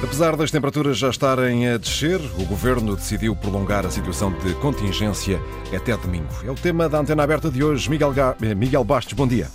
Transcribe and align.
Apesar 0.00 0.36
das 0.36 0.52
temperaturas 0.52 0.96
já 0.96 1.10
estarem 1.10 1.68
a 1.68 1.76
descer, 1.76 2.20
o 2.38 2.44
governo 2.44 2.94
decidiu 2.94 3.34
prolongar 3.34 3.84
a 3.84 3.90
situação 3.90 4.32
de 4.32 4.54
contingência 4.54 5.40
até 5.76 5.96
domingo. 5.96 6.28
É 6.44 6.50
o 6.50 6.54
tema 6.54 6.88
da 6.88 6.98
antena 6.98 7.24
aberta 7.24 7.50
de 7.50 7.64
hoje. 7.64 7.90
Miguel, 7.90 8.12
Ga... 8.12 8.36
Eh, 8.40 8.54
Miguel 8.54 8.84
Bastos, 8.84 9.14
bom 9.14 9.26
dia. 9.26 9.48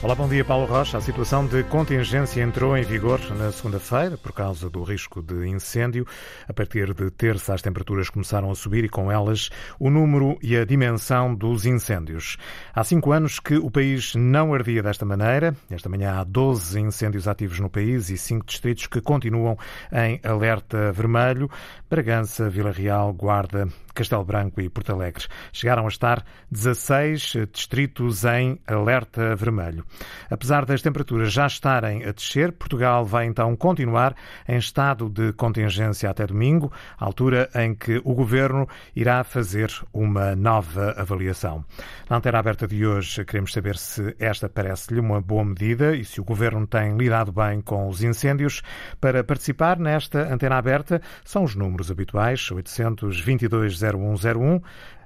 Olá, 0.00 0.14
bom 0.14 0.28
dia, 0.28 0.44
Paulo 0.44 0.64
Rocha. 0.64 0.96
A 0.96 1.00
situação 1.00 1.44
de 1.44 1.64
contingência 1.64 2.40
entrou 2.40 2.76
em 2.76 2.84
vigor 2.84 3.18
na 3.36 3.50
segunda-feira 3.50 4.16
por 4.16 4.32
causa 4.32 4.70
do 4.70 4.84
risco 4.84 5.20
de 5.20 5.48
incêndio. 5.48 6.06
A 6.46 6.52
partir 6.54 6.94
de 6.94 7.10
terça, 7.10 7.52
as 7.52 7.62
temperaturas 7.62 8.08
começaram 8.08 8.48
a 8.48 8.54
subir 8.54 8.84
e, 8.84 8.88
com 8.88 9.10
elas, 9.10 9.50
o 9.76 9.90
número 9.90 10.38
e 10.40 10.56
a 10.56 10.64
dimensão 10.64 11.34
dos 11.34 11.66
incêndios. 11.66 12.36
Há 12.72 12.84
cinco 12.84 13.10
anos 13.10 13.40
que 13.40 13.56
o 13.56 13.72
país 13.72 14.14
não 14.14 14.54
ardia 14.54 14.84
desta 14.84 15.04
maneira. 15.04 15.56
Esta 15.68 15.88
manhã 15.88 16.20
há 16.20 16.22
12 16.22 16.78
incêndios 16.78 17.26
ativos 17.26 17.58
no 17.58 17.68
país 17.68 18.08
e 18.08 18.16
cinco 18.16 18.46
distritos 18.46 18.86
que 18.86 19.00
continuam 19.00 19.58
em 19.92 20.20
alerta 20.22 20.92
vermelho. 20.92 21.50
Bragança, 21.88 22.50
Vila 22.50 22.70
Real, 22.70 23.12
Guarda, 23.12 23.68
Castelo 23.94 24.24
Branco 24.24 24.60
e 24.60 24.68
Porto 24.68 24.92
Alegre. 24.92 25.24
Chegaram 25.52 25.86
a 25.86 25.88
estar 25.88 26.24
16 26.50 27.48
distritos 27.52 28.24
em 28.24 28.60
alerta 28.66 29.34
vermelho. 29.34 29.84
Apesar 30.30 30.64
das 30.64 30.82
temperaturas 30.82 31.32
já 31.32 31.46
estarem 31.46 32.04
a 32.04 32.12
descer, 32.12 32.52
Portugal 32.52 33.04
vai 33.04 33.26
então 33.26 33.56
continuar 33.56 34.14
em 34.46 34.58
estado 34.58 35.08
de 35.08 35.32
contingência 35.32 36.10
até 36.10 36.26
domingo, 36.26 36.70
altura 36.98 37.48
em 37.54 37.74
que 37.74 38.00
o 38.04 38.14
governo 38.14 38.68
irá 38.94 39.24
fazer 39.24 39.72
uma 39.92 40.36
nova 40.36 40.92
avaliação. 40.92 41.64
Na 42.08 42.18
antena 42.18 42.38
aberta 42.38 42.68
de 42.68 42.86
hoje, 42.86 43.24
queremos 43.24 43.52
saber 43.52 43.76
se 43.76 44.14
esta 44.18 44.48
parece-lhe 44.48 45.00
uma 45.00 45.20
boa 45.20 45.44
medida 45.44 45.96
e 45.96 46.04
se 46.04 46.20
o 46.20 46.24
governo 46.24 46.66
tem 46.66 46.96
lidado 46.96 47.32
bem 47.32 47.60
com 47.60 47.88
os 47.88 48.02
incêndios. 48.02 48.62
Para 49.00 49.24
participar 49.24 49.77
nesta 49.78 50.32
antena 50.32 50.56
aberta, 50.56 51.00
são 51.24 51.44
os 51.44 51.54
números 51.54 51.90
habituais: 51.90 52.50
822 52.50 53.80
0101, 53.80 54.60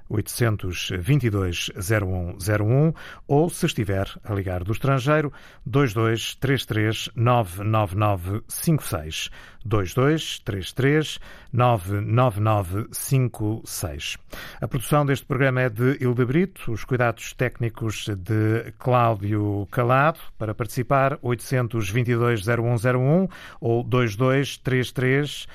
822 0.09 1.71
0101 1.75 2.93
ou, 3.27 3.49
se 3.49 3.65
estiver 3.65 4.07
a 4.23 4.33
ligar 4.33 4.63
do 4.63 4.71
estrangeiro, 4.71 5.33
2233 5.65 7.09
99956. 7.15 9.29
2233 9.65 11.19
99956. 11.51 14.17
A 14.59 14.67
produção 14.67 15.05
deste 15.05 15.25
programa 15.25 15.61
é 15.61 15.69
de 15.69 15.97
Hilda 16.01 16.25
Brito, 16.25 16.69
os 16.71 16.83
cuidados 16.83 17.31
técnicos 17.33 18.07
de 18.09 18.73
Cláudio 18.77 19.65
Calado. 19.71 20.19
Para 20.37 20.53
participar, 20.53 21.17
822 21.21 22.43
0101 22.45 23.29
ou 23.61 23.81
2233 23.83 25.47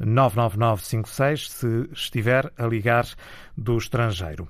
99956 0.00 1.50
se 1.50 1.88
estiver 1.92 2.52
a 2.56 2.66
ligar 2.66 3.06
do 3.56 3.76
estrangeiro. 3.76 4.48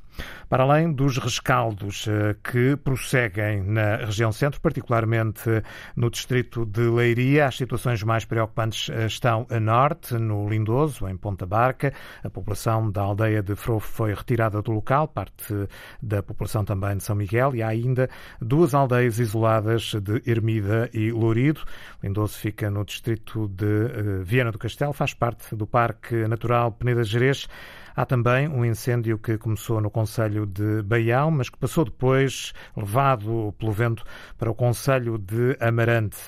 Para 0.48 0.64
além 0.64 0.92
dos 0.92 1.16
rescaldos 1.16 2.06
eh, 2.06 2.36
que 2.42 2.76
prosseguem 2.76 3.62
na 3.62 3.96
região 3.96 4.30
centro, 4.30 4.60
particularmente 4.60 5.48
no 5.96 6.10
distrito 6.10 6.64
de 6.66 6.82
Leiria, 6.82 7.46
as 7.46 7.56
situações 7.56 8.02
mais 8.02 8.24
preocupantes 8.24 8.88
eh, 8.90 9.06
estão 9.06 9.46
a 9.50 9.58
norte, 9.58 10.14
no 10.14 10.48
Lindoso, 10.48 11.08
em 11.08 11.16
Ponta 11.16 11.46
Barca. 11.46 11.92
A 12.22 12.30
população 12.30 12.90
da 12.90 13.02
aldeia 13.02 13.42
de 13.42 13.56
Frofo 13.56 13.86
foi 13.88 14.14
retirada 14.14 14.60
do 14.60 14.72
local, 14.72 15.08
parte 15.08 15.54
da 16.02 16.22
população 16.22 16.64
também 16.64 16.96
de 16.96 17.02
São 17.02 17.16
Miguel, 17.16 17.54
e 17.54 17.62
há 17.62 17.68
ainda 17.68 18.08
duas 18.40 18.74
aldeias 18.74 19.18
isoladas 19.18 19.94
de 19.94 20.22
Ermida 20.30 20.90
e 20.92 21.10
Lourido. 21.10 21.62
Lindoso 22.02 22.36
fica 22.38 22.70
no 22.70 22.84
distrito 22.84 23.48
de 23.48 23.64
eh, 23.64 24.22
Viana 24.22 24.52
do 24.52 24.58
Castelo, 24.58 24.92
faz 24.92 25.14
parte 25.14 25.39
do 25.52 25.66
Parque 25.66 26.26
Natural 26.28 26.72
Peneda 26.72 27.04
Gerês. 27.04 27.48
Há 27.94 28.06
também 28.06 28.48
um 28.48 28.64
incêndio 28.64 29.18
que 29.18 29.36
começou 29.36 29.80
no 29.80 29.90
Conselho 29.90 30.46
de 30.46 30.82
Baião, 30.82 31.30
mas 31.30 31.50
que 31.50 31.58
passou 31.58 31.84
depois, 31.84 32.52
levado 32.76 33.54
pelo 33.58 33.72
vento, 33.72 34.04
para 34.38 34.50
o 34.50 34.54
Conselho 34.54 35.18
de 35.18 35.56
Amarante. 35.60 36.18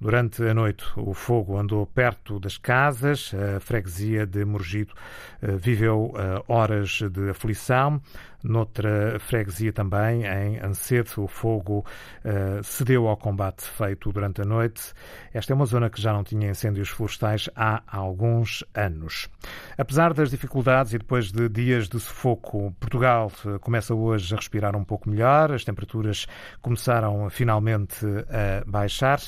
Durante 0.00 0.42
a 0.42 0.54
noite, 0.54 0.84
o 0.96 1.12
fogo 1.12 1.58
andou 1.58 1.86
perto 1.86 2.40
das 2.40 2.56
casas, 2.56 3.34
a 3.34 3.60
freguesia 3.60 4.26
de 4.26 4.46
Morgido 4.46 4.94
eh, 5.42 5.56
viveu 5.56 6.14
eh, 6.16 6.42
horas 6.48 7.02
de 7.12 7.28
aflição. 7.28 8.00
Noutra 8.42 9.18
freguesia 9.18 9.72
também, 9.72 10.24
em 10.24 10.58
Ancedo, 10.58 11.24
o 11.24 11.28
fogo 11.28 11.84
uh, 12.24 12.62
cedeu 12.62 13.06
ao 13.06 13.16
combate 13.16 13.64
feito 13.64 14.12
durante 14.12 14.40
a 14.40 14.44
noite. 14.44 14.92
Esta 15.32 15.52
é 15.52 15.54
uma 15.54 15.66
zona 15.66 15.90
que 15.90 16.00
já 16.00 16.12
não 16.12 16.24
tinha 16.24 16.50
incêndios 16.50 16.88
florestais 16.88 17.50
há 17.54 17.82
alguns 17.86 18.64
anos. 18.74 19.28
Apesar 19.76 20.14
das 20.14 20.30
dificuldades 20.30 20.94
e 20.94 20.98
depois 20.98 21.30
de 21.30 21.48
dias 21.48 21.88
de 21.88 22.00
sufoco, 22.00 22.74
Portugal 22.80 23.30
começa 23.60 23.94
hoje 23.94 24.34
a 24.34 24.36
respirar 24.36 24.74
um 24.74 24.84
pouco 24.84 25.08
melhor, 25.08 25.52
as 25.52 25.64
temperaturas 25.64 26.26
começaram 26.62 27.28
finalmente 27.30 28.06
a 28.28 28.64
baixar. 28.66 29.20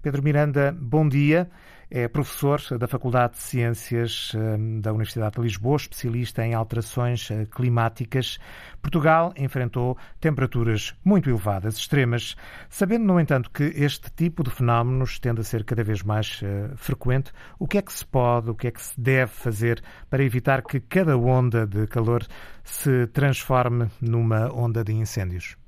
Pedro 0.00 0.22
Miranda, 0.22 0.74
bom 0.78 1.08
dia. 1.08 1.50
É 1.94 2.08
professor 2.08 2.58
da 2.78 2.88
Faculdade 2.88 3.34
de 3.34 3.40
Ciências 3.40 4.32
hum, 4.34 4.80
da 4.80 4.92
Universidade 4.92 5.34
de 5.34 5.42
Lisboa, 5.42 5.76
especialista 5.76 6.42
em 6.42 6.54
alterações 6.54 7.30
eh, 7.30 7.44
climáticas. 7.44 8.38
Portugal 8.80 9.34
enfrentou 9.36 9.98
temperaturas 10.18 10.98
muito 11.04 11.28
elevadas, 11.28 11.76
extremas, 11.76 12.34
sabendo, 12.70 13.04
no 13.04 13.20
entanto, 13.20 13.50
que 13.50 13.64
este 13.64 14.10
tipo 14.10 14.42
de 14.42 14.48
fenómenos 14.48 15.18
tende 15.18 15.42
a 15.42 15.44
ser 15.44 15.64
cada 15.64 15.84
vez 15.84 16.02
mais 16.02 16.40
uh, 16.40 16.74
frequente. 16.78 17.30
O 17.58 17.68
que 17.68 17.76
é 17.76 17.82
que 17.82 17.92
se 17.92 18.06
pode, 18.06 18.48
o 18.48 18.54
que 18.54 18.68
é 18.68 18.70
que 18.70 18.80
se 18.80 18.98
deve 18.98 19.30
fazer 19.30 19.82
para 20.08 20.24
evitar 20.24 20.62
que 20.62 20.80
cada 20.80 21.18
onda 21.18 21.66
de 21.66 21.86
calor 21.86 22.22
se 22.64 23.06
transforme 23.08 23.88
numa 24.00 24.50
onda 24.50 24.82
de 24.82 24.94
incêndios? 24.94 25.58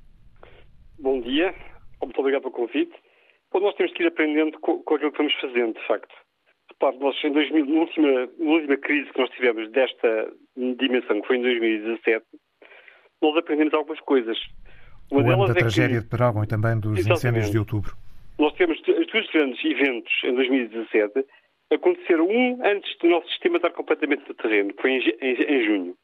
Bom 0.97 1.21
dia, 1.21 1.53
muito 2.01 2.19
obrigado 2.19 2.41
pelo 2.41 2.53
convite. 2.53 3.04
Bom, 3.55 3.61
nós 3.61 3.75
temos 3.75 3.93
que 3.93 4.03
ir 4.03 4.07
aprendendo 4.07 4.59
com, 4.59 4.83
com 4.83 4.95
aquilo 4.95 5.13
que 5.13 5.17
vamos 5.17 5.33
fazendo, 5.35 5.75
de 5.75 5.87
facto. 5.87 6.13
Repare, 6.71 6.97
nós 6.97 7.15
em 7.23 7.31
2000, 7.31 7.65
na, 7.65 7.79
última, 7.79 8.29
na 8.37 8.51
última 8.51 8.75
crise 8.75 9.09
que 9.13 9.17
nós 9.17 9.29
tivemos 9.29 9.71
desta 9.71 10.33
dimensão, 10.77 11.21
que 11.21 11.27
foi 11.27 11.37
em 11.37 11.41
2017, 11.41 12.25
nós 13.21 13.37
aprendemos 13.37 13.73
algumas 13.73 14.01
coisas. 14.01 14.37
Uma 15.09 15.21
o 15.21 15.31
ano 15.31 15.45
da 15.45 15.53
é 15.53 15.55
tragédia 15.55 15.99
que, 15.99 16.03
de 16.03 16.09
Perógão 16.09 16.43
e 16.43 16.47
também 16.47 16.77
dos 16.77 17.07
incêndios 17.07 17.49
de 17.49 17.57
outubro. 17.57 17.93
Nós 18.37 18.53
temos 18.55 18.77
os 18.77 19.07
dois 19.07 19.31
grandes 19.31 19.63
eventos 19.63 20.11
em 20.25 20.35
2017 20.35 21.25
aconteceram 21.71 22.27
um 22.27 22.59
antes 22.61 22.97
do 22.97 23.07
nosso 23.07 23.29
sistema 23.29 23.55
estar 23.55 23.71
completamente 23.71 24.27
no 24.27 24.35
terreno, 24.35 24.73
que 24.73 24.81
foi 24.81 24.91
em, 24.91 24.99
em, 25.21 25.33
em, 25.43 25.65
junho, 25.65 25.95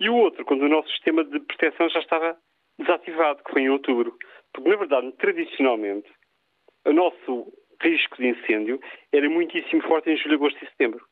e 0.00 0.10
o 0.10 0.16
outro 0.16 0.44
quando 0.44 0.62
o 0.62 0.68
nosso 0.68 0.88
sistema 0.90 1.22
de 1.22 1.38
proteção 1.38 1.88
já 1.88 2.00
estava 2.00 2.36
desativado, 2.80 3.44
que 3.44 3.52
foi 3.52 3.62
em 3.62 3.70
outubro. 3.70 4.12
Porque, 4.52 4.68
na 4.68 4.76
verdade, 4.76 5.12
tradicionalmente, 5.12 6.08
o 6.86 6.92
nosso 6.92 7.52
risco 7.82 8.16
de 8.16 8.28
incêndio 8.28 8.80
era 9.12 9.28
muitíssimo 9.28 9.82
forte 9.82 10.10
em 10.10 10.16
julho, 10.16 10.36
agosto 10.36 10.64
e 10.64 10.68
setembro. 10.68 11.04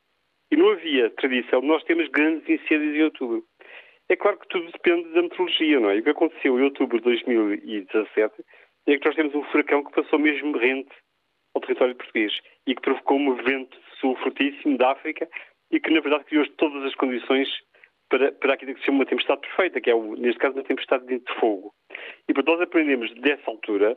E 0.51 0.57
não 0.57 0.71
havia 0.71 1.11
tradição 1.11 1.61
nós 1.63 1.83
termos 1.85 2.09
grandes 2.09 2.49
incêndios 2.49 2.95
em 2.95 3.03
outubro. 3.03 3.45
É 4.09 4.17
claro 4.17 4.39
que 4.39 4.49
tudo 4.49 4.71
depende 4.71 5.09
da 5.11 5.23
meteorologia, 5.23 5.81
não 5.81 5.91
é? 5.91 5.97
E 5.97 6.01
o 6.01 6.05
que 6.05 6.11
aconteceu 6.11 6.59
em 6.59 6.63
outubro 6.63 6.99
de 6.99 7.05
2017 7.05 8.35
é 8.87 8.99
que 8.99 9.07
nós 9.07 9.17
temos 9.17 9.35
um 9.35 9.43
furacão 9.45 9.83
que 9.83 9.93
passou 9.93 10.19
mesmo 10.19 10.57
rente 10.57 10.95
ao 11.55 11.61
território 11.63 11.97
português 11.97 12.33
e 12.67 12.75
que 12.75 12.83
provocou 12.83 13.19
um 13.19 13.35
vento 13.37 13.77
sul 13.99 14.15
fortíssimo 14.17 14.77
da 14.77 14.93
África 14.93 15.29
e 15.71 15.81
que, 15.81 15.91
na 15.91 16.01
verdade, 16.01 16.25
criou 16.25 16.47
todas 16.57 16.85
as 16.85 16.95
condições 16.95 17.49
para, 18.11 18.31
para 18.33 18.55
aquilo 18.55 18.75
que 18.75 18.81
se 18.81 18.87
chama 18.87 18.99
uma 18.99 19.07
tempestade 19.07 19.41
perfeita, 19.41 19.81
que 19.81 19.91
é, 19.91 19.95
neste 19.95 20.39
caso, 20.39 20.55
uma 20.55 20.65
tempestade 20.65 21.07
de 21.07 21.35
fogo. 21.41 21.73
E, 22.29 22.35
portanto, 22.35 22.59
nós 22.59 22.61
aprendemos 22.61 23.13
dessa 23.15 23.51
altura 23.51 23.97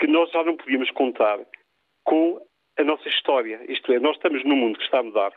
que 0.00 0.06
nós 0.06 0.30
já 0.30 0.42
não 0.42 0.56
podíamos 0.56 0.90
contar 0.92 1.38
com 2.04 2.40
a 2.78 2.82
nossa 2.82 3.06
história. 3.08 3.60
Isto 3.68 3.92
é, 3.92 4.00
nós 4.00 4.16
estamos 4.16 4.42
num 4.44 4.56
mundo 4.56 4.78
que 4.78 4.84
está 4.84 5.00
a 5.00 5.02
mudar 5.02 5.32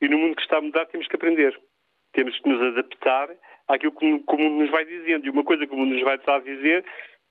e 0.00 0.08
no 0.08 0.16
mundo 0.16 0.36
que 0.36 0.42
está 0.42 0.58
a 0.58 0.62
mudar 0.62 0.86
temos 0.86 1.08
que 1.08 1.16
aprender. 1.16 1.58
Temos 2.12 2.38
que 2.38 2.48
nos 2.48 2.62
adaptar 2.62 3.28
àquilo 3.68 3.92
que, 3.92 4.06
o 4.06 4.38
mundo 4.38 4.62
nos 4.62 4.70
vai 4.70 4.84
dizendo. 4.84 5.26
E 5.26 5.30
uma 5.30 5.44
coisa 5.44 5.66
que 5.66 5.74
o 5.74 5.76
mundo 5.76 5.94
nos 5.94 6.02
vai 6.02 6.16
estar 6.16 6.36
a 6.36 6.40
dizer 6.40 6.84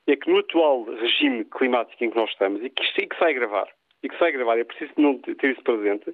é 0.08 0.16
que 0.16 0.30
no 0.30 0.40
atual 0.40 0.84
regime 0.84 1.46
climático 1.46 2.04
em 2.04 2.10
que 2.10 2.18
nós 2.18 2.30
estamos 2.30 2.64
e 2.64 2.70
que, 2.70 2.84
e 3.02 3.08
que 3.08 3.20
vai 3.20 3.34
gravar, 3.34 3.70
e 4.04 4.10
que 4.10 4.18
vai 4.18 4.32
gravar, 4.32 4.60
é 4.60 4.64
preciso 4.64 4.92
não 4.98 5.18
ter 5.18 5.52
isso 5.52 5.64
presente, 5.64 6.14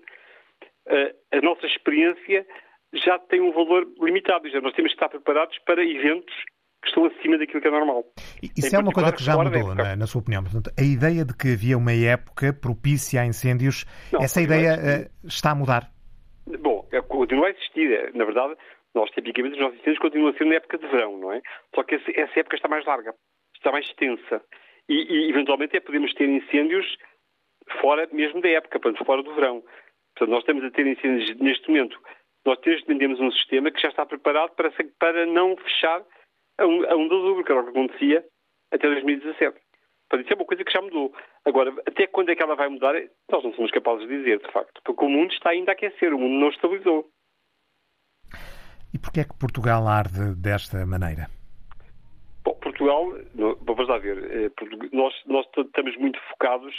a, 0.87 1.37
a 1.37 1.41
nossa 1.41 1.65
experiência 1.65 2.45
já 2.93 3.17
tem 3.17 3.41
um 3.41 3.51
valor 3.51 3.87
limitado. 3.99 4.49
Já 4.49 4.61
nós 4.61 4.73
temos 4.73 4.91
que 4.91 4.95
estar 4.95 5.09
preparados 5.09 5.57
para 5.59 5.83
eventos 5.83 6.35
que 6.85 6.89
estão 6.89 7.05
acima 7.05 7.37
daquilo 7.37 7.61
que 7.61 7.67
é 7.67 7.71
normal. 7.71 8.05
Isso 8.55 8.75
é 8.75 8.79
uma 8.79 8.91
coisa 8.91 9.11
que 9.11 9.23
já 9.23 9.35
mudou, 9.35 9.75
na, 9.75 9.95
na, 9.95 10.07
sua 10.07 10.21
opinião. 10.21 10.43
Portanto, 10.43 10.71
a 10.77 10.83
ideia 10.83 11.25
de 11.25 11.35
que 11.35 11.53
havia 11.53 11.77
uma 11.77 11.91
época 11.91 12.53
propícia 12.53 13.21
a 13.21 13.25
incêndios, 13.25 13.85
não, 14.13 14.21
essa 14.21 14.41
ideia 14.41 14.73
uh, 14.75 15.27
está 15.27 15.51
a 15.51 15.55
mudar? 15.55 15.89
Bom, 16.59 16.87
é, 16.91 17.01
continua 17.01 17.47
a 17.47 17.49
existir. 17.49 17.91
É, 17.91 18.11
na 18.13 18.23
verdade, 18.23 18.55
nós 18.93 19.09
tipicamente 19.11 19.55
os 19.55 19.61
nossos 19.61 19.79
incêndios 19.79 19.99
continuam 19.99 20.29
a 20.29 20.37
ser 20.37 20.45
na 20.45 20.55
época 20.55 20.77
de 20.77 20.87
verão, 20.87 21.17
não 21.17 21.33
é? 21.33 21.41
Só 21.73 21.83
que 21.83 21.95
essa 21.95 22.39
época 22.39 22.55
está 22.55 22.67
mais 22.67 22.85
larga, 22.85 23.13
está 23.55 23.71
mais 23.71 23.85
extensa. 23.87 24.41
E, 24.87 24.93
e 24.93 25.29
eventualmente 25.29 25.75
é 25.75 25.79
podemos 25.79 26.13
ter 26.13 26.29
incêndios 26.29 26.85
fora 27.81 28.07
mesmo 28.11 28.41
da 28.41 28.49
época, 28.49 28.79
portanto, 28.79 29.03
fora 29.03 29.23
do 29.23 29.33
verão. 29.33 29.63
Portanto, 30.15 30.29
nós 30.29 30.39
estamos 30.41 30.63
a 30.63 30.69
ter 30.69 30.85
incêndios 30.85 31.35
neste 31.39 31.67
momento. 31.67 31.99
Nós 32.45 32.59
temos 32.59 33.19
um 33.19 33.31
sistema 33.31 33.71
que 33.71 33.81
já 33.81 33.89
está 33.89 34.05
preparado 34.05 34.51
para, 34.51 34.71
para 34.99 35.25
não 35.25 35.57
fechar 35.57 36.03
a 36.57 36.65
1, 36.65 36.91
a 36.91 36.95
1 36.95 37.07
de 37.07 37.13
outubro, 37.13 37.43
que 37.43 37.51
era 37.51 37.61
o 37.61 37.63
que 37.63 37.69
acontecia 37.71 38.25
até 38.71 38.87
2017. 38.87 39.59
Portanto, 40.07 40.25
isso 40.25 40.33
é 40.33 40.35
uma 40.35 40.45
coisa 40.45 40.63
que 40.63 40.71
já 40.71 40.81
mudou. 40.81 41.13
Agora, 41.45 41.73
até 41.87 42.07
quando 42.07 42.29
é 42.29 42.35
que 42.35 42.43
ela 42.43 42.55
vai 42.55 42.69
mudar, 42.69 42.93
nós 43.31 43.43
não 43.43 43.53
somos 43.53 43.71
capazes 43.71 44.07
de 44.07 44.17
dizer, 44.17 44.39
de 44.39 44.51
facto, 44.51 44.81
porque 44.83 45.03
o 45.03 45.09
mundo 45.09 45.31
está 45.31 45.49
ainda 45.49 45.71
a 45.71 45.73
aquecer, 45.73 46.13
o 46.13 46.19
mundo 46.19 46.39
não 46.39 46.49
estabilizou. 46.49 47.09
E 48.93 48.99
porquê 48.99 49.21
é 49.21 49.23
que 49.23 49.37
Portugal 49.37 49.87
arde 49.87 50.35
desta 50.35 50.85
maneira? 50.85 51.27
Bom, 52.43 52.53
Portugal, 52.55 53.11
vamos 53.61 53.87
lá 53.87 53.97
ver, 53.97 54.17
eh, 54.31 54.51
nós, 54.93 55.13
nós 55.25 55.45
estamos 55.57 55.97
muito 55.97 56.19
focados 56.29 56.75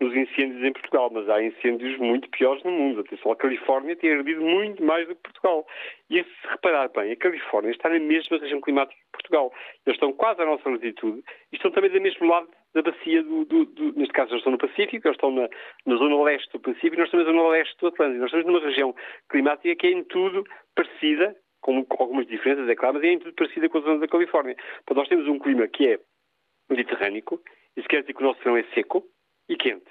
nos 0.00 0.14
incêndios 0.14 0.62
em 0.62 0.72
Portugal, 0.72 1.10
mas 1.10 1.28
há 1.28 1.42
incêndios 1.42 1.98
muito 1.98 2.28
piores 2.30 2.62
no 2.64 2.70
mundo. 2.70 3.00
Atenção, 3.00 3.32
a 3.32 3.36
Califórnia 3.36 3.96
tem 3.96 4.12
ardido 4.12 4.42
muito 4.42 4.82
mais 4.84 5.08
do 5.08 5.14
que 5.14 5.22
Portugal. 5.22 5.66
E 6.10 6.22
se 6.22 6.48
reparar 6.48 6.88
bem, 6.88 7.12
a 7.12 7.16
Califórnia 7.16 7.70
está 7.70 7.88
na 7.88 7.98
mesma 7.98 8.38
região 8.38 8.60
climática 8.60 8.94
que 8.94 9.12
Portugal. 9.12 9.52
Eles 9.86 9.96
estão 9.96 10.12
quase 10.12 10.42
à 10.42 10.46
nossa 10.46 10.68
latitude 10.68 11.22
e 11.50 11.56
estão 11.56 11.70
também 11.70 11.90
do 11.90 12.00
mesmo 12.00 12.28
lado 12.28 12.48
da 12.74 12.82
bacia 12.82 13.22
do, 13.22 13.46
do, 13.46 13.64
do, 13.64 13.92
neste 13.98 14.12
caso 14.12 14.32
eles 14.32 14.40
estão 14.40 14.52
no 14.52 14.58
Pacífico, 14.58 15.08
eles 15.08 15.16
estão 15.16 15.30
na, 15.30 15.48
na 15.86 15.96
zona 15.96 16.22
leste 16.24 16.52
do 16.52 16.60
Pacífico 16.60 16.94
e 16.94 16.98
nós 16.98 17.06
estamos 17.06 17.26
na 17.26 17.32
zona 17.32 17.48
leste 17.48 17.76
do 17.80 17.86
Atlântico. 17.86 18.20
Nós 18.20 18.26
estamos 18.26 18.46
numa 18.46 18.60
região 18.60 18.94
climática 19.30 19.76
que 19.76 19.86
é 19.86 19.90
em 19.92 20.04
tudo 20.04 20.44
parecida, 20.74 21.34
com, 21.62 21.82
com 21.86 22.02
algumas 22.02 22.26
diferenças, 22.26 22.68
é 22.68 22.74
claro, 22.74 22.94
mas 22.94 23.04
é 23.04 23.12
em 23.12 23.18
tudo 23.18 23.34
parecida 23.34 23.68
com 23.70 23.78
a 23.78 23.80
zona 23.80 23.98
da 24.00 24.08
Califórnia. 24.08 24.54
Portanto, 24.84 24.98
nós 24.98 25.08
temos 25.08 25.26
um 25.26 25.38
clima 25.38 25.66
que 25.66 25.88
é 25.88 25.98
mediterrâneo, 26.68 27.22
isso 27.76 27.88
quer 27.88 28.02
dizer 28.02 28.12
que 28.12 28.22
o 28.22 28.26
nosso 28.26 28.40
verão 28.40 28.56
é 28.56 28.64
seco, 28.74 29.04
e 29.48 29.56
quente. 29.56 29.90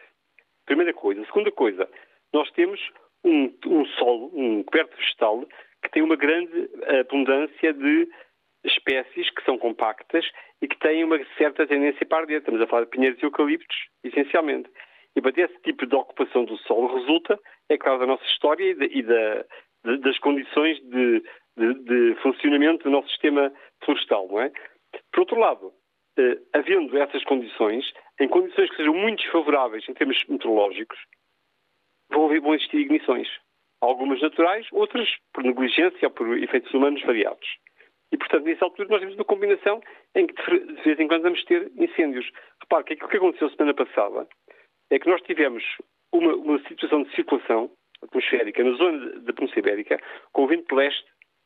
Primeira 0.65 0.93
coisa. 0.93 1.23
Segunda 1.25 1.51
coisa, 1.51 1.89
nós 2.33 2.49
temos 2.51 2.79
um, 3.23 3.53
um 3.65 3.85
solo, 3.97 4.31
um 4.33 4.63
coberto 4.63 4.95
vegetal, 4.97 5.45
que 5.83 5.91
tem 5.91 6.01
uma 6.01 6.15
grande 6.15 6.69
abundância 6.99 7.73
de 7.73 8.07
espécies 8.63 9.29
que 9.29 9.43
são 9.43 9.57
compactas 9.57 10.25
e 10.61 10.67
que 10.67 10.77
têm 10.79 11.03
uma 11.03 11.19
certa 11.37 11.67
tendência 11.67 12.05
para 12.05 12.19
arder. 12.19 12.39
Estamos 12.39 12.61
a 12.61 12.67
falar 12.67 12.83
de 12.85 12.89
pinheiros 12.89 13.21
e 13.21 13.25
eucaliptos, 13.25 13.77
essencialmente. 14.03 14.69
E 15.15 15.21
para 15.21 15.31
esse 15.41 15.57
tipo 15.61 15.85
de 15.85 15.95
ocupação 15.95 16.43
do 16.43 16.57
solo 16.59 16.93
resulta, 16.97 17.39
é 17.69 17.77
claro, 17.77 17.99
da 17.99 18.07
nossa 18.07 18.25
história 18.25 18.63
e, 18.63 18.73
de, 18.73 18.85
e 18.85 19.03
da, 19.03 19.45
de, 19.85 19.97
das 19.99 20.17
condições 20.19 20.77
de, 20.81 21.23
de, 21.57 22.15
funcionamento 22.21 22.83
do 22.83 22.89
nosso 22.89 23.07
sistema 23.09 23.51
florestal, 23.83 24.27
não 24.27 24.41
é? 24.41 24.51
Por 25.11 25.21
outro 25.21 25.39
lado, 25.39 25.71
eh, 26.17 26.37
havendo 26.53 26.97
essas 26.97 27.23
condições, 27.23 27.85
em 28.19 28.27
condições 28.27 28.69
que 28.69 28.77
sejam 28.77 28.93
muito 28.93 29.21
desfavoráveis 29.21 29.87
em 29.87 29.93
termos 29.93 30.23
meteorológicos, 30.27 30.97
vão, 32.09 32.27
vão 32.27 32.53
existir 32.53 32.77
ignições. 32.77 33.27
Algumas 33.81 34.21
naturais, 34.21 34.67
outras 34.71 35.07
por 35.33 35.43
negligência 35.43 36.07
ou 36.07 36.11
por 36.11 36.37
efeitos 36.37 36.73
humanos 36.73 37.01
variados. 37.03 37.47
E, 38.11 38.17
portanto, 38.17 38.45
nessa 38.45 38.65
altura 38.65 38.87
nós 38.89 38.99
temos 38.99 39.15
uma 39.15 39.25
combinação 39.25 39.81
em 40.15 40.27
que 40.27 40.33
de 40.33 40.81
vez 40.83 40.99
em 40.99 41.07
quando 41.07 41.23
vamos 41.23 41.43
ter 41.45 41.71
incêndios. 41.75 42.29
Repare 42.61 42.83
que 42.85 42.93
aquilo 42.93 43.09
que 43.09 43.17
aconteceu 43.17 43.49
semana 43.49 43.73
passada 43.73 44.27
é 44.89 44.99
que 44.99 45.09
nós 45.09 45.21
tivemos 45.23 45.63
uma, 46.13 46.33
uma 46.35 46.59
situação 46.67 47.03
de 47.03 47.13
circulação 47.13 47.69
atmosférica 48.01 48.63
na 48.63 48.71
zona 48.77 49.19
da 49.19 49.33
Península 49.33 49.59
Ibérica, 49.59 50.01
com 50.31 50.43
o 50.43 50.47
vento 50.47 50.73
leste, 50.75 51.05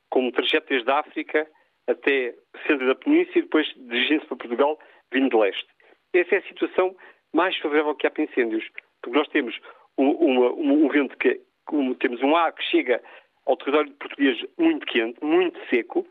com 0.10 0.28
um 0.28 0.32
trajeto 0.32 0.68
desde 0.70 0.92
a 0.92 1.00
África 1.00 1.48
até 1.88 2.36
o 2.54 2.68
centro 2.68 2.88
da 2.88 2.96
Península 2.96 3.40
e 3.40 3.42
depois 3.42 3.68
dirigindo-se 3.76 4.28
para 4.28 4.38
Portugal, 4.38 4.80
vindo 5.12 5.30
de 5.30 5.38
leste. 5.38 5.68
Essa 6.14 6.36
é 6.36 6.38
a 6.40 6.48
situação 6.48 6.96
mais 7.34 7.56
favorável 7.58 7.96
que 7.96 8.08
há 8.08 8.12
para 8.12 8.24
incêndios, 8.24 8.68
porque 9.02 9.18
nós 9.18 9.28
temos 9.30 9.60
um, 9.98 10.10
uma, 10.12 10.52
um, 10.52 10.88
vento 10.90 11.16
que, 11.18 11.42
um, 11.72 11.94
temos 11.96 12.22
um 12.22 12.36
ar 12.36 12.54
que 12.54 12.64
chega 12.64 13.02
ao 13.46 13.58
território 13.58 13.92
português 13.94 14.44
muito 14.58 14.86
quente, 14.88 15.24
muito 15.24 15.60
seco, 15.70 16.08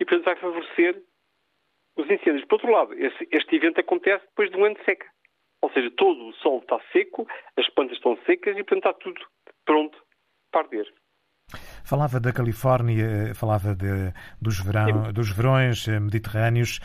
e 0.00 0.04
portanto 0.04 0.24
vai 0.24 0.36
favorecer 0.36 1.02
os 1.96 2.10
incêndios. 2.10 2.44
Por 2.46 2.54
outro 2.54 2.70
lado, 2.70 2.94
esse, 2.94 3.28
este 3.30 3.56
evento 3.56 3.80
acontece 3.80 4.24
depois 4.26 4.50
de 4.50 4.56
um 4.56 4.64
ano 4.64 4.76
de 4.76 4.84
seca. 4.84 5.06
Ou 5.60 5.70
seja, 5.70 5.90
todo 5.92 6.26
o 6.26 6.32
solo 6.34 6.58
está 6.58 6.80
seco, 6.92 7.26
as 7.56 7.68
plantas 7.70 7.96
estão 7.96 8.16
secas 8.24 8.56
e 8.56 8.64
portanto 8.64 8.88
está 8.88 8.92
tudo 8.94 9.20
pronto 9.64 10.02
para 10.50 10.62
arder. 10.62 10.92
Falava 11.84 12.20
da 12.20 12.32
Califórnia, 12.32 13.34
falava 13.34 13.74
de, 13.74 14.12
dos, 14.40 14.60
verão, 14.60 15.12
dos 15.12 15.30
verões 15.30 15.86
eh, 15.88 15.98
mediterrâneos. 15.98 16.80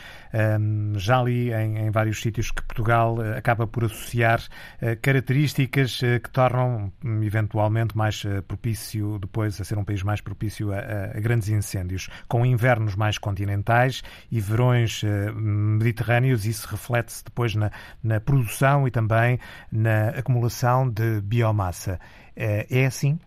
Já 0.96 1.22
li 1.22 1.52
em, 1.52 1.78
em, 1.78 1.90
vários 1.90 2.20
sítios 2.20 2.50
que 2.50 2.62
Portugal 2.62 3.22
eh, 3.22 3.38
acaba 3.38 3.66
por 3.66 3.84
associar 3.84 4.42
eh, 4.80 4.96
características 4.96 6.00
que 6.22 6.30
tornam 6.30 6.92
hum, 7.04 7.22
eventualmente 7.22 7.96
mais 7.96 8.24
propício, 8.46 9.18
depois 9.18 9.60
a 9.60 9.64
ser 9.64 9.78
um 9.78 9.84
país 9.84 10.02
mais 10.02 10.20
propício 10.20 10.72
a, 10.72 10.78
a 11.16 11.20
grandes 11.20 11.48
incêndios, 11.48 12.08
com 12.28 12.44
invernos 12.44 12.96
mais 12.96 13.18
continentais 13.18 14.02
e 14.30 14.40
verões 14.40 15.02
mediterrâneos. 15.34 16.44
Isso 16.44 16.68
reflete-se 16.68 17.24
depois 17.24 17.54
na, 17.54 17.70
na 18.02 18.20
produção 18.20 18.86
e 18.86 18.90
também 18.90 19.38
na 19.70 20.10
acumulação 20.10 20.88
de 20.88 21.20
biomassa. 21.20 21.98
É 22.36 22.86
assim? 22.86 23.18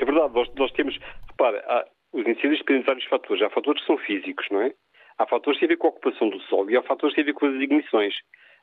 É 0.00 0.04
verdade, 0.04 0.34
nós, 0.34 0.48
nós 0.54 0.72
temos, 0.72 0.98
repara, 1.28 1.62
há, 1.66 1.86
os 2.12 2.26
incêndios 2.26 2.58
dependem 2.58 2.80
de 2.80 2.86
vários 2.86 3.04
fatores. 3.04 3.42
Há 3.42 3.50
fatores 3.50 3.80
que 3.82 3.86
são 3.86 3.98
físicos, 3.98 4.46
não 4.50 4.62
é? 4.62 4.72
Há 5.18 5.26
fatores 5.26 5.60
que 5.60 5.66
têm 5.66 5.74
a 5.74 5.76
ver 5.76 5.78
com 5.78 5.88
a 5.88 5.90
ocupação 5.90 6.30
do 6.30 6.40
solo 6.42 6.70
e 6.70 6.76
há 6.76 6.82
fatores 6.82 7.14
que 7.14 7.22
têm 7.22 7.30
a 7.30 7.32
ver 7.32 7.38
com 7.38 7.46
as 7.46 7.54
ignições. 7.60 8.14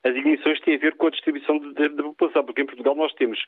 As 0.03 0.15
ignições 0.15 0.59
têm 0.61 0.75
a 0.75 0.79
ver 0.79 0.95
com 0.95 1.07
a 1.07 1.11
distribuição 1.11 1.59
da 1.73 2.03
população, 2.03 2.43
porque 2.43 2.61
em 2.61 2.65
Portugal 2.65 2.95
nós 2.95 3.13
temos, 3.13 3.39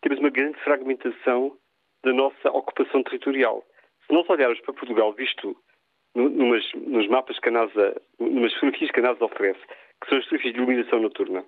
temos 0.00 0.18
uma 0.18 0.30
grande 0.30 0.58
fragmentação 0.60 1.56
da 2.04 2.12
nossa 2.12 2.50
ocupação 2.50 3.02
territorial. 3.04 3.64
Se 4.06 4.12
nós 4.12 4.28
olharmos 4.28 4.60
para 4.60 4.74
Portugal, 4.74 5.12
visto 5.12 5.56
numas, 6.16 6.64
nos 6.74 7.06
mapas 7.08 7.38
que 7.38 7.48
a 7.48 7.52
NASA, 7.52 8.02
numas 8.18 8.52
fotografias 8.54 8.90
que 8.90 9.00
a 9.00 9.02
NASA 9.04 9.24
oferece, 9.24 9.60
que 10.02 10.08
são 10.08 10.18
as 10.18 10.24
fotografias 10.24 10.54
de 10.54 10.60
iluminação 10.60 11.00
noturna, 11.00 11.44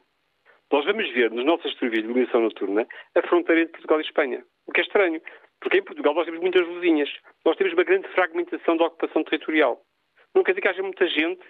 nós 0.70 0.84
vamos 0.84 1.10
ver 1.10 1.30
nas 1.32 1.44
nossas 1.44 1.72
fotografias 1.72 2.04
de 2.04 2.10
iluminação 2.10 2.40
noturna 2.40 2.86
a 3.14 3.22
fronteira 3.22 3.62
entre 3.62 3.72
Portugal 3.72 4.00
e 4.00 4.04
Espanha. 4.04 4.44
O 4.66 4.72
que 4.72 4.80
é 4.80 4.84
estranho, 4.84 5.20
porque 5.60 5.78
em 5.78 5.84
Portugal 5.84 6.14
nós 6.14 6.24
temos 6.24 6.40
muitas 6.40 6.66
luzinhas. 6.66 7.10
Nós 7.44 7.56
temos 7.56 7.72
uma 7.72 7.84
grande 7.84 8.08
fragmentação 8.08 8.76
da 8.76 8.86
ocupação 8.86 9.24
territorial. 9.24 9.80
Não 10.34 10.42
quer 10.42 10.52
dizer 10.52 10.62
que 10.62 10.68
haja 10.68 10.82
muita 10.82 11.06
gente 11.08 11.40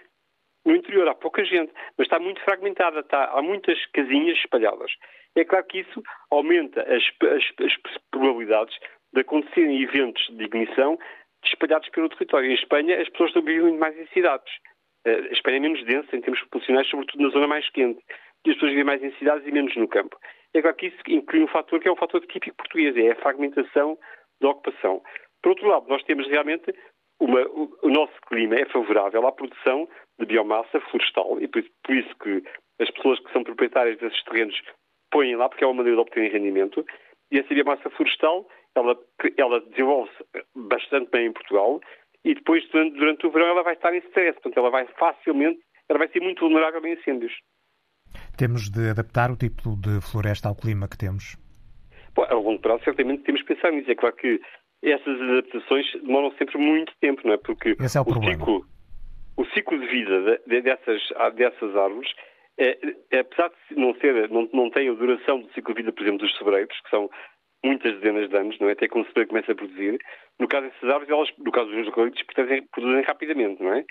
no 0.65 0.75
interior, 0.75 1.07
há 1.07 1.13
pouca 1.13 1.45
gente, 1.45 1.71
mas 1.97 2.07
está 2.07 2.19
muito 2.19 2.41
fragmentada, 2.41 3.01
está, 3.01 3.25
há 3.25 3.41
muitas 3.41 3.83
casinhas 3.87 4.37
espalhadas. 4.39 4.91
É 5.35 5.43
claro 5.43 5.65
que 5.65 5.79
isso 5.79 6.01
aumenta 6.31 6.81
as, 6.81 7.03
as, 7.21 7.65
as 7.65 7.97
probabilidades 8.09 8.75
de 9.13 9.21
acontecerem 9.21 9.81
eventos 9.81 10.25
de 10.29 10.43
ignição 10.43 10.97
espalhados 11.43 11.87
pelo 11.89 12.09
território. 12.09 12.49
Em 12.49 12.55
Espanha, 12.55 12.99
as 12.99 13.09
pessoas 13.09 13.29
estão 13.29 13.43
vivendo 13.43 13.77
mais 13.77 13.97
em 13.97 14.07
cidades. 14.07 14.51
Eh, 15.05 15.27
a 15.29 15.33
Espanha 15.33 15.57
é 15.57 15.59
menos 15.59 15.83
densa 15.85 16.15
em 16.15 16.21
termos 16.21 16.41
populacionais, 16.41 16.87
sobretudo 16.87 17.21
na 17.21 17.29
zona 17.29 17.47
mais 17.47 17.69
quente. 17.69 18.01
E 18.45 18.49
as 18.49 18.55
pessoas 18.55 18.71
vivem 18.71 18.85
mais 18.85 19.03
em 19.03 19.11
cidades 19.17 19.47
e 19.47 19.51
menos 19.51 19.75
no 19.75 19.87
campo. 19.87 20.17
É 20.55 20.61
claro 20.61 20.77
que 20.77 20.87
isso 20.87 20.97
inclui 21.09 21.43
um 21.43 21.47
fator 21.47 21.81
que 21.81 21.87
é 21.87 21.91
um 21.91 21.97
fator 21.97 22.21
típico 22.27 22.55
português, 22.55 22.95
é 22.95 23.11
a 23.11 23.15
fragmentação 23.17 23.97
da 24.39 24.49
ocupação. 24.49 25.03
Por 25.43 25.49
outro 25.49 25.67
lado, 25.67 25.87
nós 25.89 26.01
temos 26.03 26.25
realmente 26.27 26.73
uma, 27.19 27.41
o, 27.47 27.89
nosso 27.89 28.13
clima 28.27 28.55
é 28.55 28.65
favorável 28.65 29.27
à 29.27 29.31
produção 29.31 29.87
de 30.17 30.25
biomassa 30.25 30.79
florestal 30.79 31.41
e 31.41 31.47
por, 31.47 31.63
por, 31.83 31.95
isso 31.95 32.15
que 32.17 32.41
as 32.79 32.89
pessoas 32.91 33.19
que 33.19 33.31
são 33.33 33.43
proprietárias 33.43 33.97
desses 33.97 34.23
terrenos 34.23 34.59
põem 35.11 35.35
lá, 35.35 35.49
porque 35.49 35.63
é 35.63 35.67
uma 35.67 35.75
maneira 35.75 35.97
de 35.97 36.01
obterem 36.01 36.29
rendimento. 36.29 36.85
E 37.31 37.39
essa 37.39 37.53
biomassa 37.53 37.89
florestal, 37.89 38.47
ela, 38.75 38.97
ela 39.37 39.59
desenvolve-se 39.59 40.23
bastante 40.55 41.09
bem 41.11 41.27
em 41.27 41.33
Portugal 41.33 41.81
e 42.23 42.33
depois, 42.33 42.65
durante, 42.69 42.95
durante 42.97 43.27
o 43.27 43.29
verão, 43.29 43.47
ela 43.47 43.63
vai 43.63 43.73
estar 43.73 43.93
em 43.93 43.99
stress, 43.99 44.33
portanto, 44.39 44.57
ela 44.57 44.69
vai 44.69 44.87
facilmente, 44.97 45.59
ela 45.89 45.99
vai 45.99 46.07
ser 46.07 46.21
muito 46.21 46.39
vulnerável 46.39 46.81
a 46.81 46.89
incêndios. 46.89 47.33
Temos 48.37 48.69
de 48.69 48.89
adaptar 48.89 49.31
o 49.31 49.37
tipo 49.37 49.75
de 49.77 50.01
floresta 50.01 50.49
ao 50.49 50.55
clima 50.55 50.87
que 50.87 50.97
temos? 50.97 51.37
Bom, 52.15 52.23
a 52.23 52.33
longo 52.33 52.59
prazo, 52.59 52.83
certamente 52.83 53.23
temos 53.23 53.41
de 53.41 53.47
pensar 53.47 53.71
nisso. 53.71 53.91
É 53.91 53.95
claro 53.95 54.15
que 54.15 54.39
essas 54.83 55.21
adaptações 55.21 55.85
demoram 55.93 56.31
sempre 56.37 56.57
muito 56.57 56.93
tempo, 57.01 57.21
não 57.25 57.33
é? 57.33 57.37
Porque 57.37 57.75
Esse 57.79 57.97
é 57.97 58.01
o, 58.01 58.03
o 58.03 58.23
ciclo, 58.23 58.65
o 59.37 59.45
ciclo 59.47 59.79
de 59.79 59.87
vida 59.87 60.41
de, 60.47 60.61
dessas, 60.61 61.01
dessas 61.35 61.75
árvores, 61.75 62.09
é, 62.57 62.77
é, 63.11 63.19
apesar 63.19 63.49
de 63.49 63.75
não, 63.75 63.93
ser, 63.95 64.29
não, 64.29 64.47
não 64.53 64.69
tem 64.69 64.89
a 64.89 64.93
duração 64.93 65.41
do 65.41 65.51
ciclo 65.53 65.73
de 65.73 65.81
vida, 65.81 65.91
por 65.91 66.03
exemplo, 66.03 66.19
dos 66.19 66.35
sobreiros, 66.37 66.79
que 66.81 66.89
são 66.89 67.09
muitas 67.63 67.93
dezenas 67.99 68.29
de 68.29 68.37
anos, 68.37 68.57
não 68.59 68.69
é? 68.69 68.73
Até 68.73 68.87
que 68.87 68.97
um 68.97 69.05
sobreiro 69.05 69.29
começa 69.29 69.51
a 69.51 69.55
produzir. 69.55 69.97
No 70.39 70.47
caso 70.47 70.67
dessas 70.67 70.89
árvores, 70.89 71.09
elas, 71.09 71.29
no 71.37 71.51
caso 71.51 71.69
dos 71.71 71.87
eucaliptos, 71.87 72.23
produzem, 72.23 72.63
produzem 72.67 73.01
rapidamente, 73.01 73.61
não 73.61 73.73
é? 73.73 73.83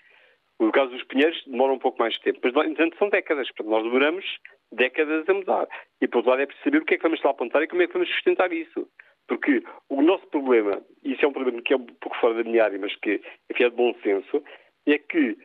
No 0.60 0.70
caso 0.72 0.90
dos 0.90 1.02
pinheiros, 1.04 1.42
demora 1.46 1.72
um 1.72 1.78
pouco 1.78 1.98
mais 1.98 2.14
de 2.14 2.20
tempo. 2.20 2.40
Mas, 2.42 2.54
entretanto, 2.54 2.98
são 2.98 3.08
décadas. 3.08 3.48
Portanto, 3.48 3.70
nós 3.70 3.82
demoramos 3.82 4.24
décadas 4.72 5.28
a 5.28 5.34
mudar. 5.34 5.68
E, 6.00 6.08
por 6.08 6.18
outro 6.18 6.30
lado, 6.30 6.42
é 6.42 6.46
preciso 6.46 6.64
saber 6.64 6.82
o 6.82 6.84
que 6.84 6.94
é 6.94 6.96
que 6.96 7.02
vamos 7.02 7.22
lá 7.22 7.30
apontar 7.30 7.62
e 7.62 7.68
como 7.68 7.82
é 7.82 7.86
que 7.86 7.92
vamos 7.92 8.08
sustentar 8.08 8.52
isso. 8.52 8.88
Porque 9.26 9.62
o 9.88 10.02
nosso 10.02 10.26
problema, 10.28 10.82
e 11.02 11.12
isso 11.12 11.24
é 11.24 11.28
um 11.28 11.32
problema 11.32 11.62
que 11.62 11.72
é 11.72 11.76
um 11.76 11.86
pouco 11.86 12.16
fora 12.18 12.34
da 12.34 12.44
minha 12.44 12.64
área, 12.64 12.78
mas 12.78 12.94
que 12.96 13.20
enfim, 13.50 13.64
é 13.64 13.70
de 13.70 13.76
bom 13.76 13.94
senso, 14.02 14.44
é 14.86 14.98
que 14.98 15.36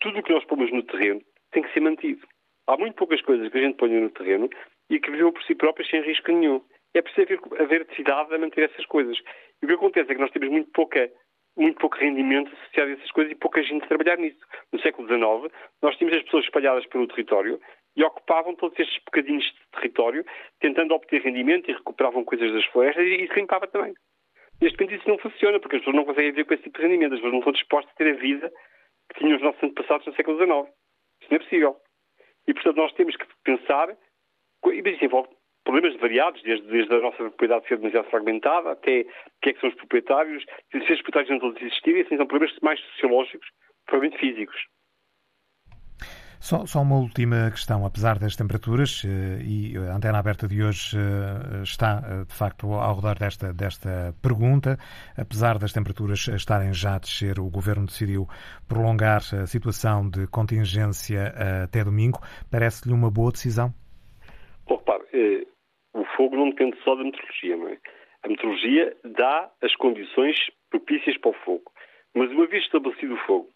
tudo 0.00 0.18
o 0.18 0.22
que 0.22 0.32
nós 0.32 0.44
pomos 0.44 0.70
no 0.70 0.82
terreno 0.82 1.22
tem 1.50 1.62
que 1.62 1.72
ser 1.72 1.80
mantido. 1.80 2.26
Há 2.66 2.76
muito 2.76 2.94
poucas 2.94 3.22
coisas 3.22 3.48
que 3.50 3.58
a 3.58 3.62
gente 3.62 3.76
põe 3.76 3.88
no 3.88 4.10
terreno 4.10 4.48
e 4.90 5.00
que 5.00 5.10
vivem 5.10 5.32
por 5.32 5.42
si 5.44 5.54
próprias 5.54 5.88
sem 5.88 6.02
risco 6.02 6.30
nenhum. 6.30 6.62
é 6.94 7.00
preciso 7.00 7.22
haver, 7.22 7.62
haver 7.62 7.84
decidade 7.86 8.34
a 8.34 8.38
manter 8.38 8.70
essas 8.70 8.84
coisas. 8.86 9.18
E 9.62 9.64
o 9.64 9.68
que 9.68 9.74
acontece 9.74 10.10
é 10.10 10.14
que 10.14 10.20
nós 10.20 10.30
temos 10.30 10.50
muito 10.50 10.70
pouca 10.72 11.10
muito 11.56 11.78
pouco 11.78 11.96
rendimento 11.96 12.52
associado 12.52 12.90
a 12.90 12.94
essas 12.94 13.10
coisas 13.10 13.32
e 13.32 13.36
pouca 13.36 13.62
gente 13.62 13.84
a 13.84 13.88
trabalhar 13.88 14.16
nisso. 14.16 14.40
No 14.72 14.80
século 14.80 15.06
XIX, 15.06 15.54
nós 15.82 15.96
tínhamos 15.96 16.18
as 16.18 16.24
pessoas 16.24 16.44
espalhadas 16.44 16.86
pelo 16.86 17.06
território 17.06 17.60
e 17.94 18.02
ocupavam 18.02 18.54
todos 18.54 18.78
estes 18.78 19.02
bocadinhos 19.04 19.44
de 19.44 19.70
território, 19.72 20.24
tentando 20.60 20.94
obter 20.94 21.22
rendimento 21.22 21.70
e 21.70 21.74
recuperavam 21.74 22.24
coisas 22.24 22.52
das 22.52 22.64
florestas 22.66 23.04
e 23.04 23.24
isso 23.24 23.34
limpava 23.34 23.66
também. 23.66 23.94
Neste 24.60 24.78
momento 24.78 24.98
isso 24.98 25.08
não 25.08 25.18
funciona, 25.18 25.58
porque 25.58 25.76
as 25.76 25.82
pessoas 25.82 25.96
não 25.96 26.04
conseguem 26.04 26.32
ver 26.32 26.44
com 26.44 26.54
esse 26.54 26.62
tipo 26.62 26.78
de 26.78 26.84
rendimento, 26.84 27.14
as 27.14 27.18
pessoas 27.18 27.32
não 27.32 27.40
estão 27.40 27.52
dispostas 27.52 27.92
a 27.92 27.96
ter 27.96 28.14
a 28.14 28.16
vida 28.16 28.52
que 29.10 29.18
tinham 29.18 29.36
os 29.36 29.42
nossos 29.42 29.62
antepassados 29.62 30.06
no 30.06 30.14
século 30.14 30.38
XIX. 30.38 30.74
Isso 31.20 31.30
não 31.30 31.36
é 31.36 31.38
possível. 31.40 31.76
E, 32.46 32.54
portanto, 32.54 32.76
nós 32.76 32.92
temos 32.94 33.16
que 33.16 33.26
pensar, 33.44 33.90
e 33.90 34.90
isso 34.90 35.04
envolve 35.04 35.28
problemas 35.64 35.98
variados, 36.00 36.42
desde, 36.42 36.66
desde 36.66 36.94
a 36.94 37.00
nossa 37.00 37.16
propriedade 37.16 37.66
ser 37.68 37.78
demasiado 37.78 38.10
fragmentada 38.10 38.72
até 38.72 39.04
quem 39.40 39.50
é 39.50 39.52
que 39.52 39.60
são 39.60 39.70
os 39.70 39.76
proprietários, 39.76 40.44
se 40.70 40.78
os 40.78 41.02
proprietários 41.02 41.30
não 41.30 41.38
todos 41.38 41.62
existirem, 41.62 42.02
assim, 42.02 42.16
são 42.16 42.26
problemas 42.26 42.56
mais 42.62 42.80
sociológicos, 42.80 43.48
provavelmente 43.86 44.20
físicos. 44.20 44.56
Só, 46.42 46.66
só, 46.66 46.82
uma 46.82 46.96
última 46.96 47.48
questão, 47.52 47.86
apesar 47.86 48.18
das 48.18 48.34
temperaturas, 48.34 49.04
eh, 49.04 49.42
e 49.44 49.76
a 49.76 49.94
antena 49.94 50.18
aberta 50.18 50.48
de 50.48 50.60
hoje 50.60 50.98
eh, 50.98 51.62
está, 51.62 52.02
eh, 52.04 52.24
de 52.24 52.34
facto, 52.34 52.72
ao 52.72 52.96
redor 52.96 53.16
desta, 53.16 53.52
desta 53.52 54.12
pergunta, 54.20 54.76
apesar 55.16 55.56
das 55.56 55.72
temperaturas 55.72 56.26
estarem 56.26 56.72
já 56.72 56.96
a 56.96 56.98
descer, 56.98 57.38
o 57.38 57.48
Governo 57.48 57.86
decidiu 57.86 58.28
prolongar 58.66 59.22
a 59.40 59.46
situação 59.46 60.10
de 60.10 60.26
contingência 60.26 61.32
até 61.62 61.84
domingo. 61.84 62.20
Parece-lhe 62.50 62.92
uma 62.92 63.08
boa 63.08 63.30
decisão? 63.30 63.72
O 65.94 66.04
fogo 66.16 66.36
não 66.36 66.50
depende 66.50 66.78
só 66.82 66.94
da 66.94 67.04
meteorologia, 67.04 67.56
não 67.56 67.68
é? 67.68 67.78
A 68.22 68.28
meteorologia 68.28 68.96
dá 69.04 69.50
as 69.60 69.74
condições 69.76 70.36
propícias 70.70 71.16
para 71.18 71.30
o 71.30 71.34
fogo. 71.44 71.72
Mas 72.14 72.30
uma 72.30 72.46
vez 72.46 72.64
estabelecido 72.64 73.14
o 73.14 73.26
fogo, 73.26 73.50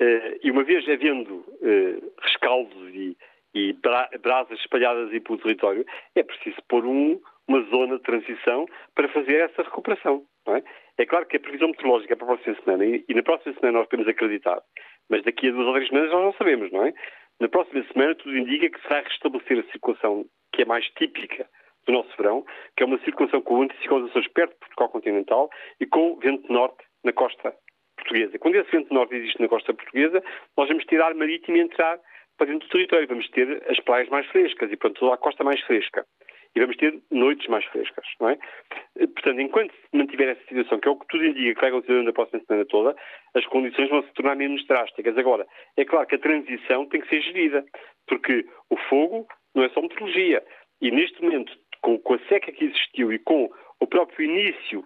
Uh, 0.00 0.34
e 0.42 0.50
uma 0.50 0.64
vez 0.64 0.88
havendo 0.88 1.36
uh, 1.36 2.12
rescaldos 2.20 2.92
e, 2.92 3.16
e 3.54 3.72
bra 3.74 4.10
brasas 4.20 4.58
espalhadas 4.58 5.08
aí 5.12 5.20
pelo 5.20 5.38
território, 5.38 5.86
é 6.16 6.22
preciso 6.24 6.56
pôr 6.68 6.84
um, 6.84 7.20
uma 7.46 7.62
zona 7.70 7.96
de 7.98 8.02
transição 8.02 8.66
para 8.92 9.08
fazer 9.10 9.36
essa 9.36 9.62
recuperação. 9.62 10.24
É? 10.48 10.62
é? 10.98 11.06
claro 11.06 11.26
que 11.26 11.36
a 11.36 11.40
previsão 11.40 11.68
meteorológica 11.68 12.12
é 12.12 12.16
para 12.16 12.26
a 12.26 12.34
próxima 12.34 12.56
semana, 12.64 12.84
e, 12.84 13.14
na 13.14 13.22
próxima 13.22 13.54
semana 13.54 13.78
nós 13.78 13.88
podemos 13.88 14.10
acreditar, 14.10 14.60
mas 15.08 15.22
daqui 15.22 15.48
a 15.48 15.52
duas 15.52 15.66
ou 15.68 15.74
três 15.74 15.88
semanas 15.88 16.10
nós 16.10 16.24
não 16.24 16.32
sabemos, 16.32 16.72
não 16.72 16.84
é? 16.84 16.92
Na 17.40 17.48
próxima 17.48 17.84
semana 17.92 18.14
tudo 18.14 18.36
indica 18.36 18.70
que 18.70 18.80
se 18.80 18.88
vai 18.88 19.02
restabelecer 19.02 19.58
a 19.58 19.70
circulação 19.72 20.24
que 20.52 20.62
é 20.62 20.64
mais 20.64 20.86
típica 20.90 21.48
do 21.86 21.92
nosso 21.92 22.16
verão, 22.16 22.44
que 22.76 22.82
é 22.82 22.86
uma 22.86 22.98
circulação 23.00 23.42
com 23.42 23.62
anticiclones 23.62 24.12
perto 24.28 24.52
de 24.52 24.58
Portugal 24.60 24.88
continental 24.88 25.50
e 25.80 25.86
com 25.86 26.16
vento 26.16 26.50
norte 26.52 26.84
na 27.04 27.12
costa 27.12 27.54
portuguesa. 27.96 28.38
Quando 28.38 28.54
esse 28.56 28.70
vento 28.70 28.92
norte 28.92 29.14
existe 29.14 29.40
na 29.40 29.48
costa 29.48 29.74
portuguesa, 29.74 30.22
nós 30.56 30.68
vamos 30.68 30.84
ter 30.86 31.00
ar 31.02 31.14
marítimo 31.14 31.56
e 31.56 31.60
entrar 31.60 31.98
para 32.36 32.46
dentro 32.46 32.66
do 32.68 32.72
território. 32.72 33.08
Vamos 33.08 33.28
ter 33.30 33.62
as 33.68 33.78
praias 33.80 34.08
mais 34.08 34.26
frescas 34.26 34.70
e, 34.70 34.76
portanto, 34.76 35.00
toda 35.00 35.14
a 35.14 35.18
costa 35.18 35.44
mais 35.44 35.60
fresca. 35.62 36.04
E 36.56 36.60
vamos 36.60 36.76
ter 36.76 37.02
noites 37.10 37.48
mais 37.48 37.64
frescas, 37.64 38.06
não 38.20 38.28
é? 38.28 38.38
Portanto, 38.94 39.40
enquanto 39.40 39.72
se 39.72 39.96
mantiver 39.96 40.28
essa 40.28 40.44
situação, 40.46 40.78
que 40.78 40.88
é 40.88 40.90
o 40.90 40.96
que 40.96 41.06
tudo 41.08 41.24
indica 41.24 41.54
que 41.54 41.60
vai 41.60 41.70
acontecer 41.70 41.92
durante 41.92 42.10
a 42.10 42.12
próxima 42.12 42.42
semana 42.46 42.66
toda, 42.66 42.96
as 43.34 43.44
condições 43.46 43.90
vão 43.90 44.02
se 44.02 44.12
tornar 44.14 44.36
menos 44.36 44.64
drásticas. 44.66 45.18
Agora, 45.18 45.46
é 45.76 45.84
claro 45.84 46.06
que 46.06 46.14
a 46.14 46.18
transição 46.18 46.86
tem 46.86 47.00
que 47.00 47.08
ser 47.08 47.22
gerida, 47.22 47.64
porque 48.06 48.46
o 48.70 48.76
fogo 48.88 49.26
não 49.54 49.64
é 49.64 49.68
só 49.70 49.82
meteorologia. 49.82 50.44
E 50.80 50.90
neste 50.90 51.20
momento, 51.22 51.52
com, 51.80 52.14
a 52.14 52.18
seca 52.28 52.52
que 52.52 52.64
existiu 52.64 53.12
e 53.12 53.18
com 53.18 53.50
o 53.80 53.86
próprio 53.86 54.24
início 54.24 54.84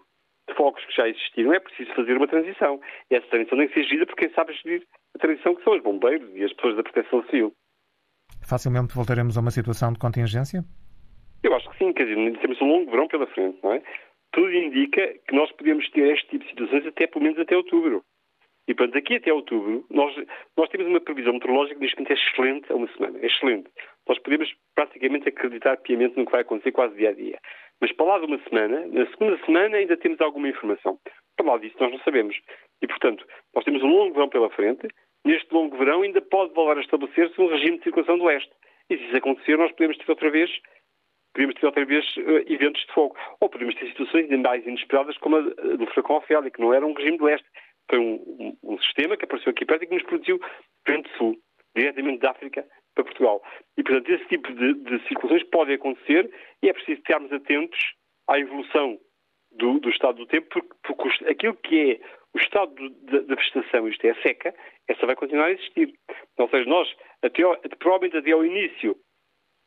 de 0.48 0.54
fogos 0.54 0.84
que 0.86 0.96
já 0.96 1.06
existiram, 1.06 1.52
é 1.52 1.60
preciso 1.60 1.92
fazer 1.94 2.16
uma 2.16 2.26
transição. 2.26 2.80
E 3.10 3.16
essa 3.16 3.26
transição 3.28 3.58
tem 3.58 3.68
que 3.68 3.74
ser 3.74 3.84
gerida 3.84 4.06
por 4.06 4.16
quem 4.16 4.30
sabe 4.30 4.54
gerir 4.54 4.82
a 5.14 5.18
transição, 5.18 5.54
que 5.54 5.62
são 5.62 5.74
os 5.74 5.82
bombeiros 5.82 6.34
e 6.34 6.44
as 6.44 6.52
pessoas 6.54 6.76
da 6.76 6.82
proteção 6.82 7.22
civil. 7.24 7.52
Facilmente 8.46 8.94
voltaremos 8.94 9.36
a 9.36 9.40
uma 9.40 9.50
situação 9.50 9.92
de 9.92 9.98
contingência? 9.98 10.64
Eu 11.42 11.54
acho 11.54 11.70
que 11.70 11.78
sim, 11.78 11.92
quer 11.92 12.06
dizer, 12.06 12.38
temos 12.38 12.60
um 12.60 12.66
longo 12.66 12.90
verão 12.90 13.06
pela 13.06 13.26
frente, 13.28 13.58
não 13.62 13.72
é? 13.72 13.82
Tudo 14.32 14.52
indica 14.52 15.14
que 15.26 15.34
nós 15.34 15.50
podemos 15.52 15.88
ter 15.90 16.12
este 16.12 16.28
tipo 16.28 16.44
de 16.44 16.50
situações 16.50 16.86
até 16.86 17.06
pelo 17.06 17.24
menos 17.24 17.38
até 17.38 17.56
outubro. 17.56 18.02
E, 18.68 18.74
portanto, 18.74 18.94
daqui 18.94 19.16
até 19.16 19.32
outubro, 19.32 19.86
nós, 19.88 20.14
nós 20.54 20.68
temos 20.68 20.86
uma 20.86 21.00
previsão 21.00 21.32
meteorológica 21.32 21.80
neste 21.80 21.96
momento 21.96 22.10
é 22.10 22.14
excelente 22.14 22.72
a 22.72 22.76
uma 22.76 22.88
semana. 22.88 23.18
É 23.22 23.26
excelente. 23.26 23.70
Nós 24.06 24.18
podemos 24.18 24.52
praticamente 24.74 25.28
acreditar 25.28 25.78
piamente 25.78 26.18
no 26.18 26.26
que 26.26 26.32
vai 26.32 26.42
acontecer 26.42 26.72
quase 26.72 26.94
dia 26.94 27.08
a 27.08 27.12
dia. 27.14 27.38
Mas 27.80 27.92
para 27.92 28.06
lá 28.06 28.18
de 28.18 28.26
uma 28.26 28.38
semana, 28.46 28.86
na 28.86 29.06
segunda 29.06 29.38
semana 29.46 29.78
ainda 29.78 29.96
temos 29.96 30.20
alguma 30.20 30.48
informação. 30.48 30.98
Para 31.36 31.46
lá 31.46 31.58
disso 31.58 31.76
nós 31.80 31.92
não 31.92 31.98
sabemos. 32.00 32.36
E, 32.82 32.86
portanto, 32.86 33.24
nós 33.54 33.64
temos 33.64 33.82
um 33.82 33.88
longo 33.88 34.12
verão 34.12 34.28
pela 34.28 34.50
frente. 34.50 34.86
Neste 35.24 35.52
longo 35.52 35.76
verão 35.78 36.02
ainda 36.02 36.20
pode 36.20 36.52
voltar 36.52 36.76
a 36.76 36.82
estabelecer-se 36.82 37.40
um 37.40 37.48
regime 37.48 37.78
de 37.78 37.84
circulação 37.84 38.18
do 38.18 38.26
leste. 38.26 38.52
E 38.90 38.98
se 38.98 39.04
isso 39.04 39.16
acontecer, 39.16 39.56
nós 39.56 39.72
podemos 39.72 39.96
ter 39.96 40.10
outra 40.10 40.30
vez 40.30 40.50
podemos 41.38 41.54
ter 41.54 41.66
outra 41.66 41.84
vez 41.84 42.04
uh, 42.16 42.52
eventos 42.52 42.84
de 42.84 42.92
fogo. 42.92 43.16
Ou 43.40 43.48
podemos 43.48 43.74
ter 43.76 43.86
situações 43.88 44.24
ainda 44.24 44.48
mais 44.48 44.66
inesperadas 44.66 45.16
como 45.18 45.36
a 45.36 45.40
do 45.40 45.86
furacão 45.86 46.16
Ofélia, 46.16 46.50
que 46.50 46.60
não 46.60 46.74
era 46.74 46.84
um 46.84 46.92
regime 46.92 47.18
do 47.18 47.24
leste. 47.24 47.46
Foi 47.88 47.98
um, 47.98 48.14
um, 48.14 48.56
um, 48.74 48.78
sistema 48.80 49.16
que 49.16 49.24
apareceu 49.24 49.50
aqui 49.50 49.64
perto 49.64 49.84
e 49.84 49.86
que 49.86 49.94
nos 49.94 50.02
produziu 50.02 50.40
vento 50.86 51.08
sul, 51.16 51.36
diretamente 51.76 52.18
da 52.18 52.32
África 52.32 52.66
para 52.94 53.04
Portugal. 53.04 53.42
E, 53.76 53.82
portanto, 53.82 54.10
esse 54.10 54.26
tipo 54.26 54.52
de, 54.52 54.74
de 54.74 55.06
circulações 55.06 55.44
pode 55.44 55.72
acontecer 55.72 56.30
e 56.62 56.68
é 56.68 56.72
preciso 56.72 56.98
estarmos 56.98 57.32
atentos 57.32 57.78
à 58.28 58.38
evolução 58.38 58.98
do, 59.52 59.78
do 59.78 59.88
estado 59.88 60.18
do 60.18 60.26
tempo, 60.26 60.48
porque, 60.50 60.68
porque, 60.82 61.24
aquilo 61.30 61.54
que 61.54 61.92
é 61.92 62.00
o 62.34 62.38
estado 62.38 62.74
da 63.24 63.34
vegetação, 63.34 63.88
isto 63.88 64.04
é, 64.04 64.10
a 64.10 64.22
seca, 64.22 64.54
essa 64.86 65.06
vai 65.06 65.16
continuar 65.16 65.46
a 65.46 65.52
existir. 65.52 65.94
Ou 66.36 66.48
seja, 66.50 66.68
nós, 66.68 66.94
até, 67.22 67.42
provavelmente 67.78 68.18
até 68.18 68.32
ao 68.32 68.44
início 68.44 68.96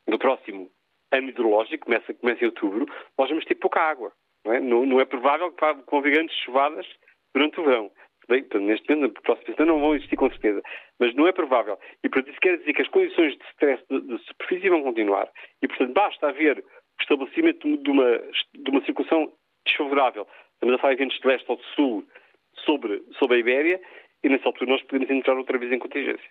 do 0.08 0.20
próximo 0.20 0.70
ano 1.12 1.30
hidrológico, 1.30 1.86
começa, 1.86 2.14
começa 2.14 2.44
em 2.44 2.48
outubro, 2.48 2.86
nós 3.18 3.30
vamos 3.30 3.46
ter 3.46 3.56
pouca 3.56 3.82
água. 3.82 4.12
Não 4.46 4.54
é, 4.54 4.60
não, 4.60 4.86
não 4.86 5.00
é 5.00 5.06
provável 5.06 5.52
que 5.52 5.64
haja 5.64 5.82
grandes 6.02 6.36
chuvadas 6.40 6.86
durante 7.34 7.60
o 7.60 7.64
verão. 7.64 7.92
Bem, 8.28 8.46
neste 8.62 8.90
momento, 8.90 9.14
na 9.16 9.22
próxima 9.22 9.56
semana 9.56 9.74
não 9.74 9.82
vão 9.82 9.96
existir 9.96 10.16
com 10.16 10.30
certeza, 10.30 10.62
mas 11.00 11.14
não 11.16 11.28
é 11.28 11.32
provável. 11.32 11.78
E, 12.04 12.10
portanto, 12.10 12.32
isso 12.32 12.40
quer 12.40 12.58
dizer 12.58 12.74
que 12.74 12.82
as 12.82 12.88
condições 12.88 13.38
de 13.38 13.44
stress 13.52 13.84
de, 13.90 14.00
de 14.00 14.24
superfície 14.26 14.70
vão 14.70 14.84
continuar. 14.84 15.30
E, 15.62 15.68
portanto, 15.68 15.94
basta 15.94 16.30
haver 16.30 16.60
o 16.60 17.02
estabelecimento 17.02 17.78
de 17.78 17.90
uma, 17.90 18.18
de 18.54 18.72
uma 18.72 18.86
circulação 18.86 19.34
desfavorável. 19.66 20.28
Estamos 20.54 20.76
a 20.76 20.78
falar 20.78 20.94
de 20.94 21.00
ventos 21.00 21.20
de 21.20 21.28
leste 21.28 21.46
ou 21.50 21.58
de 21.58 21.66
sul 21.76 22.08
sobre, 22.64 23.04
sobre 23.20 23.38
a 23.38 23.40
Ibéria 23.40 23.82
e, 24.24 24.30
nessa 24.30 24.48
altura, 24.48 24.72
nós 24.72 24.84
podemos 24.84 25.10
entrar 25.10 25.36
outra 25.36 25.58
vez 25.58 25.72
em 25.72 25.80
contingência. 25.80 26.30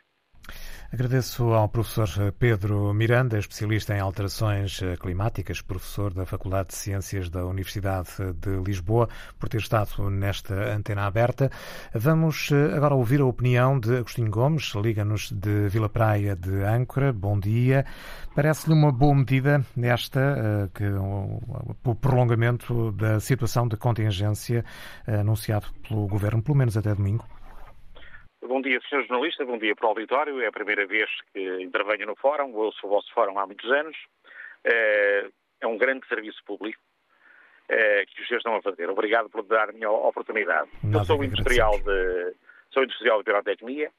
Agradeço 0.93 1.45
ao 1.53 1.69
professor 1.69 2.09
Pedro 2.37 2.93
Miranda, 2.93 3.39
especialista 3.39 3.95
em 3.95 4.01
alterações 4.01 4.81
climáticas, 4.99 5.63
professor 5.63 6.13
da 6.13 6.27
Faculdade 6.27 6.71
de 6.71 6.75
Ciências 6.75 7.31
da 7.31 7.47
Universidade 7.47 8.09
de 8.41 8.57
Lisboa, 8.67 9.09
por 9.39 9.49
ter 9.49 9.59
estado 9.59 10.11
nesta 10.11 10.53
antena 10.75 11.07
aberta. 11.07 11.49
Vamos 11.95 12.51
eh, 12.51 12.75
agora 12.75 12.97
ouvir 12.97 13.21
a 13.21 13.25
opinião 13.25 13.79
de 13.79 13.99
Agostinho 13.99 14.33
Gomes, 14.33 14.75
liga-nos 14.75 15.31
de 15.31 15.69
Vila 15.69 15.89
Praia 15.89 16.35
de 16.35 16.65
Âncora. 16.65 17.13
Bom 17.13 17.39
dia. 17.39 17.87
Parece-lhe 18.35 18.75
uma 18.75 18.91
boa 18.91 19.15
medida 19.15 19.65
esta, 19.81 20.21
eh, 20.21 20.69
que, 20.75 20.89
o 20.89 21.95
prolongamento 21.95 22.91
da 22.91 23.21
situação 23.21 23.69
de 23.69 23.77
contingência 23.77 24.65
eh, 25.07 25.21
anunciado 25.21 25.69
pelo 25.89 26.09
Governo, 26.09 26.43
pelo 26.43 26.59
menos 26.59 26.77
até 26.77 26.93
domingo? 26.93 27.25
Bom 28.43 28.63
dia, 28.63 28.81
Sr. 28.89 29.03
Jornalista, 29.07 29.45
bom 29.45 29.59
dia 29.59 29.77
para 29.77 29.87
o 29.87 29.91
auditório. 29.91 30.41
É 30.41 30.47
a 30.47 30.53
primeira 30.53 30.87
vez 30.87 31.11
que 31.33 31.63
intervenho 31.63 32.07
no 32.07 32.17
Fórum, 32.17 32.49
eu 32.65 32.73
sou 32.73 32.89
o 32.89 32.95
vosso 32.95 33.13
Fórum 33.13 33.39
há 33.39 33.47
muitos 33.47 33.71
anos. 33.71 33.97
É, 34.65 35.27
é 35.61 35.67
um 35.67 35.77
grande 35.77 36.07
serviço 36.09 36.43
público 36.45 36.81
é, 37.69 38.07
que 38.07 38.23
os 38.23 38.27
senhores 38.27 38.45
estão 38.45 38.57
a 38.57 38.63
fazer. 38.63 38.89
Obrigado 38.89 39.29
por 39.29 39.43
dar-me 39.43 39.85
a 39.85 39.91
oportunidade. 39.91 40.71
eu 40.93 41.05
sou 41.05 41.23
industrial 41.23 41.79
de, 41.81 42.35
sou 42.71 42.83
industrial 42.83 43.19
de 43.19 43.25
pirotecnia 43.25 43.93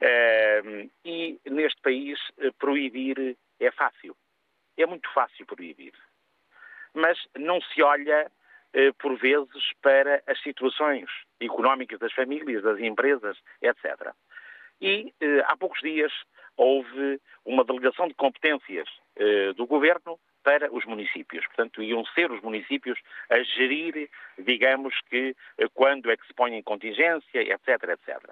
é, 0.00 0.60
e 1.04 1.40
neste 1.46 1.80
país 1.80 2.18
proibir 2.58 3.36
é 3.60 3.70
fácil. 3.70 4.16
É 4.76 4.86
muito 4.86 5.08
fácil 5.12 5.46
proibir. 5.46 5.92
Mas 6.94 7.16
não 7.36 7.60
se 7.60 7.80
olha 7.82 8.12
eh, 8.22 8.30
por 8.98 9.16
vezes, 9.16 9.72
para 9.82 10.22
as 10.26 10.40
situações 10.42 11.08
económicas 11.40 11.98
das 11.98 12.12
famílias, 12.12 12.62
das 12.62 12.78
empresas, 12.78 13.36
etc. 13.62 14.12
E 14.80 15.12
eh, 15.20 15.42
há 15.46 15.56
poucos 15.56 15.80
dias 15.80 16.12
houve 16.56 17.20
uma 17.44 17.64
delegação 17.64 18.08
de 18.08 18.14
competências 18.14 18.88
eh, 19.16 19.52
do 19.54 19.66
governo 19.66 20.18
para 20.42 20.72
os 20.72 20.84
municípios. 20.84 21.46
Portanto, 21.46 21.82
iam 21.82 22.04
ser 22.06 22.30
os 22.30 22.40
municípios 22.40 22.98
a 23.28 23.42
gerir, 23.42 24.08
digamos 24.38 24.94
que, 25.10 25.34
quando 25.74 26.10
é 26.10 26.16
que 26.16 26.26
se 26.26 26.34
põe 26.34 26.54
em 26.54 26.62
contingência, 26.62 27.40
etc, 27.40 27.68
etc. 27.90 28.30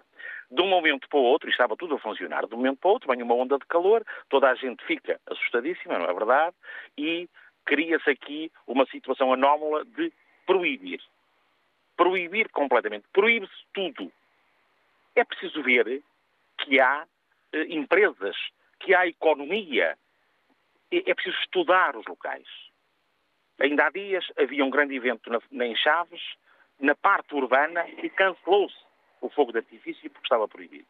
De 0.51 0.63
um 0.63 0.69
momento 0.69 1.09
para 1.09 1.19
o 1.19 1.23
outro, 1.23 1.49
e 1.49 1.53
estava 1.53 1.77
tudo 1.77 1.97
a 1.97 1.99
funcionar, 1.99 2.47
de 2.47 2.55
um 2.55 2.59
momento 2.59 2.79
para 2.79 2.89
o 2.89 2.93
outro 2.93 3.13
vem 3.13 3.23
uma 3.23 3.35
onda 3.35 3.59
de 3.59 3.67
calor, 3.67 4.05
toda 4.29 4.49
a 4.49 4.55
gente 4.55 4.85
fica 4.87 5.21
assustadíssima, 5.27 5.99
não 5.99 6.07
é 6.07 6.15
verdade? 6.15 6.57
E 6.97 7.29
cria-se 7.65 8.09
aqui 8.09 8.51
uma 8.67 8.87
situação 8.87 9.33
anómala 9.33 9.85
de 9.85 10.13
proibir. 10.47 11.03
Proibir 11.97 12.49
completamente. 12.51 13.07
Proíbe-se 13.13 13.65
tudo. 13.73 14.13
É 15.15 15.25
preciso 15.25 15.63
ver 15.63 16.03
que 16.59 16.79
há 16.81 17.07
eh, 17.53 17.67
empresas, 17.71 18.37
que 18.81 18.95
há 18.95 19.07
economia. 19.07 19.99
É, 20.91 21.11
é 21.11 21.15
preciso 21.15 21.39
estudar 21.41 21.97
os 21.97 22.07
locais. 22.07 22.47
Ainda 23.59 23.87
há 23.87 23.91
dias 23.91 24.25
havia 24.39 24.65
um 24.65 24.71
grande 24.71 24.95
evento 24.95 25.31
na, 25.31 25.67
em 25.67 25.75
Chaves, 25.77 26.23
na 26.79 26.95
parte 26.95 27.35
urbana, 27.35 27.89
e 27.89 28.11
cancelou-se 28.11 28.77
o 29.21 29.31
fogo 29.31 29.53
de 29.53 29.59
artifício 29.59 30.11
porque 30.11 30.27
estava 30.27 30.47
proibido. 30.47 30.87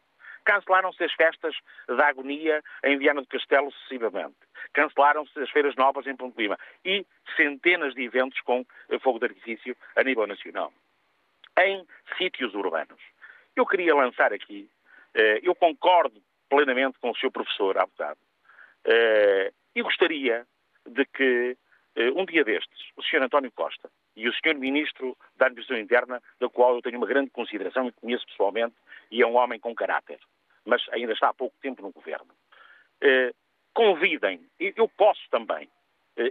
Cancelaram-se 0.47 1.03
as 1.03 1.11
festas 1.11 1.53
da 1.89 2.07
agonia 2.07 2.63
em 2.85 2.97
Viana 2.97 3.19
do 3.19 3.27
Castelo 3.27 3.69
sucessivamente. 3.69 4.37
Cancelaram-se 4.71 5.37
as 5.41 5.49
feiras 5.49 5.75
novas 5.75 6.07
em 6.07 6.15
Ponte 6.15 6.41
Lima. 6.41 6.57
E 6.85 7.05
centenas 7.35 7.93
de 7.93 8.03
eventos 8.03 8.39
com 8.41 8.65
fogo 9.01 9.19
de 9.19 9.25
artifício 9.25 9.75
a 9.97 10.03
nível 10.03 10.25
nacional. 10.25 10.71
Em 11.59 11.85
sítios 12.17 12.55
urbanos. 12.55 13.01
Eu 13.57 13.65
queria 13.65 13.93
lançar 13.93 14.31
aqui, 14.31 14.69
eh, 15.13 15.41
eu 15.43 15.53
concordo 15.53 16.21
plenamente 16.47 16.97
com 16.99 17.11
o 17.11 17.17
seu 17.17 17.29
professor 17.29 17.77
há 17.77 18.15
eh, 18.85 19.51
e 19.75 19.81
gostaria 19.81 20.47
de 20.85 21.03
que 21.07 21.57
eh, 21.97 22.11
um 22.11 22.23
dia 22.23 22.45
destes, 22.45 22.91
o 22.95 23.03
Sr. 23.03 23.23
António 23.23 23.51
Costa 23.51 23.89
e 24.15 24.29
o 24.29 24.33
Sr. 24.33 24.55
Ministro 24.55 25.17
da 25.35 25.47
Administração 25.47 25.83
Interna, 25.83 26.21
da 26.39 26.47
qual 26.47 26.75
eu 26.75 26.81
tenho 26.81 26.97
uma 26.97 27.07
grande 27.07 27.31
consideração 27.31 27.87
e 27.87 27.91
conheço 27.91 28.25
pessoalmente, 28.27 28.75
e 29.11 29.21
é 29.21 29.27
um 29.27 29.35
homem 29.35 29.59
com 29.59 29.75
caráter, 29.75 30.19
mas 30.67 30.83
ainda 30.91 31.13
está 31.13 31.29
há 31.29 31.33
pouco 31.33 31.55
tempo 31.61 31.81
no 31.81 31.91
governo, 31.91 32.27
eh, 33.01 33.33
convidem, 33.73 34.45
eu 34.59 34.87
posso 34.89 35.21
também 35.29 35.69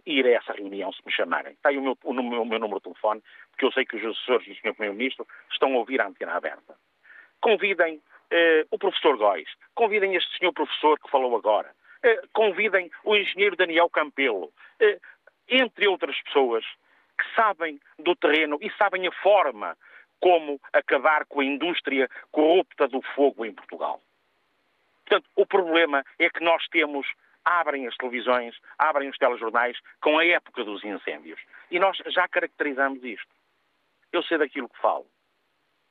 ir 0.05 0.26
a 0.26 0.31
essa 0.31 0.52
reunião 0.52 0.93
se 0.93 1.00
me 1.07 1.12
chamarem. 1.12 1.57
Aí 1.62 1.78
o 1.78 1.83
meu, 1.83 1.97
o 2.02 2.12
meu, 2.12 2.43
o 2.43 2.45
meu 2.45 2.59
número 2.59 2.81
de 2.81 2.85
telefone, 2.85 3.23
porque 3.50 3.64
eu 3.64 3.71
sei 3.71 3.87
que 3.87 3.97
os 3.97 4.05
assessores 4.05 4.45
do 4.49 4.55
Sr. 4.57 4.73
Primeiro-Ministro 4.75 5.25
estão 5.52 5.73
a 5.75 5.78
ouvir 5.78 6.00
a 6.00 6.09
antena 6.09 6.35
aberta. 6.35 6.75
Convidem 7.40 8.02
o 8.73 8.78
professor 8.78 9.16
Góis, 9.16 9.49
convidem 9.76 10.16
este 10.16 10.37
senhor 10.38 10.52
professor 10.52 10.99
que 10.99 11.09
falou 11.09 11.37
agora, 11.37 11.71
convidem 12.33 12.90
o 13.05 13.14
engenheiro 13.14 13.55
Daniel 13.55 13.88
Campelo, 13.88 14.52
entre 15.49 15.87
outras 15.87 16.21
pessoas 16.23 16.64
que 17.16 17.35
sabem 17.35 17.81
do 17.99 18.14
terreno 18.16 18.59
e 18.61 18.71
sabem 18.73 19.07
a 19.07 19.12
forma 19.12 19.76
como 20.21 20.61
acabar 20.73 21.25
com 21.26 21.40
a 21.40 21.45
indústria 21.45 22.09
corrupta 22.31 22.88
do 22.88 23.00
fogo 23.14 23.45
em 23.45 23.52
Portugal. 23.52 24.00
Portanto, 25.06 25.30
o 25.36 25.46
problema 25.46 26.04
é 26.18 26.28
que 26.28 26.42
nós 26.42 26.66
temos, 26.68 27.06
abrem 27.44 27.86
as 27.86 27.96
televisões, 27.96 28.56
abrem 28.76 29.08
os 29.08 29.16
telejornais 29.16 29.78
com 30.00 30.18
a 30.18 30.26
época 30.26 30.64
dos 30.64 30.82
incêndios. 30.84 31.40
E 31.70 31.78
nós 31.78 31.96
já 32.08 32.26
caracterizamos 32.28 33.02
isto. 33.04 33.28
Eu 34.12 34.22
sei 34.25 34.38
daquilo 34.38 34.68
que 34.68 34.80
falo. 34.80 35.06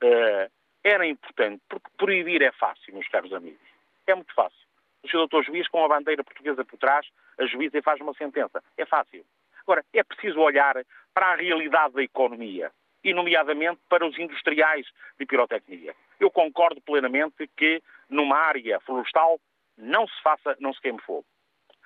Uh, 0.03 0.51
era 0.83 1.07
importante, 1.07 1.63
porque 1.69 1.89
proibir 1.97 2.41
é 2.41 2.51
fácil, 2.51 2.93
meus 2.93 3.07
caros 3.07 3.33
amigos. 3.33 3.67
É 4.05 4.13
muito 4.13 4.33
fácil. 4.33 4.59
O 5.03 5.07
Sr. 5.07 5.17
Doutor 5.17 5.45
Juiz, 5.45 5.67
com 5.69 5.83
a 5.83 5.87
bandeira 5.87 6.23
portuguesa 6.23 6.65
por 6.65 6.77
trás, 6.77 7.07
a 7.39 7.45
juíza 7.45 7.81
faz 7.81 8.01
uma 8.01 8.13
sentença. 8.13 8.61
É 8.77 8.85
fácil. 8.85 9.25
Agora, 9.61 9.83
é 9.93 10.03
preciso 10.03 10.39
olhar 10.39 10.75
para 11.13 11.27
a 11.27 11.35
realidade 11.35 11.93
da 11.93 12.03
economia 12.03 12.71
e, 13.05 13.13
nomeadamente, 13.13 13.79
para 13.87 14.05
os 14.05 14.17
industriais 14.17 14.87
de 15.19 15.25
pirotecnia. 15.27 15.95
Eu 16.19 16.31
concordo 16.31 16.81
plenamente 16.81 17.47
que, 17.55 17.81
numa 18.09 18.35
área 18.35 18.79
florestal, 18.79 19.39
não 19.77 20.07
se 20.07 20.21
faça, 20.23 20.57
não 20.59 20.73
se 20.73 20.81
queime 20.81 20.99
fogo. 21.01 21.25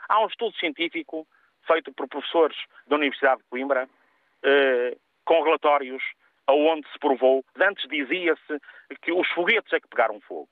Há 0.08 0.24
um 0.24 0.28
estudo 0.28 0.56
científico 0.56 1.28
feito 1.68 1.92
por 1.94 2.08
professores 2.08 2.58
da 2.88 2.96
Universidade 2.96 3.42
de 3.42 3.50
Coimbra, 3.50 3.90
eh, 4.44 4.98
com 5.26 5.44
relatórios 5.44 6.02
aonde 6.48 6.90
se 6.92 6.98
provou, 6.98 7.44
antes 7.60 7.88
dizia-se 7.90 8.60
que 9.02 9.12
os 9.12 9.28
foguetes 9.32 9.74
é 9.74 9.80
que 9.80 9.88
pegaram 9.90 10.22
fogo. 10.22 10.50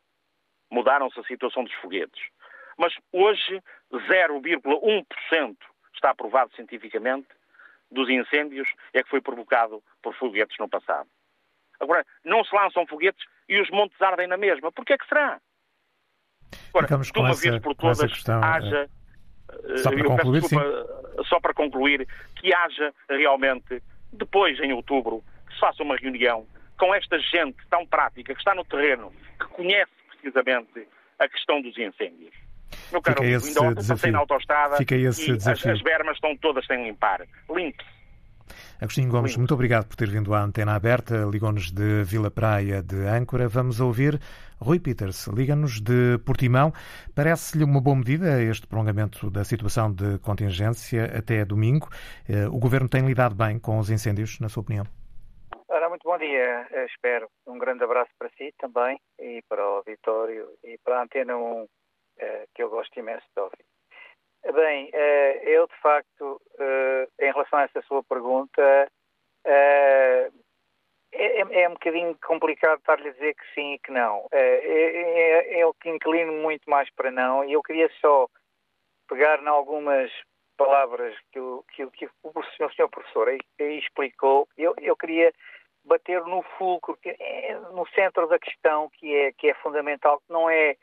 Mudaram-se 0.70 1.18
a 1.20 1.24
situação 1.24 1.64
dos 1.64 1.74
foguetes. 1.76 2.22
Mas 2.78 2.94
hoje, 3.12 3.64
0,1% 3.92 5.58
está 5.96 6.14
provado 6.14 6.54
cientificamente, 6.56 7.28
dos 7.92 8.10
incêndios 8.10 8.68
é 8.94 9.04
que 9.04 9.10
foi 9.10 9.22
provocado 9.22 9.84
por 10.02 10.14
foguetes 10.16 10.58
no 10.60 10.70
passado. 10.70 11.08
Agora, 11.80 12.06
não 12.24 12.44
se 12.44 12.56
lançam 12.56 12.86
foguetes 12.88 13.24
e 13.48 13.62
os 13.62 13.70
montes 13.70 14.02
ardem 14.02 14.28
na 14.28 14.38
mesma. 14.38 14.72
Porquê 14.72 14.94
é 14.94 14.98
que 14.98 15.08
será? 15.08 15.40
Agora, 16.70 16.88
de 16.88 17.20
uma 17.20 17.30
essa, 17.30 17.50
vez 17.50 17.62
por 17.62 17.76
todas, 17.76 18.00
questão, 18.00 18.44
haja. 18.44 18.90
É... 19.70 19.78
Só 19.78 19.92
para 19.92 20.04
concluir, 20.04 20.42
desculpa, 20.42 21.24
Só 21.26 21.40
para 21.40 21.54
concluir, 21.54 22.08
que 22.36 22.54
haja 22.54 22.94
realmente, 23.10 23.82
depois, 24.12 24.60
em 24.60 24.74
outubro, 24.74 25.24
que 25.48 25.54
se 25.54 25.60
faça 25.60 25.84
uma 25.84 25.96
reunião 25.96 26.46
com 26.78 26.94
esta 26.94 27.18
gente 27.20 27.58
tão 27.70 27.86
prática, 27.86 28.34
que 28.34 28.40
está 28.40 28.54
no 28.54 28.66
terreno, 28.66 29.12
que 29.40 29.48
conhece 29.48 29.92
precisamente 30.10 30.88
a 31.18 31.28
questão 31.28 31.62
dos 31.62 31.78
incêndios. 31.78 32.34
Meu 32.92 33.02
caro, 33.02 33.18
Fica 33.18 33.30
esse 33.30 33.48
ainda 33.50 33.62
ontem 33.62 33.88
passei 33.88 34.12
na 34.12 34.20
autostrada 34.20 34.78
Fica 34.78 34.96
esse 34.96 35.32
e 35.32 35.38
desafio. 35.38 35.72
As, 35.72 35.78
as 35.78 35.84
bermas 35.84 36.16
estão 36.16 36.36
todas 36.38 36.66
sem 36.66 36.84
limpar. 36.84 37.26
Limpe. 37.50 37.84
Agostinho 38.80 39.10
Gomes, 39.10 39.36
muito 39.36 39.54
obrigado 39.54 39.88
por 39.88 39.96
ter 39.96 40.08
vindo 40.08 40.34
à 40.34 40.42
antena 40.42 40.76
aberta. 40.76 41.28
Ligou-nos 41.30 41.72
de 41.72 42.04
Vila 42.04 42.30
Praia 42.30 42.84
de 42.84 43.08
Âncora. 43.08 43.48
Vamos 43.48 43.80
ouvir 43.80 44.20
Rui 44.60 44.80
Peters. 44.80 45.28
Liga-nos 45.28 45.82
de 45.82 46.20
Portimão. 46.20 46.72
Parece-lhe 47.16 47.64
uma 47.64 47.82
boa 47.82 47.96
medida 47.96 48.42
este 48.42 48.68
prolongamento 48.68 49.32
da 49.32 49.44
situação 49.44 49.92
de 49.92 50.20
contingência 50.20 51.06
até 51.06 51.44
domingo. 51.44 51.90
Eh, 52.30 52.48
o 52.48 52.60
governo 52.60 52.88
tem 52.88 53.06
lidado 53.06 53.34
bem 53.34 53.58
com 53.60 53.80
os 53.80 53.90
incêndios, 53.90 54.40
na 54.40 54.48
sua 54.48 54.62
opinião? 54.62 54.86
Ora, 55.68 55.90
muito 55.90 56.04
bom 56.04 56.18
dia, 56.18 56.68
eh, 56.72 56.86
espero. 56.86 57.28
Um 57.48 57.58
grande 57.58 57.84
abraço 57.84 58.12
para 58.18 58.30
si 58.38 58.54
também 58.60 59.00
e 59.20 59.42
para 59.50 59.64
o 59.64 59.78
auditório 59.78 60.50
e 60.64 60.78
para 60.84 61.00
a 61.00 61.04
Antena 61.04 61.36
1 61.36 61.64
eh, 61.64 61.66
que 62.54 62.64
eu 62.64 62.70
gosto 62.70 62.98
imenso 62.98 63.26
de 63.36 63.42
ouvir. 63.42 63.66
Bem, 64.54 64.90
eh, 64.94 65.42
eu 65.44 65.68
de 65.68 65.76
facto, 65.82 66.42
eh, 66.60 67.08
em 67.20 67.32
relação 67.32 67.60
a 67.60 67.64
essa 67.64 67.82
sua 67.82 68.02
pergunta, 68.04 68.90
é, 69.44 70.32
é, 71.12 71.62
é, 71.62 71.70
um 71.70 71.74
bocadinho 71.74 72.18
complicado 72.26 72.80
estar-lhe 72.80 73.10
a 73.10 73.12
dizer 73.12 73.36
que 73.36 73.54
sim 73.54 73.74
e 73.74 73.80
que 73.80 73.92
não. 73.92 74.26
É, 74.32 75.60
é, 75.60 75.66
o 75.66 75.74
que 75.74 75.90
inclino 75.90 76.32
muito 76.34 76.70
mais 76.70 76.90
para 76.92 77.12
não, 77.12 77.44
e 77.44 77.54
eu 77.54 77.64
queria 77.64 77.90
só 78.00 78.28
pegar 79.10 79.42
em 79.42 79.48
algumas 79.48 80.12
palavras 80.58 81.16
que 81.32 81.40
o, 81.40 81.64
que, 81.74 81.84
o 81.86 82.44
senhor, 82.56 82.74
senhor 82.74 82.90
professor 82.90 83.28
aí, 83.28 83.40
aí 83.60 83.80
explicou. 83.80 84.48
Eu, 84.58 84.74
eu 84.82 84.96
queria 84.96 85.34
bater 85.84 86.22
no 86.24 86.42
fulcro, 86.58 86.98
no 87.74 87.86
centro 87.90 88.28
da 88.28 88.40
questão 88.40 88.90
que 88.90 89.14
é, 89.16 89.32
que 89.34 89.50
é 89.50 89.54
fundamental, 89.56 90.20
que 90.20 90.32
não 90.32 90.50
é 90.50 90.76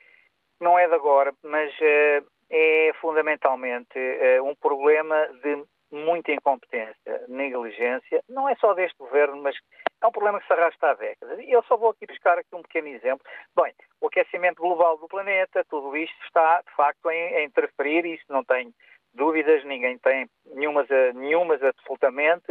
não 0.61 0.79
é 0.79 0.87
de 0.87 0.95
agora, 0.95 1.33
mas 1.43 1.73
uh, 1.75 2.27
é 2.51 2.93
fundamentalmente 3.01 3.99
uh, 3.99 4.45
um 4.45 4.55
problema 4.55 5.29
de 5.43 5.65
muita 5.91 6.33
incompetência, 6.33 7.25
negligência, 7.29 8.23
não 8.29 8.49
é 8.49 8.55
só 8.57 8.75
deste 8.75 8.99
governo, 8.99 9.37
mas 9.37 9.57
é 10.03 10.07
um 10.07 10.13
problema 10.13 10.41
que 10.41 10.47
se 10.47 10.53
arrasta 10.53 10.91
há 10.91 10.95
décadas. 10.95 11.39
E 11.39 11.51
eu 11.51 11.63
só 11.65 11.77
vou 11.77 11.91
aqui 11.91 12.07
buscar 12.07 12.39
aqui 12.39 12.55
um 12.55 12.63
pequeno 12.63 12.89
exemplo. 12.89 13.25
Bem, 13.57 13.73
o 14.01 14.09
aquecimento 14.09 14.61
global 14.61 14.99
do 14.99 15.09
planeta, 15.09 15.65
tudo 15.71 15.97
isto 15.97 16.17
está, 16.25 16.61
de 16.63 16.75
facto, 16.75 17.09
a 17.09 17.43
interferir, 17.43 18.05
isso 18.05 18.25
não 18.29 18.43
tem 18.45 18.75
dúvidas, 19.15 19.65
ninguém 19.65 19.97
tem 19.99 20.29
nenhumas, 20.47 20.89
nenhumas 21.15 21.63
absolutamente. 21.63 22.51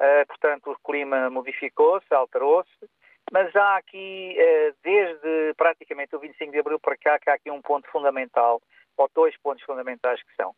Uh, 0.00 0.26
portanto, 0.28 0.70
o 0.70 0.78
clima 0.84 1.28
modificou-se, 1.28 2.12
alterou-se, 2.14 2.88
mas 3.32 3.54
há 3.54 3.76
aqui, 3.76 4.34
eh, 4.38 4.74
desde 4.82 5.54
praticamente 5.56 6.16
o 6.16 6.18
25 6.18 6.52
de 6.52 6.58
abril 6.58 6.78
para 6.78 6.96
cá, 6.96 7.18
que 7.18 7.30
há 7.30 7.34
aqui 7.34 7.50
um 7.50 7.62
ponto 7.62 7.88
fundamental, 7.90 8.60
ou 8.96 9.10
dois 9.14 9.36
pontos 9.38 9.62
fundamentais 9.64 10.22
que 10.22 10.34
são. 10.34 10.54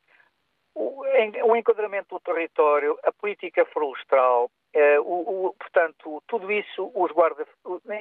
O 0.74 1.56
enquadramento 1.56 2.14
do 2.14 2.20
território, 2.20 2.96
a 3.02 3.12
política 3.12 3.64
florestal, 3.66 4.50
eh, 4.72 5.00
o, 5.00 5.46
o, 5.46 5.54
portanto, 5.54 6.22
tudo 6.28 6.50
isso, 6.52 6.90
os 6.94 7.10
guardas, 7.10 7.46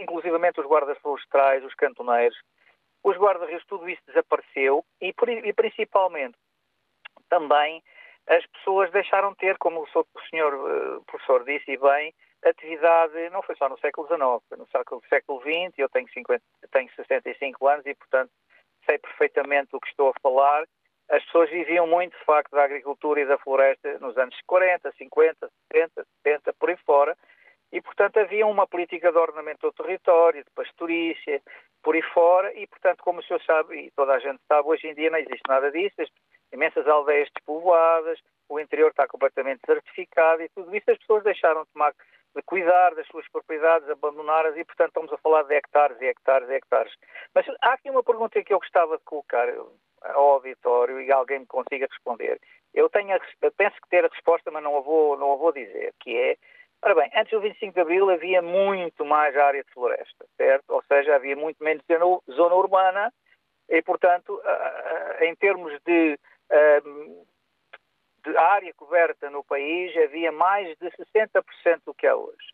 inclusivamente 0.01 0.59
os 0.59 0.67
guardas 0.67 0.97
florestais, 0.99 1.63
os 1.63 1.73
cantoneiros, 1.73 2.37
os 3.03 3.17
guarda-rios, 3.17 3.65
tudo 3.65 3.89
isso 3.89 4.01
desapareceu 4.05 4.85
e, 5.01 5.13
e, 5.45 5.53
principalmente 5.53 6.37
também 7.29 7.81
as 8.27 8.45
pessoas 8.47 8.91
deixaram 8.91 9.31
de 9.31 9.37
ter, 9.37 9.57
como 9.57 9.81
o 9.81 10.29
senhor 10.29 10.53
uh, 10.53 11.03
professor 11.05 11.43
disse 11.43 11.71
e 11.71 11.77
bem, 11.77 12.13
atividade 12.43 13.29
não 13.31 13.41
foi 13.41 13.55
só 13.55 13.67
no 13.67 13.79
século 13.79 14.07
XIX, 14.07 14.21
foi 14.47 14.57
no 14.57 14.67
século, 14.67 15.01
século 15.09 15.41
XX, 15.41 15.77
eu 15.77 15.89
tenho, 15.89 16.07
50, 16.09 16.43
tenho 16.71 16.89
65 16.95 17.67
anos 17.67 17.85
e, 17.85 17.93
portanto, 17.95 18.31
sei 18.85 18.97
perfeitamente 18.97 19.71
do 19.71 19.79
que 19.79 19.89
estou 19.89 20.09
a 20.09 20.19
falar. 20.21 20.65
As 21.09 21.23
pessoas 21.25 21.49
viviam 21.49 21.87
muito, 21.87 22.17
de 22.17 22.23
facto, 22.23 22.51
da 22.51 22.63
agricultura 22.63 23.21
e 23.21 23.25
da 23.25 23.37
floresta 23.37 23.97
nos 23.99 24.17
anos 24.17 24.35
40, 24.45 24.91
50, 24.91 25.49
70, 25.73 26.05
70, 26.23 26.53
por 26.53 26.69
aí 26.69 26.77
fora, 26.85 27.17
e, 27.71 27.81
portanto, 27.81 28.17
havia 28.17 28.47
uma 28.47 28.67
política 28.67 29.11
de 29.11 29.17
ordenamento 29.17 29.67
do 29.67 29.73
território, 29.73 30.43
de 30.43 30.49
pastorícia, 30.55 31.41
por 31.83 31.95
aí 31.95 32.01
fora, 32.01 32.53
e, 32.53 32.65
portanto, 32.67 33.03
como 33.03 33.19
o 33.19 33.23
senhor 33.23 33.41
sabe, 33.43 33.75
e 33.79 33.91
toda 33.91 34.13
a 34.13 34.19
gente 34.19 34.39
sabe, 34.47 34.67
hoje 34.67 34.87
em 34.87 34.95
dia 34.95 35.09
não 35.09 35.19
existe 35.19 35.43
nada 35.47 35.71
disso, 35.71 35.95
imensas 36.51 36.87
aldeias 36.87 37.29
despovoadas, 37.35 38.19
o 38.47 38.59
interior 38.59 38.89
está 38.89 39.07
completamente 39.07 39.61
desertificado 39.65 40.41
e 40.41 40.49
tudo 40.49 40.75
isso 40.75 40.89
as 40.89 40.97
pessoas 40.97 41.23
deixaram 41.23 41.63
de 41.63 41.69
tomar 41.71 41.93
de 42.35 42.41
cuidar 42.43 42.93
das 42.95 43.07
suas 43.07 43.27
propriedades, 43.29 43.89
abandoná-las 43.89 44.55
e, 44.55 44.63
portanto, 44.63 44.89
estamos 44.89 45.13
a 45.13 45.17
falar 45.17 45.43
de 45.43 45.55
hectares 45.55 45.99
e 46.01 46.05
hectares 46.05 46.49
e 46.49 46.53
hectares. 46.53 46.93
Mas 47.33 47.45
há 47.61 47.73
aqui 47.73 47.89
uma 47.89 48.03
pergunta 48.03 48.41
que 48.43 48.53
eu 48.53 48.59
gostava 48.59 48.97
de 48.97 49.03
colocar 49.03 49.47
ao 50.01 50.33
auditório 50.33 51.01
e 51.01 51.11
alguém 51.11 51.39
me 51.39 51.45
consiga 51.47 51.87
responder. 51.89 52.39
Eu, 52.73 52.89
tenho 52.89 53.15
a, 53.15 53.19
penso 53.57 53.75
que 53.81 53.89
ter 53.89 54.05
a 54.05 54.09
resposta, 54.09 54.51
mas 54.51 54.63
não 54.63 54.77
a, 54.77 54.81
vou, 54.81 55.17
não 55.17 55.33
a 55.33 55.35
vou 55.35 55.51
dizer, 55.51 55.93
que 55.99 56.15
é, 56.15 56.37
ora 56.83 56.95
bem, 56.95 57.11
antes 57.15 57.31
do 57.31 57.41
25 57.41 57.73
de 57.73 57.81
Abril 57.81 58.09
havia 58.09 58.41
muito 58.41 59.03
mais 59.03 59.35
área 59.35 59.63
de 59.63 59.71
floresta, 59.71 60.25
certo? 60.37 60.69
Ou 60.69 60.83
seja, 60.83 61.15
havia 61.15 61.35
muito 61.35 61.63
menos 61.63 61.83
zona 62.31 62.55
urbana 62.55 63.11
e, 63.67 63.81
portanto, 63.81 64.41
em 65.21 65.35
termos 65.35 65.73
de 65.85 66.17
de 68.23 68.37
área 68.37 68.73
coberta 68.73 69.29
no 69.29 69.43
país 69.43 69.95
havia 69.97 70.31
mais 70.31 70.77
de 70.77 70.89
60% 70.91 71.81
do 71.85 71.93
que 71.93 72.07
há 72.07 72.15
hoje. 72.15 72.53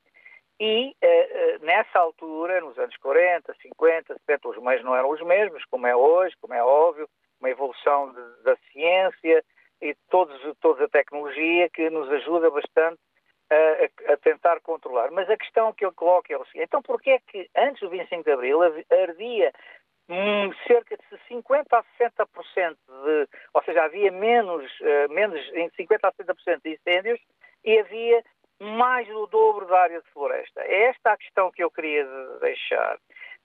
E 0.59 0.95
eh, 1.01 1.07
eh, 1.07 1.57
nessa 1.61 1.99
altura, 1.99 2.61
nos 2.61 2.77
anos 2.77 2.95
40, 2.97 3.53
50, 3.61 4.13
70, 4.13 4.49
os 4.49 4.57
meios 4.63 4.83
não 4.83 4.95
eram 4.95 5.09
os 5.09 5.21
mesmos, 5.21 5.65
como 5.65 5.85
é 5.85 5.95
hoje, 5.95 6.35
como 6.39 6.53
é 6.53 6.63
óbvio, 6.63 7.09
uma 7.39 7.49
evolução 7.49 8.13
de, 8.13 8.43
da 8.43 8.55
ciência 8.71 9.43
e 9.81 9.93
todos, 10.09 10.39
toda 10.61 10.85
a 10.85 10.89
tecnologia 10.89 11.69
que 11.69 11.89
nos 11.89 12.09
ajuda 12.09 12.49
bastante 12.49 12.99
a, 13.49 14.13
a, 14.13 14.17
tentar 14.17 14.61
controlar. 14.61 15.11
Mas 15.11 15.29
a 15.29 15.37
questão 15.37 15.73
que 15.73 15.85
eu 15.85 15.93
coloco 15.93 16.31
é 16.31 16.37
o 16.37 16.45
seguinte: 16.45 16.67
então, 16.67 16.81
porquê 16.81 17.11
é 17.11 17.19
que 17.19 17.49
antes 17.55 17.81
do 17.81 17.89
25 17.89 18.23
de 18.23 18.31
Abril 18.31 18.59
ardia 18.63 19.51
Cerca 20.67 20.95
de 20.97 21.03
50 21.27 21.77
a 21.77 21.83
60% 21.99 22.75
de, 22.75 23.29
ou 23.53 23.63
seja, 23.63 23.83
havia 23.83 24.11
menos, 24.11 24.63
uh, 24.81 25.11
menos 25.11 25.39
em 25.53 25.69
50 25.71 26.07
a 26.07 26.11
60% 26.11 26.61
de 26.63 26.73
incêndios 26.73 27.19
e 27.63 27.79
havia 27.79 28.23
mais 28.59 29.07
do 29.07 29.25
dobro 29.27 29.65
da 29.65 29.79
área 29.79 30.01
de 30.01 30.09
floresta. 30.11 30.61
É 30.61 30.89
esta 30.89 31.11
a 31.11 31.17
questão 31.17 31.51
que 31.51 31.63
eu 31.63 31.71
queria 31.71 32.05
deixar. 32.39 32.97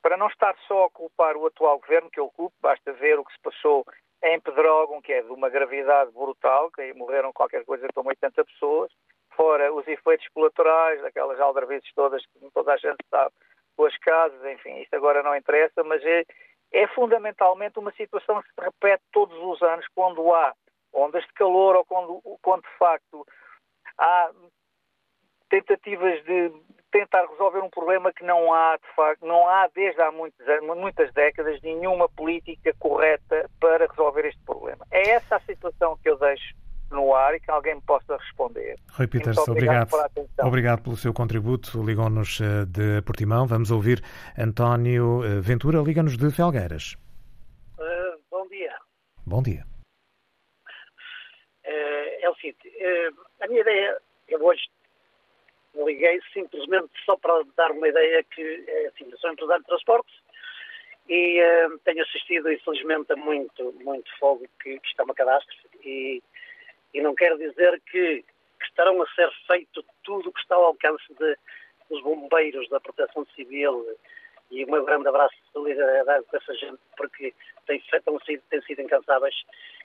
Para 0.02 0.16
não 0.16 0.28
estar 0.28 0.54
só 0.66 0.84
a 0.84 0.90
culpar 0.90 1.36
o 1.36 1.46
atual 1.46 1.78
governo, 1.78 2.10
que 2.10 2.20
eu 2.20 2.30
culpo, 2.30 2.54
basta 2.60 2.92
ver 2.92 3.18
o 3.18 3.24
que 3.24 3.32
se 3.32 3.40
passou 3.40 3.84
em 4.22 4.38
Pedrógão, 4.40 5.00
que 5.00 5.12
é 5.12 5.22
de 5.22 5.30
uma 5.30 5.48
gravidade 5.48 6.10
brutal, 6.12 6.70
que 6.70 6.92
morreram 6.94 7.32
qualquer 7.32 7.64
coisa 7.64 7.88
como 7.94 8.10
80 8.10 8.44
pessoas, 8.44 8.92
fora 9.34 9.72
os 9.72 9.86
efeitos 9.88 10.28
colaterais, 10.28 11.00
daquelas 11.00 11.40
aldrabices 11.40 11.90
todas 11.94 12.24
que 12.26 12.50
toda 12.52 12.74
a 12.74 12.76
gente 12.76 12.98
sabe, 13.10 13.32
com 13.76 13.84
as 13.86 13.96
casas, 13.98 14.44
enfim, 14.44 14.80
isto 14.80 14.94
agora 14.94 15.22
não 15.22 15.34
interessa, 15.34 15.82
mas 15.82 16.04
é, 16.04 16.24
é 16.72 16.87
fundamentalmente 16.88 17.78
uma 17.78 17.92
situação 17.92 18.42
que 18.42 18.48
se 18.48 18.61
repete 18.61 19.02
todos 19.12 19.37
os 19.38 19.62
anos 19.62 19.87
quando 19.94 20.33
há 20.35 20.54
ondas 20.92 21.24
de 21.24 21.33
calor 21.35 21.76
ou 21.76 21.85
quando, 21.85 22.20
quando 22.42 22.62
de 22.62 22.78
facto 22.78 23.26
há 23.98 24.30
tentativas 25.48 26.22
de 26.24 26.52
tentar 26.90 27.24
resolver 27.26 27.61
um 27.61 27.70
problema 27.70 28.12
que 28.12 28.24
não 28.24 28.52
há, 28.52 28.76
de 28.76 28.94
facto, 28.94 29.24
não 29.24 29.48
há 29.48 29.68
desde 29.68 30.00
há 30.00 30.11
muitos, 30.11 30.44
muitas 30.76 31.12
décadas 31.12 31.61
nenhuma 31.62 32.09
política 32.09 32.74
correta 32.78 33.48
para 33.61 33.87
resolver 33.87 34.26
este 34.26 34.42
problema. 34.44 34.85
É 34.90 35.11
essa 35.11 35.37
a 35.37 35.40
situação 35.40 35.96
que 36.02 36.09
eu 36.09 36.18
deixo 36.18 36.54
no 36.90 37.14
ar 37.14 37.35
e 37.35 37.40
que 37.40 37.50
alguém 37.50 37.76
me 37.76 37.83
possa 37.83 38.16
responder. 38.16 38.76
Rui 38.92 39.07
Peters, 39.07 39.38
obrigado, 39.38 39.92
obrigado, 39.94 40.46
obrigado 40.46 40.83
pelo 40.83 40.96
seu 40.96 41.12
contributo. 41.12 41.83
Ligou-nos 41.83 42.40
eh, 42.40 42.64
de 42.66 43.03
Portimão. 43.03 43.46
Vamos 43.46 43.70
ouvir 43.70 44.03
António 44.37 45.24
eh, 45.24 45.40
Ventura, 45.40 45.81
liga-nos 45.81 46.16
de 46.16 46.31
Felgueiras. 46.31 46.96
Uh, 47.79 48.20
bom 48.31 48.46
dia. 48.48 48.74
Bom 49.24 49.42
dia. 49.42 49.64
Uh, 51.64 52.11
é 52.20 52.29
o 52.29 52.35
seguinte, 52.35 52.68
uh, 52.68 53.44
a 53.44 53.46
minha 53.46 53.61
ideia, 53.61 53.96
eu 54.29 54.44
hoje 54.44 54.62
liguei 55.74 56.20
simplesmente 56.33 56.90
só 57.05 57.16
para 57.16 57.42
dar 57.57 57.70
uma 57.70 57.88
ideia 57.88 58.24
que, 58.24 58.42
assim, 58.88 59.09
eu 59.09 59.18
sou 59.18 59.31
empresário 59.31 59.62
de 59.62 59.68
transportes 59.68 60.14
e 61.09 61.40
tenho 61.85 62.03
assistido, 62.03 62.53
infelizmente, 62.53 63.12
a 63.12 63.16
muito, 63.16 63.72
muito 63.85 64.11
fogo 64.18 64.46
que, 64.61 64.79
que 64.81 64.88
está 64.88 65.05
uma 65.05 65.14
catástrofe 65.14 65.68
e 65.85 66.22
e 66.92 67.00
não 67.00 67.14
quer 67.14 67.37
dizer 67.37 67.81
que, 67.90 68.22
que 68.22 68.64
estarão 68.64 69.00
a 69.03 69.07
ser 69.14 69.31
feito 69.46 69.85
tudo 70.03 70.29
o 70.29 70.33
que 70.33 70.40
está 70.40 70.57
ao 70.57 70.64
alcance 70.64 71.05
de, 71.18 71.37
dos 71.88 72.03
bombeiros, 72.03 72.68
da 72.68 72.81
proteção 72.81 73.26
civil, 73.35 73.87
e 74.50 74.64
um 74.64 74.85
grande 74.85 75.09
abraço 75.09 75.35
de 75.35 75.53
solidariedade 75.53 76.24
com 76.26 76.37
essa 76.37 76.55
gente, 76.55 76.79
porque 76.96 77.33
têm, 77.66 77.81
têm, 77.81 78.18
sido, 78.26 78.42
têm 78.50 78.62
sido 78.62 78.83
incansáveis 78.83 79.35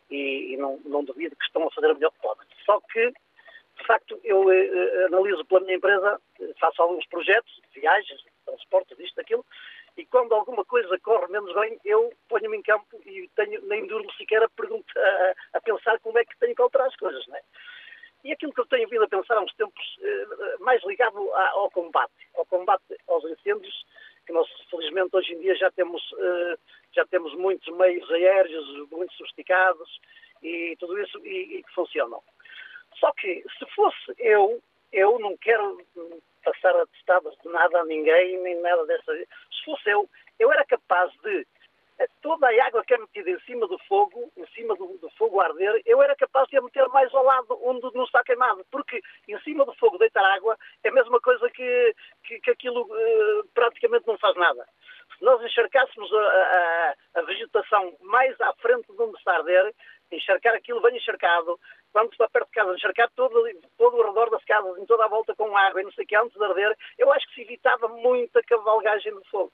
e, 0.09 0.53
e 0.53 0.57
não, 0.57 0.79
não, 0.85 1.03
duvido 1.03 1.35
que 1.35 1.45
estão 1.45 1.67
a 1.67 1.71
fazer 1.71 1.91
o 1.91 1.95
melhor 1.95 2.11
que 2.11 2.21
podem. 2.21 2.47
Só 2.65 2.79
que, 2.91 3.09
de 3.09 3.85
facto, 3.85 4.19
eu 4.23 4.51
eh, 4.51 4.65
eh 4.65 5.05
analiso 5.05 5.45
pela 5.45 5.61
minha 5.61 5.75
empresa, 5.75 6.19
faço 6.59 6.81
alguns 6.81 7.05
projetos, 7.07 7.61
viagens, 7.75 8.23
transportes, 8.45 8.99
isto, 8.99 9.19
aquilo, 9.21 9.45
e 9.97 10.05
quando 10.05 10.33
alguma 10.33 10.65
coisa 10.65 10.99
corre 10.99 11.27
menos 11.27 11.53
bem, 11.53 11.79
eu 11.85 12.13
ponho-me 12.27 12.57
em 12.57 12.61
campo 12.61 12.85
e 13.05 13.29
tenho, 13.35 13.61
nem 13.67 13.87
durmo 13.87 14.11
sequer 14.13 14.43
a, 14.43 14.49
pergunta, 14.49 14.91
a, 14.97 15.57
a, 15.57 15.61
pensar 15.61 15.99
como 15.99 16.19
é 16.19 16.25
que 16.25 16.37
tenho 16.37 16.55
que 16.55 16.61
alterar 16.61 16.87
as 16.87 16.95
coisas, 16.97 17.25
não 17.27 17.35
é? 17.35 17.41
E 18.23 18.31
aquilo 18.31 18.53
que 18.53 18.61
eu 18.61 18.65
tenho 18.65 18.89
vindo 18.89 19.03
a 19.03 19.07
pensar 19.07 19.35
há 19.35 19.41
uns 19.41 19.53
tempos, 19.53 19.97
eh, 20.01 20.57
mais 20.59 20.83
ligado 20.83 21.31
ao 21.31 21.69
combate, 21.69 22.27
ao 22.35 22.45
combate 22.47 22.83
aos 23.07 23.23
incêndios, 23.23 23.85
que 24.25 24.33
nós 24.33 24.49
felizmente 24.69 25.15
hoje 25.15 25.33
em 25.33 25.39
dia 25.41 25.55
já 25.55 25.69
temos, 25.69 26.01
eh, 26.17 26.57
já 26.91 27.05
temos 27.05 27.35
muitos 27.35 27.71
meios 27.77 28.09
aéreos, 28.11 28.89
muito 28.89 29.13
sofisticados 29.13 30.01
e 30.41 30.75
tudo 30.79 30.99
isso 30.99 31.19
e, 31.23 31.57
e 31.57 31.63
que 31.63 31.73
funcionam. 31.73 32.21
Só 32.99 33.11
que 33.11 33.43
se 33.59 33.65
fosse 33.75 34.15
eu, 34.17 34.59
eu 34.91 35.19
não 35.19 35.37
quero 35.37 35.77
passar 36.43 36.75
atestados 36.75 37.35
de 37.43 37.49
nada 37.49 37.81
a 37.81 37.85
ninguém, 37.85 38.37
nem 38.39 38.61
nada 38.61 38.85
dessa. 38.85 39.11
Se 39.65 39.71
fosse 39.71 39.89
eu, 39.89 40.07
eu 40.39 40.51
era 40.51 40.63
capaz 40.63 41.11
de 41.23 41.47
eh, 41.97 42.07
toda 42.21 42.47
a 42.47 42.65
água 42.65 42.83
que 42.83 42.93
é 42.93 42.97
metida 42.97 43.31
em 43.31 43.39
cima 43.41 43.67
do 43.67 43.79
fogo, 43.87 44.31
em 44.37 44.45
cima 44.47 44.75
do, 44.75 44.97
do, 44.99 45.09
fogo 45.11 45.41
arder, 45.41 45.81
eu 45.85 46.01
era 46.03 46.15
capaz 46.15 46.47
de 46.49 46.57
a 46.57 46.61
meter 46.61 46.87
mais 46.89 47.11
ao 47.13 47.23
lado 47.23 47.59
onde 47.63 47.89
não 47.95 48.03
está 48.03 48.23
queimado, 48.23 48.65
porque 48.69 49.01
em 49.27 49.39
cima 49.39 49.65
do 49.65 49.73
fogo 49.75 49.97
deitar 49.97 50.23
água 50.23 50.55
é 50.83 50.89
a 50.89 50.93
mesma 50.93 51.19
coisa 51.19 51.49
que, 51.49 51.95
que, 52.23 52.39
que 52.41 52.51
aquilo 52.51 52.81
uh, 52.81 53.47
praticamente 53.53 54.05
não 54.05 54.17
faz 54.17 54.35
nada. 54.35 54.67
Se 55.17 55.23
nós 55.23 55.41
encharcássemos 55.41 56.13
a, 56.13 56.17
a, 56.17 56.95
a, 57.15 57.21
vegetação 57.23 57.95
mais 58.01 58.39
à 58.41 58.53
frente 58.55 58.91
de 58.91 59.01
onde 59.01 59.17
está 59.17 59.31
a 59.31 59.37
arder, 59.37 59.73
encharcar 60.11 60.53
aquilo 60.53 60.81
bem 60.81 60.97
encharcado, 60.97 61.57
quando 61.95 62.11
está 62.11 62.27
perto 62.27 62.47
de 62.47 62.51
casa, 62.51 62.73
encharcar 62.73 63.09
todo, 63.15 63.33
todo 63.77 63.95
o 63.95 64.05
redor 64.05 64.29
das 64.29 64.43
casas, 64.43 64.77
em 64.77 64.85
toda 64.85 65.05
a 65.05 65.07
volta 65.07 65.33
com 65.33 65.55
água 65.55 65.79
e 65.79 65.85
não 65.85 65.91
sei 65.93 66.03
o 66.03 66.07
que, 66.07 66.15
antes 66.17 66.37
de 66.37 66.43
arder, 66.43 66.75
eu 66.99 67.09
acho 67.13 67.25
que 67.29 67.35
se 67.35 67.41
evitava 67.43 67.87
muita 67.87 68.41
cavalgagem 68.43 69.17
de 69.17 69.29
fogo. 69.29 69.49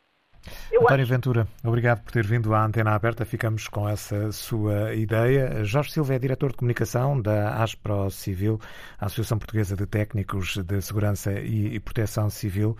Eu 0.71 0.81
António 0.81 1.03
acho... 1.03 1.13
Ventura, 1.13 1.47
obrigado 1.63 2.03
por 2.03 2.11
ter 2.11 2.25
vindo 2.25 2.51
à 2.55 2.65
Antena 2.65 2.95
Aberta. 2.95 3.25
Ficamos 3.25 3.67
com 3.67 3.87
essa 3.87 4.31
sua 4.31 4.95
ideia. 4.95 5.63
Jorge 5.63 5.91
Silva 5.91 6.15
é 6.15 6.19
diretor 6.19 6.49
de 6.49 6.57
comunicação 6.57 7.21
da 7.21 7.61
ASPRO 7.61 8.09
Civil, 8.09 8.59
a 8.99 9.05
Associação 9.05 9.37
Portuguesa 9.37 9.75
de 9.75 9.85
Técnicos 9.85 10.57
de 10.57 10.81
Segurança 10.81 11.31
e 11.33 11.79
Proteção 11.79 12.27
Civil. 12.31 12.75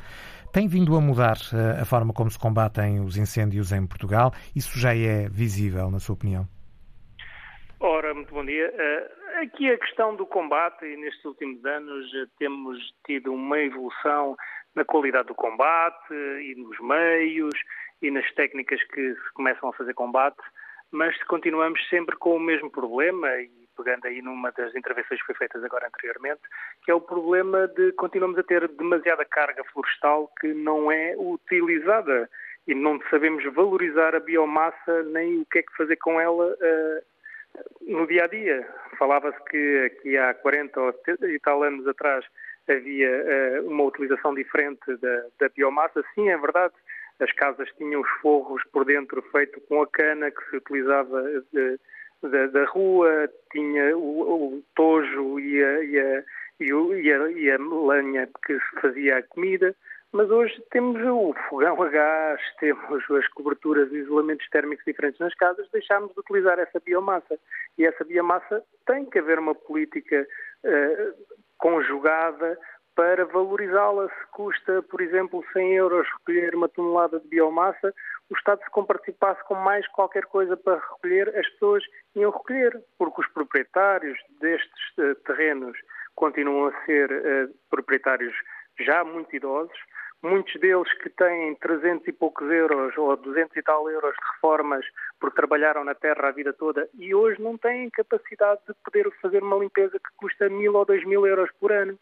Tem 0.52 0.68
vindo 0.68 0.96
a 0.96 1.00
mudar 1.02 1.38
eh, 1.54 1.82
a 1.82 1.86
forma 1.86 2.12
como 2.14 2.32
se 2.32 2.40
combatem 2.40 3.00
os 3.00 3.16
incêndios 3.16 3.72
em 3.72 3.86
Portugal? 3.86 4.34
Isso 4.56 4.80
já 4.80 4.96
é 4.96 5.30
visível, 5.30 5.92
na 5.92 6.00
sua 6.00 6.14
opinião? 6.14 6.48
Ora, 7.84 8.14
muito 8.14 8.32
bom 8.32 8.46
dia. 8.46 8.72
Uh, 8.72 9.42
aqui 9.42 9.72
a 9.72 9.76
questão 9.76 10.16
do 10.16 10.24
combate, 10.24 10.86
e 10.86 10.96
nestes 10.98 11.26
últimos 11.26 11.66
anos 11.66 12.14
uh, 12.14 12.30
temos 12.38 12.78
tido 13.04 13.34
uma 13.34 13.58
evolução 13.58 14.38
na 14.76 14.86
qualidade 14.86 15.30
do 15.30 15.34
combate 15.34 16.14
e 16.14 16.54
nos 16.56 16.80
meios 16.80 17.56
e 18.00 18.12
nas 18.12 18.32
técnicas 18.36 18.84
que 18.84 19.16
se 19.16 19.34
começam 19.34 19.70
a 19.70 19.74
fazer 19.74 19.96
combate, 19.96 20.38
mas 20.92 21.18
continuamos 21.24 21.84
sempre 21.90 22.16
com 22.18 22.36
o 22.36 22.40
mesmo 22.40 22.70
problema, 22.70 23.28
e 23.40 23.50
pegando 23.76 24.06
aí 24.06 24.22
numa 24.22 24.52
das 24.52 24.76
intervenções 24.76 25.20
que 25.20 25.26
foi 25.26 25.36
feitas 25.36 25.64
agora 25.64 25.88
anteriormente, 25.88 26.42
que 26.86 26.92
é 26.92 26.94
o 26.94 27.02
problema 27.02 27.68
de 27.68 27.94
continuamos 27.94 28.38
a 28.38 28.44
ter 28.44 28.68
demasiada 28.68 29.26
carga 29.26 29.64
florestal 29.74 30.32
que 30.40 30.54
não 30.54 30.92
é 30.92 31.16
utilizada 31.18 32.30
e 32.68 32.76
não 32.76 33.00
sabemos 33.10 33.44
valorizar 33.56 34.14
a 34.14 34.20
biomassa 34.20 35.02
nem 35.02 35.42
o 35.42 35.46
que 35.48 35.58
é 35.58 35.64
que 35.64 35.76
fazer 35.76 35.96
com 35.96 36.22
ela 36.22 36.56
no 37.82 38.08
dia 38.08 38.26
a 38.26 38.28
dia. 38.28 38.68
Falava-se 38.98 39.42
que 39.46 39.86
aqui 39.86 40.18
há 40.18 40.34
40 40.34 40.80
ou 40.80 40.94
e 41.24 41.40
tal 41.40 41.64
anos 41.64 41.88
atrás 41.88 42.26
havia 42.70 43.10
uh, 43.10 43.68
uma 43.68 43.84
utilização 43.84 44.34
diferente 44.34 44.96
da, 44.98 45.26
da, 45.40 45.50
biomassa. 45.50 46.04
Sim, 46.14 46.30
é 46.30 46.38
verdade. 46.38 46.74
As 47.20 47.32
casas 47.34 47.70
tinham 47.78 48.02
os 48.02 48.10
forros 48.22 48.62
por 48.72 48.86
dentro 48.86 49.22
feito 49.32 49.60
com 49.62 49.82
a 49.82 49.88
cana 49.88 50.32
que 50.32 50.50
se 50.50 50.58
utilizava 50.58 51.22
de, 51.54 51.80
de, 52.24 52.48
da 52.48 52.66
rua, 52.66 53.30
tinha 53.52 53.96
o, 53.98 54.56
o 54.56 54.64
tojo 54.76 55.40
e 55.40 55.64
a, 55.64 55.84
e, 55.84 56.00
a, 56.00 56.24
e, 56.60 57.12
a, 57.12 57.32
e 57.32 57.52
a 57.52 57.58
lenha 57.58 58.30
que 58.46 58.54
se 58.54 58.82
fazia 58.82 59.18
a 59.18 59.24
comida, 59.24 59.76
mas 60.14 60.30
hoje 60.30 60.62
temos 60.72 61.02
o 61.02 61.34
fogão 61.50 61.82
a 61.82 61.88
gás, 61.90 62.42
temos 62.60 63.10
as 63.12 63.28
coberturas 63.30 63.90
de 63.90 64.00
isolamentos 64.00 64.48
térmicos 64.50 64.84
diferentes 64.86 65.20
nas 65.20 65.34
casas, 65.36 65.70
deixámos 65.72 66.12
de 66.14 66.20
utilizar 66.20 66.60
essa 66.60 66.80
biomassa. 66.80 67.40
E 67.78 67.86
essa 67.86 68.04
biomassa 68.04 68.64
tem 68.86 69.06
que 69.06 69.20
haver 69.20 69.40
uma 69.40 69.56
política 69.56 70.28
uh, 70.66 71.14
conjugada 71.58 72.58
para 72.96 73.26
valorizá-la. 73.26 74.10
Se 74.10 74.28
custa, 74.32 74.82
por 74.84 75.02
exemplo, 75.02 75.44
100 75.54 75.74
euros 75.76 76.08
recolher 76.20 76.56
uma 76.56 76.68
tonelada 76.68 77.20
de 77.20 77.28
biomassa, 77.28 77.94
o 78.30 78.34
Estado, 78.36 78.62
se 78.64 78.70
comparticipasse 78.70 79.44
com 79.46 79.56
mais 79.56 79.88
qualquer 79.90 80.26
coisa 80.26 80.56
para 80.56 80.76
recolher, 80.76 81.30
as 81.38 81.48
pessoas 81.50 81.84
iam 82.16 82.32
recolher, 82.32 82.82
porque 82.98 83.22
os 83.22 83.28
proprietários 83.30 84.18
destes 84.40 84.98
uh, 84.98 85.16
terrenos 85.26 85.78
continuam 86.16 86.68
a 86.68 86.86
ser 86.86 87.12
uh, 87.12 87.54
proprietários 87.70 88.34
já 88.80 89.04
muito 89.04 89.36
idosos, 89.36 89.78
muitos 90.22 90.54
deles 90.60 90.92
que 91.00 91.10
têm 91.10 91.56
300 91.56 92.08
e 92.08 92.12
poucos 92.12 92.50
euros 92.50 92.96
ou 92.98 93.16
200 93.18 93.56
e 93.58 93.62
tal 93.62 93.90
euros 93.90 94.14
de 94.16 94.34
reformas 94.34 94.86
porque 95.20 95.36
trabalharam 95.36 95.84
na 95.84 95.96
terra 95.96 96.28
a 96.28 96.32
vida 96.32 96.54
toda 96.54 96.88
e 96.98 97.14
hoje 97.14 97.42
não 97.42 97.58
têm 97.58 97.90
capacidade 97.90 98.62
de 98.68 98.74
poder 98.84 99.12
fazer 99.22 99.42
uma 99.42 99.58
limpeza 99.58 99.98
que 99.98 100.16
custa 100.18 100.50
mil 100.50 100.76
ou 100.76 100.86
dois 100.86 101.04
mil 101.06 101.26
euros 101.26 101.50
por 101.60 101.72
ano 101.72 101.98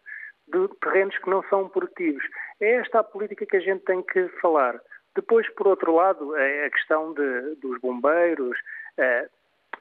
de 0.48 0.68
terrenos 0.82 1.18
que 1.18 1.30
não 1.30 1.44
são 1.44 1.70
produtivos. 1.70 2.24
É 2.60 2.76
esta 2.76 3.00
a 3.00 3.04
política 3.04 3.46
que 3.46 3.58
a 3.58 3.62
gente 3.62 3.86
tem 3.86 4.02
que 4.02 4.28
falar. 4.42 4.80
Depois, 5.16 5.48
por 5.50 5.68
outro 5.68 5.96
lado, 5.96 6.36
é 6.36 6.66
a 6.66 6.72
questão 6.72 7.14
de, 7.14 7.56
dos 7.56 7.80
bombeiros. 7.80 8.58
É, 8.98 9.28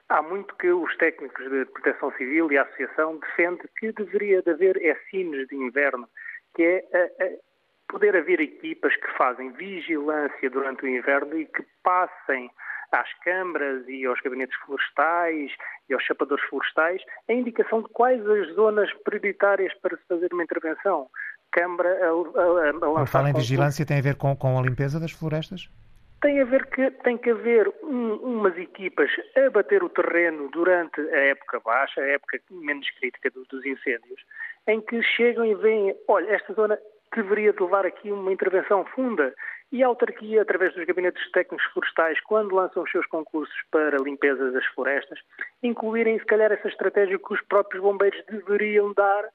há 0.09 0.21
muito 0.21 0.55
que 0.55 0.69
os 0.69 0.95
técnicos 0.97 1.49
de 1.49 1.65
proteção 1.65 2.11
civil 2.13 2.51
e 2.51 2.57
a 2.57 2.63
associação 2.63 3.17
defendem 3.17 3.65
que 3.77 3.91
deveria 3.91 4.41
de 4.41 4.51
haver 4.51 4.77
essinos 4.77 5.47
de 5.47 5.55
inverno, 5.55 6.07
que 6.55 6.63
é 6.63 6.85
a 7.19 7.48
poder 7.89 8.15
haver 8.15 8.39
equipas 8.39 8.95
que 8.95 9.17
fazem 9.17 9.51
vigilância 9.51 10.49
durante 10.49 10.85
o 10.85 10.87
inverno 10.87 11.37
e 11.37 11.45
que 11.45 11.65
passem 11.83 12.49
às 12.91 13.11
câmaras 13.19 13.87
e 13.87 14.05
aos 14.05 14.19
gabinetes 14.21 14.57
florestais 14.65 15.51
e 15.89 15.93
aos 15.93 16.03
chapadores 16.03 16.43
florestais 16.45 17.01
a 17.27 17.33
indicação 17.33 17.81
de 17.81 17.89
quais 17.89 18.25
as 18.27 18.53
zonas 18.55 18.91
prioritárias 19.03 19.73
para 19.81 19.97
se 19.97 20.03
fazer 20.07 20.31
uma 20.33 20.43
intervenção. 20.43 21.07
Câmara 21.51 21.89
a, 21.89 22.09
a, 22.09 22.69
a 22.69 22.73
Quando 22.73 23.07
fala 23.07 23.29
em 23.29 23.33
vigilância, 23.33 23.85
tem 23.85 23.97
a 23.97 24.01
ver 24.01 24.15
com, 24.15 24.35
com 24.35 24.57
a 24.57 24.61
limpeza 24.61 24.99
das 24.99 25.11
florestas? 25.11 25.69
Tem 26.21 26.41
a 26.41 26.45
ver 26.45 26.65
que 26.67 26.91
tem 27.03 27.17
que 27.17 27.29
haver 27.29 27.71
um, 27.81 28.15
umas 28.15 28.57
equipas 28.57 29.09
a 29.37 29.49
bater 29.49 29.81
o 29.83 29.89
terreno 29.89 30.49
durante 30.51 30.99
a 30.99 31.19
época 31.27 31.61
baixa, 31.61 32.01
a 32.01 32.07
época 32.07 32.39
menos 32.51 32.89
crítica 32.99 33.29
do, 33.31 33.45
dos 33.45 33.65
incêndios, 33.65 34.21
em 34.67 34.81
que 34.81 35.01
chegam 35.01 35.45
e 35.45 35.55
veem, 35.55 35.95
olha, 36.07 36.29
esta 36.35 36.53
zona 36.53 36.77
deveria 37.15 37.53
de 37.53 37.61
levar 37.61 37.85
aqui 37.85 38.11
uma 38.11 38.31
intervenção 38.31 38.85
funda. 38.85 39.33
E 39.71 39.83
a 39.83 39.87
autarquia, 39.87 40.41
através 40.41 40.73
dos 40.73 40.85
gabinetes 40.85 41.31
técnicos 41.31 41.65
florestais, 41.71 42.19
quando 42.21 42.55
lançam 42.55 42.83
os 42.83 42.91
seus 42.91 43.05
concursos 43.05 43.55
para 43.71 43.97
limpeza 43.97 44.51
das 44.51 44.65
florestas, 44.67 45.19
incluírem, 45.61 46.17
se 46.17 46.25
calhar, 46.25 46.51
essa 46.51 46.67
estratégia 46.67 47.19
que 47.19 47.33
os 47.33 47.41
próprios 47.41 47.83
bombeiros 47.83 48.19
deveriam 48.27 48.91
dar 48.93 49.29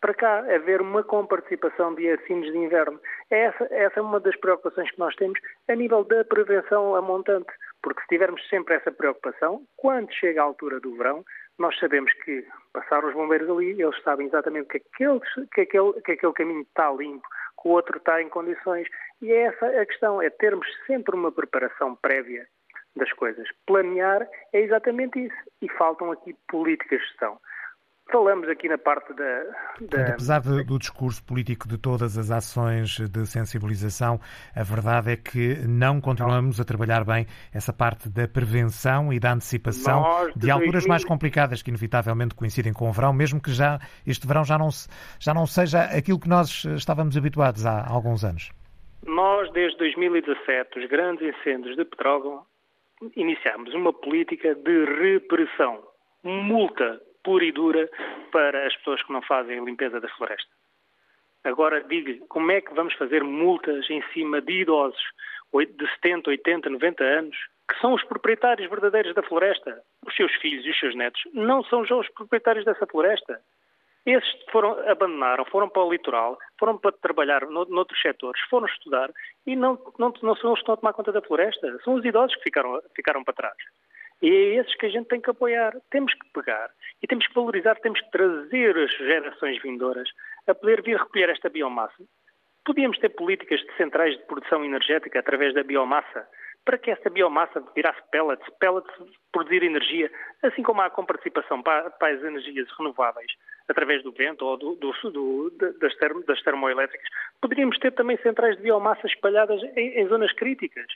para 0.00 0.14
cá, 0.14 0.38
haver 0.54 0.80
uma 0.80 1.02
comparticipação 1.02 1.94
de 1.94 2.08
assinos 2.10 2.52
de 2.52 2.58
inverno. 2.58 3.00
Essa, 3.30 3.64
essa 3.70 3.98
é 3.98 4.02
uma 4.02 4.20
das 4.20 4.36
preocupações 4.36 4.90
que 4.90 4.98
nós 4.98 5.14
temos 5.16 5.38
a 5.68 5.74
nível 5.74 6.04
da 6.04 6.24
prevenção 6.24 6.94
a 6.94 7.02
montante, 7.02 7.50
porque 7.82 8.02
se 8.02 8.08
tivermos 8.08 8.46
sempre 8.48 8.74
essa 8.74 8.92
preocupação, 8.92 9.62
quando 9.76 10.12
chega 10.12 10.42
a 10.42 10.44
altura 10.44 10.80
do 10.80 10.96
verão, 10.96 11.24
nós 11.58 11.78
sabemos 11.78 12.12
que 12.24 12.46
passaram 12.72 13.08
os 13.08 13.14
bombeiros 13.14 13.48
ali, 13.48 13.80
eles 13.80 14.02
sabem 14.02 14.26
exatamente 14.26 14.68
que 14.68 14.76
aquele, 14.78 15.20
que 15.54 15.60
aquele, 15.62 15.92
que 16.02 16.12
aquele 16.12 16.32
caminho 16.32 16.62
está 16.62 16.90
limpo, 16.90 17.26
que 17.60 17.68
o 17.68 17.72
outro 17.72 17.96
está 17.96 18.20
em 18.20 18.28
condições. 18.28 18.86
E 19.22 19.32
é 19.32 19.44
essa 19.44 19.66
a 19.66 19.86
questão, 19.86 20.20
é 20.20 20.28
termos 20.28 20.66
sempre 20.86 21.16
uma 21.16 21.32
preparação 21.32 21.96
prévia 21.96 22.46
das 22.94 23.12
coisas. 23.12 23.48
Planear 23.66 24.28
é 24.52 24.60
exatamente 24.60 25.18
isso. 25.18 25.36
E 25.62 25.68
faltam 25.70 26.10
aqui 26.10 26.34
políticas 26.48 27.00
de 27.00 27.06
gestão. 27.06 27.38
Falamos 28.10 28.48
aqui 28.48 28.68
na 28.68 28.78
parte 28.78 29.12
da. 29.14 29.42
da... 29.80 30.08
apesar 30.10 30.40
de, 30.40 30.62
do 30.62 30.78
discurso 30.78 31.24
político 31.24 31.66
de 31.66 31.76
todas 31.76 32.16
as 32.16 32.30
ações 32.30 32.98
de 33.00 33.26
sensibilização, 33.26 34.20
a 34.54 34.62
verdade 34.62 35.10
é 35.10 35.16
que 35.16 35.56
não 35.66 36.00
continuamos 36.00 36.60
a 36.60 36.64
trabalhar 36.64 37.04
bem 37.04 37.26
essa 37.52 37.72
parte 37.72 38.08
da 38.08 38.28
prevenção 38.28 39.12
e 39.12 39.18
da 39.18 39.32
antecipação 39.32 40.02
Nós, 40.02 40.34
de, 40.34 40.40
de 40.42 40.50
alturas 40.50 40.84
2000... 40.84 40.88
mais 40.88 41.04
complicadas 41.04 41.62
que 41.62 41.70
inevitavelmente 41.70 42.36
coincidem 42.36 42.72
com 42.72 42.88
o 42.88 42.92
verão, 42.92 43.12
mesmo 43.12 43.42
que 43.42 43.50
já 43.50 43.80
este 44.06 44.24
verão 44.24 44.44
já 44.44 44.56
não, 44.56 44.68
já 45.18 45.34
não 45.34 45.44
seja 45.44 45.80
aquilo 45.82 46.20
que 46.20 46.28
nós 46.28 46.64
estávamos 46.64 47.16
habituados 47.16 47.66
há 47.66 47.86
alguns 47.88 48.24
anos. 48.24 48.52
Nós, 49.04 49.50
desde 49.52 49.78
2017, 49.78 50.78
os 50.78 50.88
grandes 50.88 51.34
incêndios 51.34 51.76
de 51.76 51.84
petróleo, 51.84 52.42
iniciamos 53.16 53.74
uma 53.74 53.92
política 53.92 54.54
de 54.54 54.84
repressão, 54.84 55.82
multa 56.22 57.00
pura 57.26 57.44
e 57.44 57.50
dura 57.50 57.90
para 58.30 58.68
as 58.68 58.76
pessoas 58.76 59.02
que 59.02 59.12
não 59.12 59.20
fazem 59.20 59.58
a 59.58 59.62
limpeza 59.62 60.00
da 60.00 60.08
floresta. 60.10 60.48
Agora 61.42 61.82
diga 61.82 62.24
como 62.28 62.52
é 62.52 62.60
que 62.60 62.72
vamos 62.72 62.94
fazer 62.94 63.24
multas 63.24 63.90
em 63.90 64.00
cima 64.12 64.40
de 64.40 64.60
idosos 64.60 65.02
de 65.52 65.86
70, 65.94 66.30
80, 66.30 66.70
90 66.70 67.02
anos, 67.04 67.36
que 67.68 67.80
são 67.80 67.94
os 67.94 68.04
proprietários 68.04 68.70
verdadeiros 68.70 69.14
da 69.14 69.22
floresta. 69.22 69.82
Os 70.06 70.14
seus 70.14 70.32
filhos 70.36 70.64
e 70.64 70.70
os 70.70 70.78
seus 70.78 70.94
netos 70.94 71.20
não 71.32 71.64
são 71.64 71.84
já 71.84 71.96
os 71.96 72.08
proprietários 72.10 72.64
dessa 72.64 72.86
floresta. 72.86 73.40
Esses 74.04 74.30
foram, 74.52 74.78
abandonaram, 74.88 75.44
foram 75.46 75.68
para 75.68 75.82
o 75.82 75.90
litoral, 75.90 76.38
foram 76.60 76.78
para 76.78 76.92
trabalhar 76.92 77.44
no, 77.46 77.64
noutros 77.64 78.00
setores, 78.00 78.40
foram 78.48 78.68
estudar 78.68 79.10
e 79.44 79.56
não, 79.56 79.76
não, 79.98 80.12
não 80.22 80.36
são 80.36 80.52
os 80.52 80.58
que 80.58 80.62
estão 80.62 80.74
a 80.74 80.76
tomar 80.76 80.92
conta 80.92 81.10
da 81.10 81.22
floresta. 81.22 81.76
São 81.82 81.94
os 81.94 82.04
idosos 82.04 82.36
que 82.36 82.44
ficaram, 82.44 82.80
ficaram 82.94 83.24
para 83.24 83.34
trás. 83.34 83.56
E 84.22 84.28
é 84.28 84.54
esses 84.56 84.74
que 84.76 84.86
a 84.86 84.88
gente 84.88 85.08
tem 85.08 85.20
que 85.20 85.30
apoiar. 85.30 85.76
Temos 85.90 86.12
que 86.14 86.28
pegar 86.32 86.70
e 87.02 87.06
temos 87.06 87.26
que 87.26 87.34
valorizar, 87.34 87.76
temos 87.76 88.00
que 88.00 88.10
trazer 88.10 88.76
as 88.76 88.90
gerações 88.96 89.60
vindouras 89.62 90.08
a 90.46 90.54
poder 90.54 90.82
vir 90.82 90.96
recolher 90.96 91.28
esta 91.28 91.48
biomassa. 91.48 92.02
Podíamos 92.64 92.98
ter 92.98 93.10
políticas 93.10 93.60
de 93.60 93.76
centrais 93.76 94.16
de 94.16 94.24
produção 94.24 94.64
energética 94.64 95.20
através 95.20 95.54
da 95.54 95.62
biomassa, 95.62 96.26
para 96.64 96.78
que 96.78 96.90
essa 96.90 97.08
biomassa 97.08 97.62
virasse 97.76 98.00
pellets, 98.10 98.44
pellets 98.58 98.92
produzir 99.30 99.62
energia, 99.62 100.10
assim 100.42 100.64
como 100.64 100.80
há 100.80 100.90
com 100.90 101.06
participação 101.06 101.62
para, 101.62 101.90
para 101.90 102.12
as 102.12 102.24
energias 102.24 102.68
renováveis, 102.76 103.30
através 103.68 104.02
do 104.02 104.10
vento 104.10 104.44
ou 104.44 104.56
do, 104.56 104.74
do, 104.74 104.92
do, 105.12 105.50
das, 105.80 105.94
termo, 105.94 106.24
das, 106.24 106.42
termoelétricas. 106.42 107.08
Poderíamos 107.40 107.78
ter 107.78 107.92
também 107.92 108.18
centrais 108.18 108.56
de 108.56 108.64
biomassa 108.64 109.06
espalhadas 109.06 109.62
em, 109.76 110.00
em 110.00 110.08
zonas 110.08 110.32
críticas. 110.32 110.86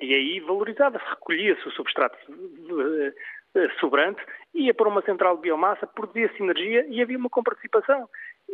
E 0.00 0.14
aí 0.14 0.40
valorizava-se, 0.40 1.04
recolhia-se 1.08 1.66
o 1.66 1.70
substrato 1.70 2.16
eh, 2.28 3.12
eh, 3.54 3.68
sobrante, 3.80 4.22
ia 4.54 4.74
para 4.74 4.88
uma 4.88 5.02
central 5.02 5.36
de 5.36 5.42
biomassa, 5.42 5.86
produzia-se 5.86 6.42
energia 6.42 6.86
e 6.88 7.00
havia 7.00 7.16
uma 7.16 7.30
comparticipação. 7.30 8.08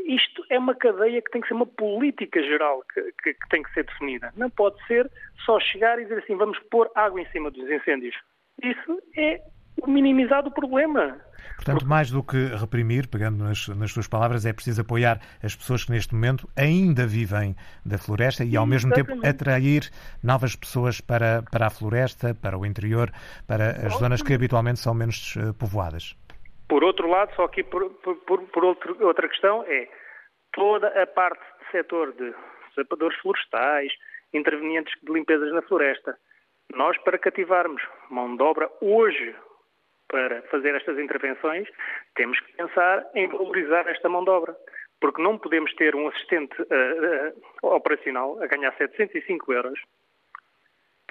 Isto 0.07 0.45
é 0.49 0.59
uma 0.59 0.75
cadeia 0.75 1.21
que 1.21 1.31
tem 1.31 1.41
que 1.41 1.49
ser 1.49 1.55
uma 1.55 1.67
política 1.67 2.41
geral 2.43 2.83
que, 2.95 3.03
que, 3.23 3.35
que, 3.35 3.49
tem 3.51 3.63
que 3.63 3.73
ser 3.75 3.85
definida. 3.85 4.33
Não 4.37 4.49
pode 4.51 4.85
ser 4.87 5.11
só 5.45 5.59
chegar 5.59 5.99
e 5.99 6.05
dizer 6.05 6.19
assim, 6.19 6.37
vamos 6.37 6.59
pôr 6.71 6.91
água 6.95 7.21
em 7.21 7.27
cima 7.31 7.51
dos 7.51 7.69
incêndios. 7.69 8.15
Isso 8.63 9.03
é 9.17 9.41
minimizar 9.87 10.47
o 10.47 10.55
problema. 10.55 11.21
Portanto, 11.57 11.87
mais 11.87 12.11
do 12.11 12.23
que 12.23 12.37
reprimir, 12.57 13.09
pegando 13.09 13.45
nas, 13.45 13.69
nas 13.69 13.93
suas 13.93 14.09
palavras, 14.09 14.45
é 14.45 14.53
preciso 14.53 14.83
apoiar 14.83 15.21
as 15.43 15.55
pessoas 15.55 15.85
que 15.85 15.93
neste 15.93 16.15
momento 16.15 16.49
ainda 16.57 17.07
vivem 17.07 17.55
da 17.85 17.99
floresta 17.99 18.45
e, 18.45 18.57
ao 18.57 18.67
mesmo 18.67 18.93
tempo, 18.93 19.13
atrair 19.27 19.91
novas 20.23 20.57
pessoas 20.57 21.01
para, 21.01 21.43
para 21.51 21.67
a 21.67 21.71
floresta, 21.71 22.35
para 22.35 22.59
o 22.59 22.67
interior, 22.67 23.11
para 23.47 23.87
as 23.87 23.95
zonas 23.95 24.23
que 24.23 24.35
habitualmente 24.35 24.81
são 24.81 24.95
menos 24.95 25.35
eh, 25.37 25.53
povoadas. 25.59 26.17
Por 26.69 26.83
outro 26.85 27.09
lado, 27.09 27.35
só 27.35 27.45
aqui 27.45 27.63
por, 27.63 27.91
por, 27.91 28.17
por 28.17 28.65
outro, 28.65 28.97
outra 29.05 29.29
questão 29.29 29.63
é 29.65 29.89
toda 30.53 30.89
a 30.89 31.07
parte 31.07 31.41
do 31.41 31.71
setor 31.71 32.13
de 32.13 32.35
sapadores 32.75 33.19
florestais, 33.21 33.93
intervenientes 34.33 34.95
de 35.03 35.13
limpezas 35.13 35.53
na 35.53 35.63
floresta. 35.63 36.17
Nós, 36.75 36.97
para 36.99 37.19
cativarmos 37.19 37.83
mão 38.11 38.37
de 38.37 38.43
obra 38.43 38.71
hoje 38.81 39.35
para 40.13 40.43
fazer 40.43 40.75
estas 40.75 40.99
intervenções, 40.99 41.67
temos 42.15 42.39
que 42.39 42.53
pensar 42.53 43.05
em 43.15 43.27
valorizar 43.29 43.89
esta 43.89 44.09
mão 44.09 44.23
de 44.23 44.31
obra. 44.31 44.55
Porque 45.01 45.21
não 45.21 45.37
podemos 45.37 45.75
ter 45.75 45.97
um 45.97 46.07
assistente 46.07 46.55
uh, 46.63 47.67
uh, 47.67 47.75
operacional 47.75 48.41
a 48.41 48.47
ganhar 48.47 48.73
705 48.77 49.53
euros, 49.53 49.81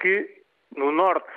que 0.00 0.42
no 0.74 0.90
Norte, 0.90 1.28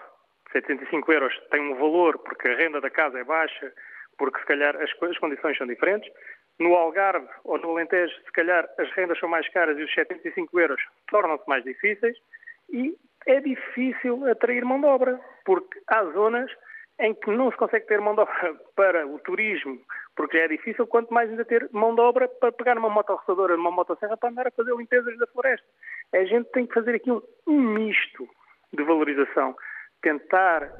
705 0.54 1.12
euros 1.12 1.34
tem 1.52 1.60
um 1.60 1.76
valor 1.76 2.18
porque 2.20 2.48
a 2.48 2.56
renda 2.56 2.80
da 2.80 2.90
casa 2.90 3.20
é 3.20 3.24
baixa, 3.26 3.74
porque 4.18 4.40
se 4.40 4.46
calhar 4.46 4.74
as, 4.78 4.90
as 5.04 5.18
condições 5.18 5.58
são 5.58 5.68
diferentes. 5.68 6.10
No 6.58 6.76
Algarve 6.76 7.28
ou 7.44 7.58
no 7.58 7.72
Alentejo, 7.72 8.16
se 8.24 8.32
calhar 8.32 8.66
as 8.78 8.90
rendas 8.92 9.20
são 9.20 9.28
mais 9.28 9.50
caras 9.50 9.78
e 9.78 9.84
os 9.84 9.94
705 9.94 10.58
euros 10.58 10.82
tornam-se 11.10 11.44
mais 11.50 11.64
difíceis 11.66 12.18
e 12.70 12.96
é 13.26 13.42
difícil 13.42 14.26
atrair 14.30 14.64
mão 14.64 14.80
de 14.80 14.86
obra, 14.86 15.20
porque 15.44 15.82
há 15.88 16.06
zonas 16.06 16.50
em 17.00 17.14
que 17.14 17.30
não 17.30 17.52
se 17.52 17.58
consegue 17.58 17.86
ter 17.88 18.00
mão 18.00 18.16
de 18.16 18.22
obra 18.22 18.56
para 18.76 19.08
o 19.08 19.20
turismo, 19.20 19.80
porque 20.16 20.38
é 20.38 20.48
difícil, 20.48 20.88
quanto 20.88 21.14
mais 21.14 21.30
ainda 21.30 21.44
ter 21.44 21.70
mão 21.72 21.94
de 21.94 22.02
obra 22.02 22.28
para 22.28 22.52
pegar 22.52 22.76
numa 22.76 22.90
motosserradora, 22.90 23.58
numa 23.58 23.72
motosserra 23.72 24.18
para 24.18 24.30
andar 24.30 24.48
a 24.48 24.52
fazer 24.52 24.76
limpezas 24.76 25.18
da 25.18 25.28
floresta. 25.28 25.68
A 26.14 26.24
gente 26.24 26.50
tem 26.52 26.66
que 26.66 26.74
fazer 26.74 26.96
aqui 26.96 27.12
um 27.48 27.62
misto 27.62 28.28
de 28.74 28.84
valorização, 28.84 29.56
tentar 30.02 30.72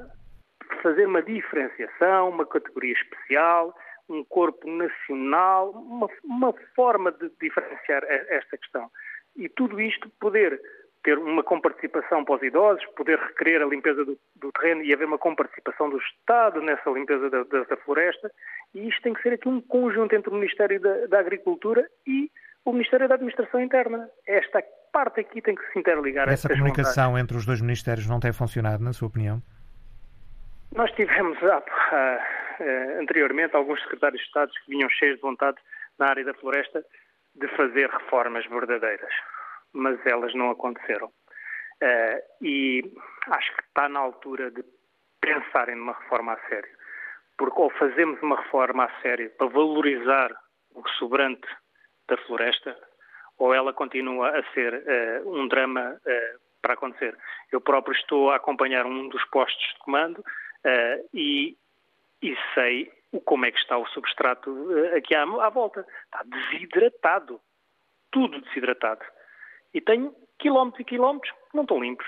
fazer 0.82 1.06
uma 1.06 1.22
diferenciação, 1.22 2.30
uma 2.30 2.46
categoria 2.46 2.92
especial, 2.94 3.74
um 4.08 4.24
corpo 4.24 4.68
nacional, 4.70 5.70
uma, 5.70 6.08
uma 6.24 6.54
forma 6.74 7.12
de 7.12 7.30
diferenciar 7.40 8.02
esta 8.04 8.56
questão. 8.56 8.90
E 9.36 9.48
tudo 9.48 9.80
isto 9.80 10.08
poder 10.20 10.60
ter 11.06 11.18
uma 11.18 11.44
comparticipação 11.44 12.24
para 12.24 12.34
os 12.34 12.42
idosos, 12.42 12.84
poder 12.96 13.16
requerer 13.16 13.62
a 13.62 13.66
limpeza 13.66 14.04
do, 14.04 14.18
do 14.34 14.50
terreno 14.50 14.82
e 14.82 14.92
haver 14.92 15.06
uma 15.06 15.16
comparticipação 15.16 15.88
do 15.88 15.98
Estado 15.98 16.60
nessa 16.60 16.90
limpeza 16.90 17.30
da, 17.30 17.44
da, 17.44 17.62
da, 17.62 17.76
floresta. 17.76 18.28
E 18.74 18.88
isto 18.88 19.02
tem 19.02 19.14
que 19.14 19.22
ser 19.22 19.34
aqui 19.34 19.48
um 19.48 19.60
conjunto 19.60 20.16
entre 20.16 20.30
o 20.30 20.34
Ministério 20.34 20.80
da, 20.80 21.06
da, 21.06 21.20
Agricultura 21.20 21.88
e 22.04 22.28
o 22.64 22.72
Ministério 22.72 23.06
da 23.06 23.14
Administração 23.14 23.60
Interna. 23.60 24.10
Esta 24.26 24.60
parte 24.92 25.20
aqui 25.20 25.40
tem 25.40 25.54
que 25.54 25.62
se 25.72 25.78
interligar. 25.78 26.28
Essa 26.28 26.48
comunicação 26.48 27.10
vontades. 27.10 27.22
entre 27.22 27.36
os 27.36 27.46
dois 27.46 27.60
ministérios 27.60 28.08
não 28.08 28.18
tem 28.18 28.32
funcionado, 28.32 28.82
na 28.82 28.92
sua 28.92 29.06
opinião? 29.06 29.40
Nós 30.74 30.90
tivemos 30.90 31.38
ah, 31.44 31.62
ah, 31.92 32.98
anteriormente 33.00 33.54
alguns 33.54 33.80
secretários 33.82 34.20
de 34.20 34.26
Estado 34.26 34.50
que 34.50 34.72
vinham 34.72 34.90
cheios 34.90 35.14
de 35.14 35.22
vontade 35.22 35.58
na 36.00 36.08
área 36.08 36.24
da 36.24 36.34
floresta 36.34 36.84
de 37.36 37.46
fazer 37.56 37.88
reformas 37.90 38.44
verdadeiras 38.46 39.12
mas 39.76 40.04
elas 40.06 40.34
não 40.34 40.50
aconteceram. 40.50 41.06
Uh, 41.06 42.20
e 42.40 42.82
acho 43.28 43.54
que 43.54 43.62
está 43.62 43.88
na 43.88 44.00
altura 44.00 44.50
de 44.50 44.64
pensarem 45.20 45.76
numa 45.76 45.92
reforma 45.92 46.32
a 46.32 46.48
sério. 46.48 46.70
Porque 47.36 47.60
ou 47.60 47.70
fazemos 47.70 48.20
uma 48.22 48.40
reforma 48.40 48.84
a 48.84 49.02
sério 49.02 49.30
para 49.36 49.48
valorizar 49.48 50.34
o 50.74 50.88
sobrante 50.90 51.46
da 52.08 52.16
floresta, 52.16 52.76
ou 53.38 53.52
ela 53.52 53.74
continua 53.74 54.30
a 54.30 54.42
ser 54.54 54.72
uh, 54.74 55.30
um 55.30 55.46
drama 55.46 56.00
uh, 56.00 56.40
para 56.62 56.74
acontecer. 56.74 57.16
Eu 57.52 57.60
próprio 57.60 57.94
estou 57.94 58.30
a 58.30 58.36
acompanhar 58.36 58.86
um 58.86 59.08
dos 59.08 59.24
postos 59.26 59.66
de 59.74 59.78
comando 59.80 60.24
e, 61.14 61.56
e, 62.20 62.36
sei 62.54 62.92
como 63.24 63.46
é 63.46 63.52
que 63.52 63.58
está 63.58 63.78
o 63.78 63.86
substrato 63.86 64.50
aqui 64.96 65.14
à, 65.14 65.22
à 65.22 65.48
volta. 65.48 65.86
Está 66.06 66.24
desidratado. 66.24 67.40
Tudo 68.10 68.40
desidratado. 68.40 69.04
E 69.76 69.80
tenho 69.82 70.14
quilómetros 70.38 70.80
e 70.80 70.84
quilómetros 70.84 71.30
que 71.30 71.54
não 71.54 71.64
estão 71.64 71.78
limpos. 71.78 72.06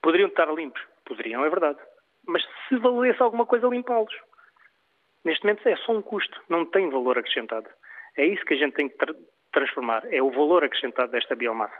Poderiam 0.00 0.30
estar 0.30 0.50
limpos? 0.54 0.80
Poderiam, 1.04 1.44
é 1.44 1.50
verdade. 1.50 1.78
Mas 2.26 2.42
se 2.66 2.76
valesse 2.78 3.22
alguma 3.22 3.44
coisa 3.44 3.66
limpá-los. 3.66 4.14
Neste 5.26 5.44
momento 5.44 5.68
é 5.68 5.76
só 5.76 5.92
um 5.92 6.00
custo, 6.00 6.40
não 6.48 6.64
tem 6.64 6.88
valor 6.88 7.18
acrescentado. 7.18 7.68
É 8.16 8.24
isso 8.24 8.42
que 8.46 8.54
a 8.54 8.56
gente 8.56 8.72
tem 8.72 8.88
que 8.88 8.96
tra 8.96 9.14
transformar, 9.52 10.02
é 10.10 10.22
o 10.22 10.30
valor 10.30 10.64
acrescentado 10.64 11.12
desta 11.12 11.36
biomassa. 11.36 11.76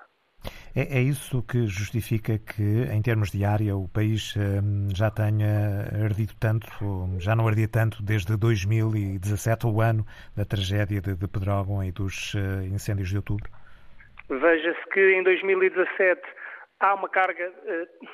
É, 0.77 0.99
é, 0.99 1.01
isso 1.01 1.43
que 1.43 1.67
justifica 1.67 2.39
que, 2.39 2.83
em 2.93 3.01
termos 3.01 3.31
de 3.31 3.47
área, 3.47 3.75
o 3.75 3.89
país 3.89 4.35
hum, 4.37 4.89
já 4.95 5.11
tenha 5.11 6.05
ardido 6.05 6.35
tanto, 6.39 6.69
já 7.19 7.35
não 7.35 7.49
ardia 7.49 7.69
tanto 7.69 8.03
desde 8.03 8.37
2017, 8.37 9.67
o 9.67 9.81
ano 9.81 10.05
da 10.37 10.45
tragédia 10.45 11.01
de, 11.01 11.17
Pedrógão 11.27 11.83
e 11.83 11.91
dos 11.91 12.35
uh, 12.35 12.65
incêndios 12.71 13.09
de 13.09 13.17
outubro? 13.17 13.51
Veja-se 14.29 14.87
que 14.91 15.01
em 15.15 15.23
2017 15.23 16.21
há 16.81 16.95
uma 16.95 17.09
carga 17.09 17.51
uh, 17.51 18.09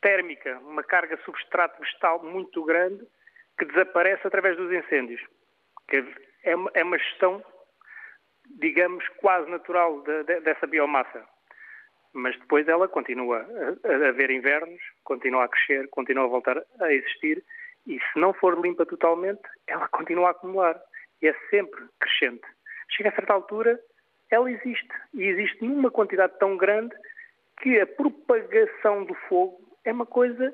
térmica, 0.00 0.58
uma 0.60 0.82
carga 0.82 1.16
substrato 1.24 1.80
vegetal 1.80 2.22
muito 2.24 2.64
grande 2.64 3.06
que 3.58 3.64
desaparece 3.64 4.26
através 4.26 4.56
dos 4.56 4.72
incêndios. 4.72 5.20
É, 6.42 6.54
uma, 6.54 6.70
é 6.74 6.82
uma 6.82 6.98
gestão, 6.98 7.44
digamos, 8.58 9.06
quase 9.20 9.48
natural 9.48 10.02
de, 10.02 10.24
de, 10.24 10.40
dessa 10.40 10.66
biomassa. 10.66 11.24
Mas 12.12 12.36
depois 12.40 12.66
ela 12.66 12.88
continua 12.88 13.46
a, 13.84 13.88
a 13.88 14.08
haver 14.08 14.30
invernos, 14.30 14.80
continua 15.04 15.44
a 15.44 15.48
crescer, 15.48 15.88
continua 15.90 16.24
a 16.24 16.28
voltar 16.28 16.60
a 16.80 16.92
existir 16.92 17.44
e 17.86 18.00
se 18.00 18.18
não 18.18 18.34
for 18.34 18.60
limpa 18.60 18.84
totalmente, 18.84 19.42
ela 19.68 19.86
continua 19.88 20.28
a 20.28 20.30
acumular. 20.32 20.80
E 21.22 21.28
é 21.28 21.34
sempre 21.50 21.86
crescente. 22.00 22.46
Chega 22.90 23.10
a 23.10 23.14
certa 23.14 23.32
altura 23.32 23.80
ela 24.30 24.50
existe. 24.50 24.88
E 25.14 25.24
existe 25.24 25.64
numa 25.64 25.90
quantidade 25.90 26.38
tão 26.38 26.56
grande 26.56 26.94
que 27.60 27.80
a 27.80 27.86
propagação 27.86 29.04
do 29.04 29.14
fogo 29.28 29.58
é 29.84 29.92
uma 29.92 30.06
coisa 30.06 30.52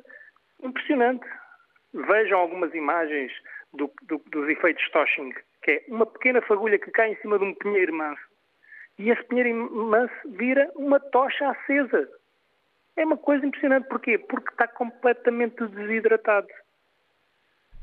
impressionante. 0.62 1.26
Vejam 1.92 2.38
algumas 2.38 2.74
imagens 2.74 3.32
do, 3.72 3.92
do, 4.02 4.18
dos 4.30 4.48
efeitos 4.48 4.82
Stoshing, 4.84 5.32
que 5.62 5.70
é 5.70 5.84
uma 5.88 6.06
pequena 6.06 6.40
fagulha 6.42 6.78
que 6.78 6.90
cai 6.90 7.12
em 7.12 7.16
cima 7.16 7.38
de 7.38 7.44
um 7.44 7.54
pinheiro 7.54 7.94
manso. 7.94 8.22
E 8.98 9.10
esse 9.10 9.24
pinheiro 9.24 9.70
manso 9.88 10.14
vira 10.26 10.70
uma 10.76 11.00
tocha 11.00 11.50
acesa. 11.50 12.08
É 12.96 13.04
uma 13.04 13.16
coisa 13.16 13.44
impressionante. 13.44 13.88
Porquê? 13.88 14.18
Porque 14.18 14.50
está 14.50 14.68
completamente 14.68 15.66
desidratado. 15.66 16.48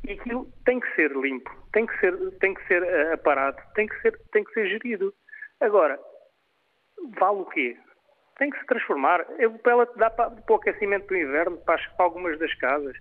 E 0.08 0.14
aquilo 0.14 0.50
tem 0.66 0.80
que 0.80 0.96
ser 0.96 1.12
limpo, 1.12 1.52
tem 1.74 1.86
que 1.86 2.00
ser, 2.00 2.16
tem 2.40 2.54
que 2.54 2.66
ser 2.68 2.84
eh, 2.84 3.14
aparado, 3.14 3.62
tem 3.76 3.86
que 3.86 4.02
ser, 4.02 4.18
tem 4.32 4.44
que 4.44 4.54
ser 4.54 4.70
gerido. 4.70 5.14
Agora, 5.60 6.00
vale 7.20 7.42
o 7.42 7.46
quê? 7.46 7.78
Tem 8.38 8.50
que 8.50 8.60
se 8.60 8.66
transformar. 8.66 9.26
Para 9.62 9.72
ela 9.72 9.86
dá 9.98 10.10
para, 10.10 10.32
para 10.32 10.54
o 10.54 10.56
aquecimento 10.56 11.08
do 11.08 11.18
inverno 11.18 11.58
para 11.58 11.80
algumas 11.98 12.40
das 12.40 12.54
casas. 12.56 12.96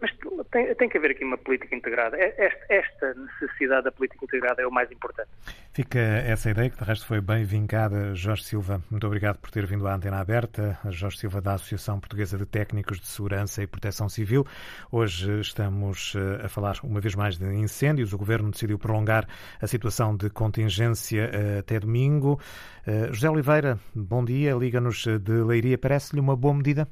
Mas 0.00 0.10
tem, 0.50 0.74
tem, 0.74 0.88
que 0.88 0.98
haver 0.98 1.12
aqui 1.12 1.24
uma 1.24 1.38
política 1.38 1.74
integrada. 1.74 2.16
É, 2.18 2.34
esta, 2.36 2.66
esta, 2.68 3.14
necessidade 3.14 3.84
da 3.84 3.92
política 3.92 4.24
integrada 4.24 4.62
é 4.62 4.66
o 4.66 4.70
mais 4.70 4.90
importante. 4.92 5.30
Fica 5.72 5.98
essa 5.98 6.50
ideia, 6.50 6.68
que 6.68 6.76
de 6.76 6.84
resto 6.84 7.06
foi 7.06 7.20
bem 7.20 7.44
vincada. 7.44 8.14
Jorge 8.14 8.44
Silva, 8.44 8.82
muito 8.90 9.06
obrigado 9.06 9.38
por 9.38 9.50
ter 9.50 9.64
vindo 9.64 9.86
à 9.88 9.94
antena 9.94 10.20
aberta. 10.20 10.78
Jorge 10.90 11.18
Silva, 11.18 11.40
da 11.40 11.54
Associação 11.54 11.98
Portuguesa 11.98 12.36
de 12.36 12.44
Técnicos 12.44 13.00
de 13.00 13.06
Segurança 13.06 13.62
e 13.62 13.66
Proteção 13.66 14.08
Civil. 14.08 14.44
Hoje 14.92 15.40
estamos 15.40 16.14
eh, 16.14 16.44
a 16.44 16.48
falar 16.48 16.76
uma 16.82 17.00
vez 17.00 17.14
mais 17.14 17.38
de 17.38 17.46
incêndios. 17.54 18.12
O 18.12 18.18
Governo 18.18 18.50
decidiu 18.50 18.78
prolongar 18.78 19.26
a 19.60 19.66
situação 19.66 20.14
de 20.14 20.28
contingência 20.28 21.30
eh, 21.32 21.58
até 21.60 21.80
domingo. 21.80 22.38
Eh, 22.86 23.08
José 23.12 23.30
Oliveira, 23.30 23.78
bom 23.94 24.22
dia. 24.22 24.54
Liga-nos 24.54 25.06
de 25.06 25.42
Leiria. 25.42 25.78
Parece-lhe 25.78 26.20
uma 26.20 26.36
boa 26.36 26.54
medida? 26.54 26.86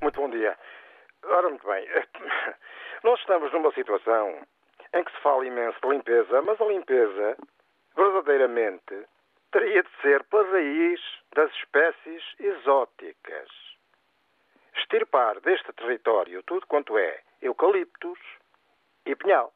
Muito 0.00 0.20
bom 0.20 0.30
dia. 0.30 0.56
Ora, 1.28 1.48
muito 1.50 1.66
bem. 1.66 1.86
Nós 3.04 3.20
estamos 3.20 3.52
numa 3.52 3.70
situação 3.72 4.46
em 4.94 5.04
que 5.04 5.12
se 5.12 5.20
fala 5.20 5.46
imenso 5.46 5.78
de 5.82 5.88
limpeza, 5.88 6.40
mas 6.42 6.58
a 6.58 6.64
limpeza, 6.64 7.36
verdadeiramente, 7.94 9.06
teria 9.52 9.82
de 9.82 9.90
ser 10.00 10.24
pela 10.24 10.50
raiz 10.50 11.00
das 11.34 11.52
espécies 11.56 12.22
exóticas. 12.40 13.48
Extirpar 14.76 15.38
deste 15.40 15.70
território 15.74 16.42
tudo 16.44 16.66
quanto 16.66 16.96
é 16.96 17.20
eucaliptos 17.42 18.18
e 19.04 19.14
pinhal. 19.14 19.52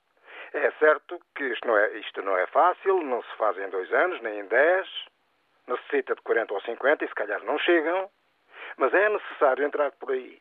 É 0.53 0.71
certo 0.73 1.19
que 1.35 1.45
isto 1.45 1.67
não 1.67 1.79
é, 1.79 1.97
isto 1.99 2.21
não 2.23 2.37
é 2.37 2.47
fácil, 2.49 3.03
não 3.03 3.23
se 3.23 3.37
faz 3.37 3.57
em 3.57 3.71
dois 3.71 3.91
anos, 3.95 4.21
nem 4.21 4.41
em 4.41 4.47
dez, 4.47 4.87
necessita 5.67 6.15
de 6.15 6.21
40 6.21 6.53
ou 6.53 6.61
50 6.61 7.05
e 7.05 7.09
se 7.09 7.15
calhar 7.15 7.43
não 7.45 7.59
chegam, 7.59 8.11
mas 8.77 8.93
é 8.93 9.09
necessário 9.09 9.65
entrar 9.65 9.91
por 9.93 10.13
aí. 10.13 10.39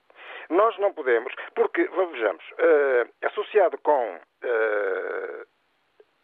Nós 0.50 0.78
não 0.80 0.94
podemos, 0.94 1.34
porque, 1.56 1.84
vejamos, 1.84 2.44
uh, 2.52 3.10
associado 3.26 3.78
com 3.80 4.16
uh, 4.16 5.48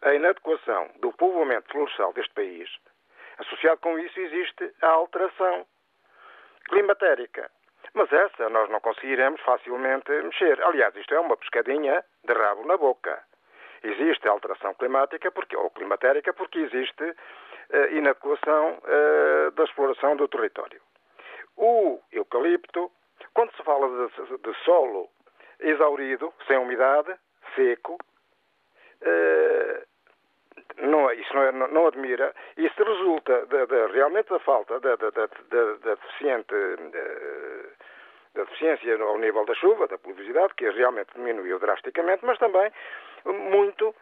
a 0.02 0.14
inadequação 0.14 0.90
do 1.00 1.12
povoamento 1.12 1.70
florestal 1.70 2.12
deste 2.12 2.34
país, 2.34 2.68
associado 3.38 3.80
com 3.80 3.98
isso 3.98 4.20
existe 4.20 4.72
a 4.82 4.88
alteração 4.88 5.66
climatérica. 6.68 7.50
Mas 7.94 8.12
essa 8.12 8.48
nós 8.50 8.68
não 8.68 8.80
conseguiremos 8.80 9.40
facilmente 9.40 10.10
mexer. 10.10 10.62
Aliás, 10.62 10.94
isto 10.96 11.14
é 11.14 11.20
uma 11.20 11.36
pescadinha 11.36 12.04
de 12.24 12.32
rabo 12.34 12.66
na 12.66 12.76
boca. 12.76 13.22
Existe 13.82 14.28
alteração 14.28 14.74
climática 14.74 15.30
porque, 15.30 15.56
ou 15.56 15.70
climatérica 15.70 16.32
porque 16.34 16.58
existe 16.58 17.04
uh, 17.04 17.92
inadequação 17.92 18.78
uh, 18.78 19.50
da 19.52 19.64
exploração 19.64 20.16
do 20.16 20.28
território. 20.28 20.80
O 21.56 22.00
eucalipto 22.12 22.90
quando 23.38 23.54
se 23.56 23.62
fala 23.62 23.86
de, 23.86 24.36
de 24.36 24.64
solo 24.64 25.08
exaurido, 25.60 26.34
sem 26.48 26.58
umidade, 26.58 27.14
seco, 27.54 27.94
uh, 27.94 29.86
não, 30.78 31.08
isso 31.12 31.32
não, 31.32 31.42
é, 31.42 31.52
não, 31.52 31.68
não, 31.68 31.86
admira. 31.86 32.34
Isso 32.56 32.82
resulta 32.82 33.46
de, 33.46 33.64
de, 33.64 33.86
realmente 33.92 34.28
da 34.28 34.40
falta 34.40 34.80
da, 34.80 34.96
deficiente 34.96 36.52
da 38.34 38.42
deficiência 38.42 39.00
ao 39.00 39.18
nível 39.18 39.44
da 39.44 39.54
chuva, 39.54 39.86
da 39.86 39.98
pluviosidade, 39.98 40.54
que 40.56 40.68
realmente 40.70 41.14
diminuiu 41.14 41.60
drasticamente, 41.60 42.24
mas 42.24 42.40
também 42.40 42.72
muito 43.24 43.94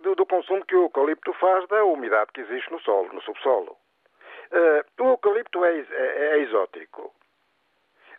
do, 0.00 0.14
do, 0.14 0.24
consumo 0.24 0.64
que 0.64 0.74
o 0.74 0.84
eucalipto 0.84 1.34
faz 1.34 1.68
da 1.68 1.84
umidade 1.84 2.32
que 2.32 2.40
existe 2.40 2.72
no 2.72 2.80
solo, 2.80 3.12
no 3.12 3.20
subsolo. 3.20 3.76
Uh, 4.50 5.02
o 5.02 5.08
eucalipto 5.10 5.62
é, 5.66 5.80
é, 5.80 6.36
é 6.36 6.38
exótico. 6.38 7.12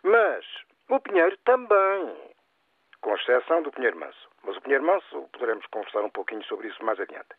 Mas 0.04 0.44
o 0.90 1.00
Pinheiro 1.00 1.34
também, 1.46 2.14
com 3.00 3.14
exceção 3.14 3.62
do 3.62 3.72
Pinheiro 3.72 3.98
Manso. 3.98 4.28
Mas 4.44 4.54
o 4.56 4.60
Pinheiro 4.60 4.84
Manso, 4.84 5.28
poderemos 5.32 5.66
conversar 5.66 6.02
um 6.02 6.10
pouquinho 6.10 6.44
sobre 6.44 6.68
isso 6.68 6.84
mais 6.84 7.00
adiante. 7.00 7.30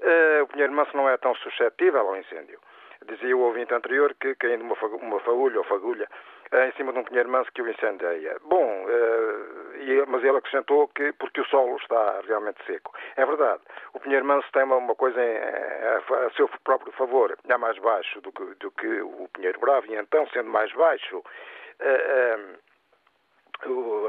Uh, 0.00 0.42
o 0.42 0.48
Pinheiro 0.48 0.72
Manso 0.72 0.96
não 0.96 1.08
é 1.08 1.16
tão 1.16 1.34
suscetível 1.36 2.00
ao 2.00 2.16
incêndio. 2.16 2.58
Dizia 3.06 3.36
o 3.36 3.40
ouvinte 3.40 3.72
anterior 3.72 4.14
que 4.20 4.34
caindo 4.34 4.62
uma, 4.62 4.74
uma 4.74 5.20
faúlha 5.20 5.58
ou 5.58 5.64
fagulha 5.64 6.08
eh, 6.52 6.68
em 6.68 6.72
cima 6.72 6.92
de 6.92 6.98
um 6.98 7.04
pinheiro 7.04 7.30
manso 7.30 7.50
que 7.52 7.62
o 7.62 7.70
incendeia. 7.70 8.36
Bom, 8.44 8.84
uh, 8.84 10.06
mas 10.08 10.24
ele 10.24 10.36
acrescentou 10.36 10.88
que 10.88 11.12
porque 11.12 11.40
o 11.40 11.46
solo 11.46 11.76
está 11.76 12.20
realmente 12.26 12.62
seco. 12.66 12.92
É 13.16 13.24
verdade, 13.24 13.62
o 13.94 14.00
pinheiro 14.00 14.24
manso 14.24 14.48
tem 14.52 14.64
uma, 14.64 14.76
uma 14.76 14.94
coisa 14.96 15.22
em, 15.22 15.36
a, 15.36 16.26
a, 16.26 16.30
seu 16.32 16.50
próprio 16.64 16.92
favor, 16.92 17.38
é 17.48 17.56
mais 17.56 17.78
baixo 17.78 18.20
do 18.20 18.32
que, 18.32 18.44
do 18.56 18.70
que 18.72 19.00
o 19.00 19.28
pinheiro 19.32 19.60
bravo, 19.60 19.86
e 19.86 19.94
então, 19.94 20.26
sendo 20.28 20.50
mais 20.50 20.72
baixo, 20.72 21.18
uh, 21.18 21.20
uh, 21.20 21.24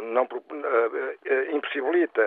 não, 0.02 0.28
impossibilita 1.54 2.22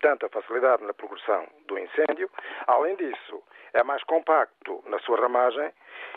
tanta 0.00 0.28
facilidade 0.28 0.84
na 0.84 0.94
progressão 0.94 1.46
do 1.66 1.78
incêndio. 1.78 2.30
Além 2.66 2.96
disso, 2.96 3.42
é 3.72 3.82
mais 3.82 4.02
compacto 4.04 4.82
na 4.86 4.98
sua 5.00 5.20
ramagem 5.20 5.72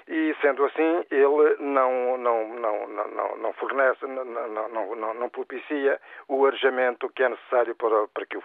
e, 0.08 0.36
sendo 0.42 0.66
assim, 0.66 1.06
ele 1.12 1.56
não, 1.60 2.18
não, 2.18 2.48
não, 2.48 2.88
não, 2.88 3.38
não 3.38 3.54
fornece, 3.54 4.06
não, 4.06 4.26
não, 4.26 4.96
não, 4.96 5.14
não 5.14 5.30
propicia 5.30 6.00
o 6.28 6.46
arejamento 6.46 7.10
que 7.10 7.24
é 7.24 7.30
necessário 7.30 7.76
para, 7.76 8.08
para 8.08 8.26
que, 8.26 8.38
o, 8.38 8.42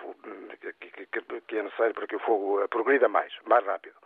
que, 0.80 1.40
que 1.46 1.58
é 1.58 1.62
necessário 1.62 1.94
para 1.94 2.06
que 2.06 2.16
o 2.16 2.20
fogo 2.20 2.66
progrida 2.68 3.08
mais, 3.08 3.32
mais 3.46 3.64
rápido. 3.64 3.96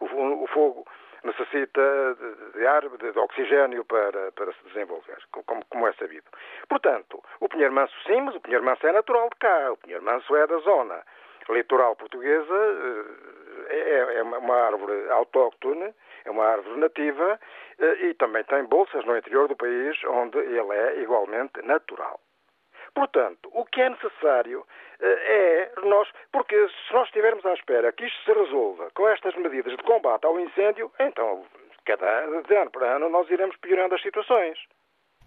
O, 0.00 0.44
o 0.44 0.46
fogo 0.48 0.86
necessita 1.24 2.16
de 2.54 2.66
ar, 2.66 2.88
de, 2.88 3.12
de, 3.12 3.18
oxigênio 3.18 3.84
para, 3.84 4.32
para 4.32 4.52
se 4.52 4.64
desenvolver, 4.68 5.18
como, 5.46 5.64
como 5.66 5.86
é 5.86 5.92
sabido. 5.94 6.26
Portanto, 6.68 7.22
o 7.40 7.48
pinheiro 7.48 7.72
manso 7.72 7.94
sim, 8.06 8.20
mas 8.20 8.34
o 8.34 8.40
pinheiro 8.40 8.64
manso 8.64 8.86
é 8.86 8.92
natural 8.92 9.28
de 9.30 9.36
cá, 9.36 9.72
o 9.72 9.76
pinheiro 9.76 10.04
manso 10.04 10.34
é 10.36 10.46
da 10.46 10.58
zona 10.58 11.02
litoral 11.48 11.96
portuguesa, 11.96 12.54
eh, 13.68 14.14
é, 14.14 14.18
é 14.18 14.22
uma 14.22 14.54
árvore 14.54 15.10
autóctone, 15.10 15.94
é 16.24 16.30
uma 16.30 16.44
árvore 16.44 16.78
nativa 16.78 17.38
eh, 17.78 18.06
e 18.06 18.14
também 18.14 18.44
tem 18.44 18.64
bolsas 18.64 19.04
no 19.04 19.16
interior 19.16 19.48
do 19.48 19.56
país 19.56 19.96
onde 20.04 20.38
ele 20.38 20.72
é 20.72 21.00
igualmente 21.00 21.60
natural. 21.62 22.20
Portanto, 22.94 23.48
o 23.52 23.64
que 23.64 23.80
é 23.80 23.88
necessário 23.88 24.66
eh, 25.00 25.70
é 25.76 25.80
nós, 25.80 26.08
porque 26.30 26.54
se 26.68 26.92
nós 26.92 27.06
estivermos 27.08 27.44
à 27.46 27.54
espera 27.54 27.92
que 27.92 28.04
isto 28.04 28.24
se 28.24 28.32
resolva 28.32 28.90
com 28.94 29.08
estas 29.08 29.34
medidas 29.36 29.76
de 29.76 29.82
combate 29.82 30.26
ao 30.26 30.38
incêndio, 30.38 30.92
então, 30.98 31.44
cada, 31.84 32.42
de 32.42 32.54
ano 32.54 32.70
para 32.70 32.96
ano, 32.96 33.08
nós 33.08 33.28
iremos 33.30 33.56
piorando 33.56 33.94
as 33.94 34.02
situações. 34.02 34.58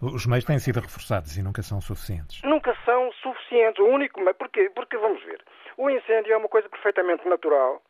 Os 0.00 0.26
meios 0.26 0.44
têm 0.44 0.58
sido 0.58 0.80
reforçados 0.80 1.36
e 1.36 1.42
nunca 1.42 1.62
são 1.62 1.80
suficientes. 1.80 2.42
Nunca 2.42 2.76
são 2.84 3.10
suficientes. 3.12 3.78
O 3.80 3.88
único 3.88 4.20
meio. 4.20 4.34
Porquê? 4.34 4.70
Porque, 4.74 4.96
vamos 4.98 5.22
ver, 5.24 5.42
o 5.76 5.88
incêndio 5.88 6.34
é 6.34 6.36
uma 6.36 6.48
coisa 6.48 6.68
perfeitamente 6.68 7.26
natural 7.26 7.82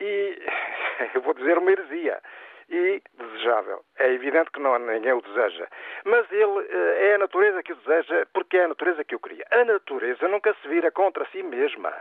e, 0.00 0.38
eu 1.14 1.20
vou 1.20 1.34
dizer, 1.34 1.58
uma 1.58 1.70
heresia 1.70 2.20
e 2.68 3.02
desejável. 3.14 3.84
É 3.98 4.12
evidente 4.12 4.50
que 4.50 4.60
não, 4.60 4.78
ninguém 4.78 5.12
o 5.12 5.22
deseja. 5.22 5.68
Mas 6.04 6.30
ele 6.32 6.66
eh, 6.68 7.10
é 7.10 7.14
a 7.14 7.18
natureza 7.18 7.62
que 7.62 7.72
o 7.72 7.76
deseja 7.76 8.26
porque 8.32 8.56
é 8.56 8.64
a 8.64 8.68
natureza 8.68 9.04
que 9.04 9.14
o 9.14 9.20
cria. 9.20 9.46
A 9.50 9.64
natureza 9.64 10.28
nunca 10.28 10.54
se 10.54 10.68
vira 10.68 10.90
contra 10.90 11.26
si 11.26 11.42
mesma, 11.42 11.92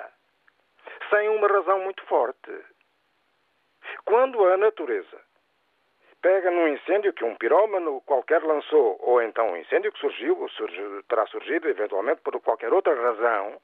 sem 1.10 1.30
uma 1.30 1.48
razão 1.48 1.80
muito 1.80 2.04
forte. 2.06 2.52
Quando 4.06 4.46
a 4.46 4.58
natureza 4.58 5.20
pega 6.22 6.50
num 6.50 6.70
incêndio 6.70 7.14
que 7.14 7.26
um 7.26 7.36
pirómano 7.36 8.02
qualquer 8.02 8.42
lançou, 8.44 8.98
ou 9.02 9.22
então 9.22 9.52
um 9.52 9.58
incêndio 9.58 9.92
que 9.92 10.00
surgiu, 10.00 10.48
surge, 10.50 11.04
terá 11.10 11.26
surgido 11.28 11.68
eventualmente 11.68 12.22
por 12.22 12.40
qualquer 12.40 12.72
outra 12.72 12.96
razão, 12.96 13.60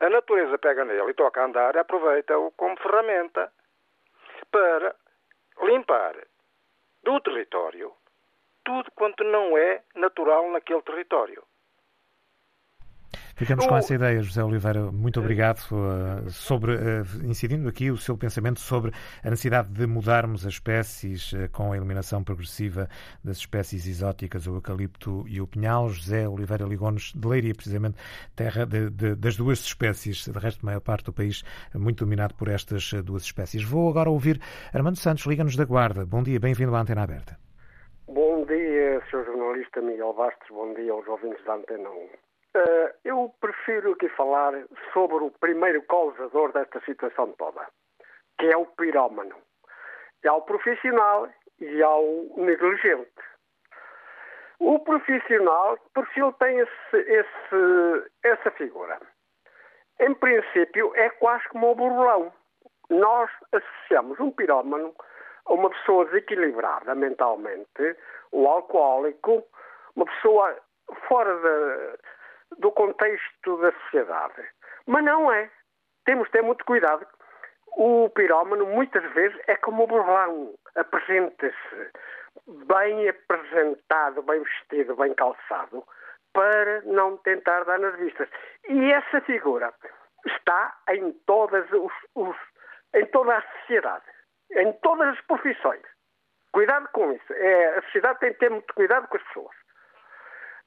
a 0.00 0.08
natureza 0.08 0.58
pega 0.58 0.84
nele 0.84 1.10
e 1.10 1.14
toca 1.14 1.42
a 1.42 1.44
andar 1.44 1.74
e 1.74 1.78
aproveita-o 1.78 2.50
como 2.52 2.76
ferramenta 2.78 3.52
para 4.50 4.94
limpar 5.62 6.16
do 7.02 7.20
território 7.20 7.92
tudo 8.64 8.90
quanto 8.92 9.24
não 9.24 9.56
é 9.58 9.82
natural 9.94 10.50
naquele 10.50 10.82
território. 10.82 11.42
Ficamos 13.34 13.66
com 13.66 13.76
essa 13.76 13.94
ideia, 13.94 14.22
José 14.22 14.42
Oliveira. 14.44 14.92
Muito 14.92 15.18
obrigado 15.18 15.58
uh, 15.72 16.30
sobre 16.30 16.74
uh, 16.74 17.04
incidindo 17.24 17.68
aqui 17.68 17.90
o 17.90 17.96
seu 17.96 18.16
pensamento 18.16 18.60
sobre 18.60 18.92
a 19.24 19.30
necessidade 19.30 19.68
de 19.68 19.86
mudarmos 19.86 20.46
as 20.46 20.54
espécies 20.54 21.32
uh, 21.32 21.48
com 21.50 21.72
a 21.72 21.76
eliminação 21.76 22.22
progressiva 22.22 22.88
das 23.24 23.38
espécies 23.38 23.86
exóticas, 23.86 24.46
o 24.46 24.56
eucalipto 24.56 25.24
e 25.26 25.40
o 25.40 25.46
pinhal. 25.46 25.88
José 25.88 26.28
Oliveira 26.28 26.64
ligou-nos 26.64 27.12
de 27.14 27.26
Leiria, 27.26 27.54
precisamente 27.54 27.96
terra 28.36 28.66
de, 28.66 28.90
de, 28.90 29.14
das 29.14 29.36
duas 29.36 29.60
espécies. 29.60 30.28
De 30.28 30.38
resto, 30.38 30.60
a 30.62 30.66
maior 30.66 30.80
parte 30.80 31.06
do 31.06 31.12
país 31.12 31.42
muito 31.74 32.04
dominado 32.04 32.34
por 32.34 32.48
estas 32.48 32.92
duas 33.02 33.22
espécies. 33.22 33.64
Vou 33.64 33.88
agora 33.88 34.10
ouvir 34.10 34.40
Armando 34.72 34.98
Santos, 34.98 35.24
liga-nos 35.24 35.56
da 35.56 35.64
Guarda. 35.64 36.04
Bom 36.04 36.22
dia, 36.22 36.38
bem-vindo 36.38 36.74
à 36.74 36.80
Antena 36.80 37.02
Aberta. 37.02 37.38
Bom 38.06 38.44
dia, 38.44 39.00
Sr. 39.10 39.24
Jornalista 39.24 39.80
Miguel 39.80 40.12
Bastos. 40.12 40.48
Bom 40.50 40.74
dia 40.74 40.92
aos 40.92 41.06
ouvintes 41.08 41.42
da 41.44 41.54
Antena 41.54 41.88
1. 41.88 42.31
Uh, 42.54 42.92
eu 43.02 43.34
prefiro 43.40 43.92
aqui 43.92 44.10
falar 44.10 44.52
sobre 44.92 45.24
o 45.24 45.30
primeiro 45.30 45.80
causador 45.84 46.52
desta 46.52 46.80
situação 46.80 47.32
toda, 47.32 47.66
que 48.38 48.46
é 48.46 48.56
o 48.56 48.66
pirómano. 48.66 49.34
E 50.22 50.28
ao 50.28 50.42
profissional 50.42 51.28
e 51.58 51.82
ao 51.82 52.04
negligente. 52.36 53.10
O 54.58 54.78
profissional, 54.80 55.78
porque 55.94 56.20
ele 56.20 56.32
tem 56.34 56.58
esse, 56.58 56.96
esse, 56.96 58.10
essa 58.22 58.50
figura. 58.50 59.00
Em 59.98 60.14
princípio, 60.14 60.92
é 60.94 61.08
quase 61.08 61.48
como 61.48 61.70
o 61.70 61.74
burlão. 61.74 62.32
Nós 62.90 63.30
associamos 63.50 64.20
um 64.20 64.30
pirómano 64.30 64.94
a 65.46 65.54
uma 65.54 65.70
pessoa 65.70 66.04
desequilibrada 66.04 66.94
mentalmente, 66.94 67.96
o 68.30 68.46
alcoólico, 68.46 69.42
uma 69.96 70.04
pessoa 70.04 70.56
fora 71.08 71.34
da 71.40 71.96
do 72.58 72.70
contexto 72.72 73.56
da 73.58 73.72
sociedade. 73.72 74.42
Mas 74.86 75.04
não 75.04 75.32
é. 75.32 75.50
Temos 76.04 76.26
de 76.26 76.32
ter 76.32 76.42
muito 76.42 76.64
cuidado. 76.64 77.06
O 77.76 78.10
pirómano, 78.10 78.66
muitas 78.66 79.04
vezes, 79.12 79.38
é 79.46 79.56
como 79.56 79.84
o 79.84 79.86
burlão. 79.86 80.54
Apresenta-se 80.74 81.90
bem 82.66 83.08
apresentado, 83.08 84.22
bem 84.22 84.42
vestido, 84.42 84.96
bem 84.96 85.14
calçado, 85.14 85.84
para 86.32 86.82
não 86.82 87.16
tentar 87.18 87.64
dar 87.64 87.78
nas 87.78 87.96
vistas. 87.96 88.28
E 88.68 88.92
essa 88.92 89.20
figura 89.22 89.72
está 90.26 90.76
em 90.90 91.12
todas 91.26 91.70
os, 91.72 91.92
os, 92.14 92.36
em 92.94 93.06
toda 93.06 93.36
a 93.36 93.42
sociedade, 93.42 94.04
em 94.52 94.72
todas 94.74 95.08
as 95.08 95.20
profissões. 95.22 95.82
Cuidado 96.52 96.88
com 96.92 97.12
isso. 97.12 97.32
É, 97.32 97.78
a 97.78 97.82
sociedade 97.82 98.20
tem 98.20 98.32
que 98.32 98.38
ter 98.40 98.50
muito 98.50 98.72
cuidado 98.74 99.08
com 99.08 99.16
as 99.16 99.22
pessoas. 99.22 99.56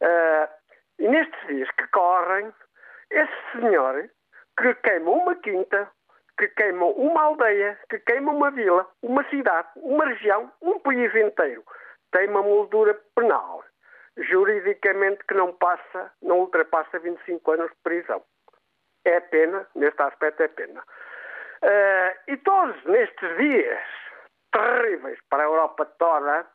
Uh, 0.01 0.64
e 0.99 1.07
nestes 1.07 1.47
dias 1.47 1.69
que 1.71 1.87
correm, 1.87 2.53
esse 3.11 3.51
senhor 3.51 4.09
que 4.57 4.73
queima 4.75 5.11
uma 5.11 5.35
quinta, 5.35 5.89
que 6.37 6.47
queima 6.49 6.85
uma 6.85 7.23
aldeia, 7.23 7.77
que 7.89 7.99
queima 7.99 8.31
uma 8.31 8.51
vila, 8.51 8.87
uma 9.01 9.23
cidade, 9.29 9.67
uma 9.75 10.05
região, 10.05 10.51
um 10.61 10.79
país 10.79 11.13
inteiro, 11.15 11.63
tem 12.11 12.29
uma 12.29 12.41
moldura 12.41 12.93
penal, 13.15 13.63
juridicamente 14.17 15.23
que 15.27 15.33
não 15.33 15.53
passa, 15.53 16.11
não 16.21 16.39
ultrapassa 16.39 16.99
25 16.99 17.51
anos 17.51 17.69
de 17.71 17.77
prisão. 17.83 18.23
É 19.03 19.19
pena, 19.19 19.67
neste 19.75 20.01
aspecto 20.01 20.41
é 20.43 20.47
pena. 20.47 20.81
Uh, 20.81 22.31
e 22.31 22.37
todos 22.37 22.83
nestes 22.85 23.37
dias 23.37 23.79
terríveis 24.51 25.19
para 25.29 25.43
a 25.43 25.45
Europa 25.45 25.85
toda, 25.97 26.45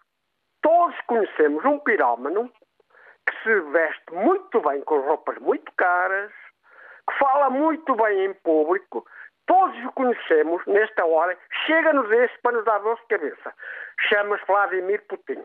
todos 0.62 0.99
conhecemos 1.07 1.64
um 1.64 1.78
pirómano 1.78 2.51
que 3.31 3.43
se 3.45 3.61
veste 3.70 4.12
muito 4.12 4.61
bem 4.61 4.81
com 4.83 5.01
roupas 5.01 5.39
muito 5.39 5.70
caras, 5.76 6.33
que 7.09 7.18
fala 7.18 7.49
muito 7.49 7.95
bem 7.95 8.26
em 8.26 8.35
público, 8.35 9.07
todos 9.47 9.76
o 9.85 9.93
conhecemos 9.93 10.62
nesta 10.66 11.05
hora, 11.05 11.39
chega-nos 11.66 12.11
este 12.11 12.39
para 12.43 12.57
nos 12.57 12.64
dar 12.64 12.78
dor 12.81 12.97
de 12.97 13.07
cabeça. 13.07 13.55
Chama-se 14.09 14.45
Vladimir 14.47 15.05
Putin. 15.09 15.43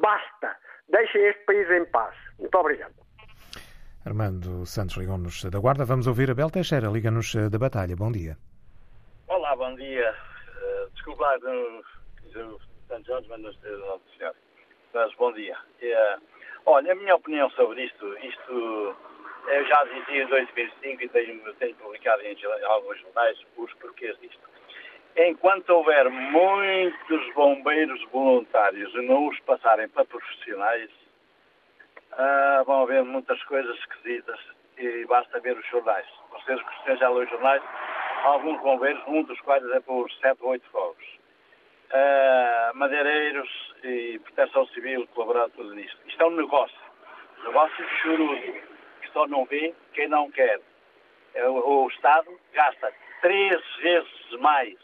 Basta, 0.00 0.56
deixem 0.88 1.24
este 1.26 1.44
país 1.44 1.70
em 1.70 1.84
paz. 1.86 2.14
Muito 2.38 2.54
obrigado. 2.56 2.94
Armando 4.04 4.66
Santos 4.66 4.96
ligou-nos 4.96 5.44
da 5.44 5.58
Guarda. 5.58 5.84
Vamos 5.84 6.06
ouvir 6.06 6.30
a 6.30 6.34
Bel 6.34 6.50
Teixeira, 6.50 6.88
liga-nos 6.88 7.34
da 7.34 7.58
Batalha. 7.58 7.94
Bom 7.94 8.10
dia. 8.10 8.36
Olá, 9.28 9.54
bom 9.54 9.74
dia. 9.76 10.14
Uh, 10.48 10.90
desculpa 10.94 11.22
lá, 11.22 11.36
o 11.36 12.58
Santos 12.88 13.04
Jones, 13.04 13.26
mas 13.28 13.40
não 13.40 14.00
senhor. 14.16 14.34
Mas 14.94 15.14
bom 15.16 15.32
dia. 15.32 15.56
Uh, 15.82 16.39
Olha, 16.66 16.92
a 16.92 16.94
minha 16.94 17.14
opinião 17.14 17.50
sobre 17.50 17.84
isto, 17.84 18.18
isto 18.18 18.96
eu 19.46 19.66
já 19.66 19.84
dizia 19.84 20.22
em 20.22 20.26
2005 20.26 21.02
e 21.02 21.08
tenho, 21.08 21.54
tenho 21.54 21.74
publicado 21.76 22.22
em, 22.22 22.36
alguns 22.64 23.00
jornais 23.00 23.38
os 23.56 23.72
porquês 23.74 24.18
disto. 24.20 24.40
Enquanto 25.16 25.70
houver 25.70 26.08
muitos 26.08 27.34
bombeiros 27.34 28.02
voluntários 28.12 28.94
e 28.94 29.02
não 29.02 29.28
os 29.28 29.40
passarem 29.40 29.88
para 29.88 30.04
profissionais, 30.04 30.90
ah, 32.12 32.62
vão 32.66 32.82
haver 32.82 33.02
muitas 33.04 33.42
coisas 33.44 33.76
esquisitas 33.78 34.38
e 34.78 35.04
basta 35.06 35.40
ver 35.40 35.56
os 35.58 35.66
jornais. 35.66 36.06
Vocês 36.30 36.60
que 36.62 36.96
já 36.96 37.08
ler 37.08 37.24
os 37.24 37.30
jornais, 37.30 37.62
alguns 38.24 38.60
bombeiros, 38.60 39.02
um 39.06 39.22
dos 39.22 39.40
quais 39.40 39.64
é 39.70 39.80
por 39.80 40.10
7 40.12 40.38
ou 40.40 40.50
8 40.50 40.64
fogos. 40.70 41.19
Ah, 41.92 42.72
Civil 44.74 45.06
colaborar 45.08 45.48
tudo 45.50 45.74
nisto. 45.74 45.98
Isto 46.06 46.22
é 46.22 46.26
um 46.26 46.36
negócio. 46.36 46.78
Negócio 47.44 47.88
chorudo. 48.02 48.52
Que 49.02 49.10
só 49.12 49.26
não 49.26 49.44
vê 49.44 49.74
quem 49.92 50.08
não 50.08 50.30
quer. 50.30 50.60
É, 51.34 51.48
o, 51.48 51.84
o 51.84 51.88
Estado 51.88 52.30
gasta 52.52 52.92
três 53.20 53.60
vezes 53.82 54.30
mais 54.40 54.76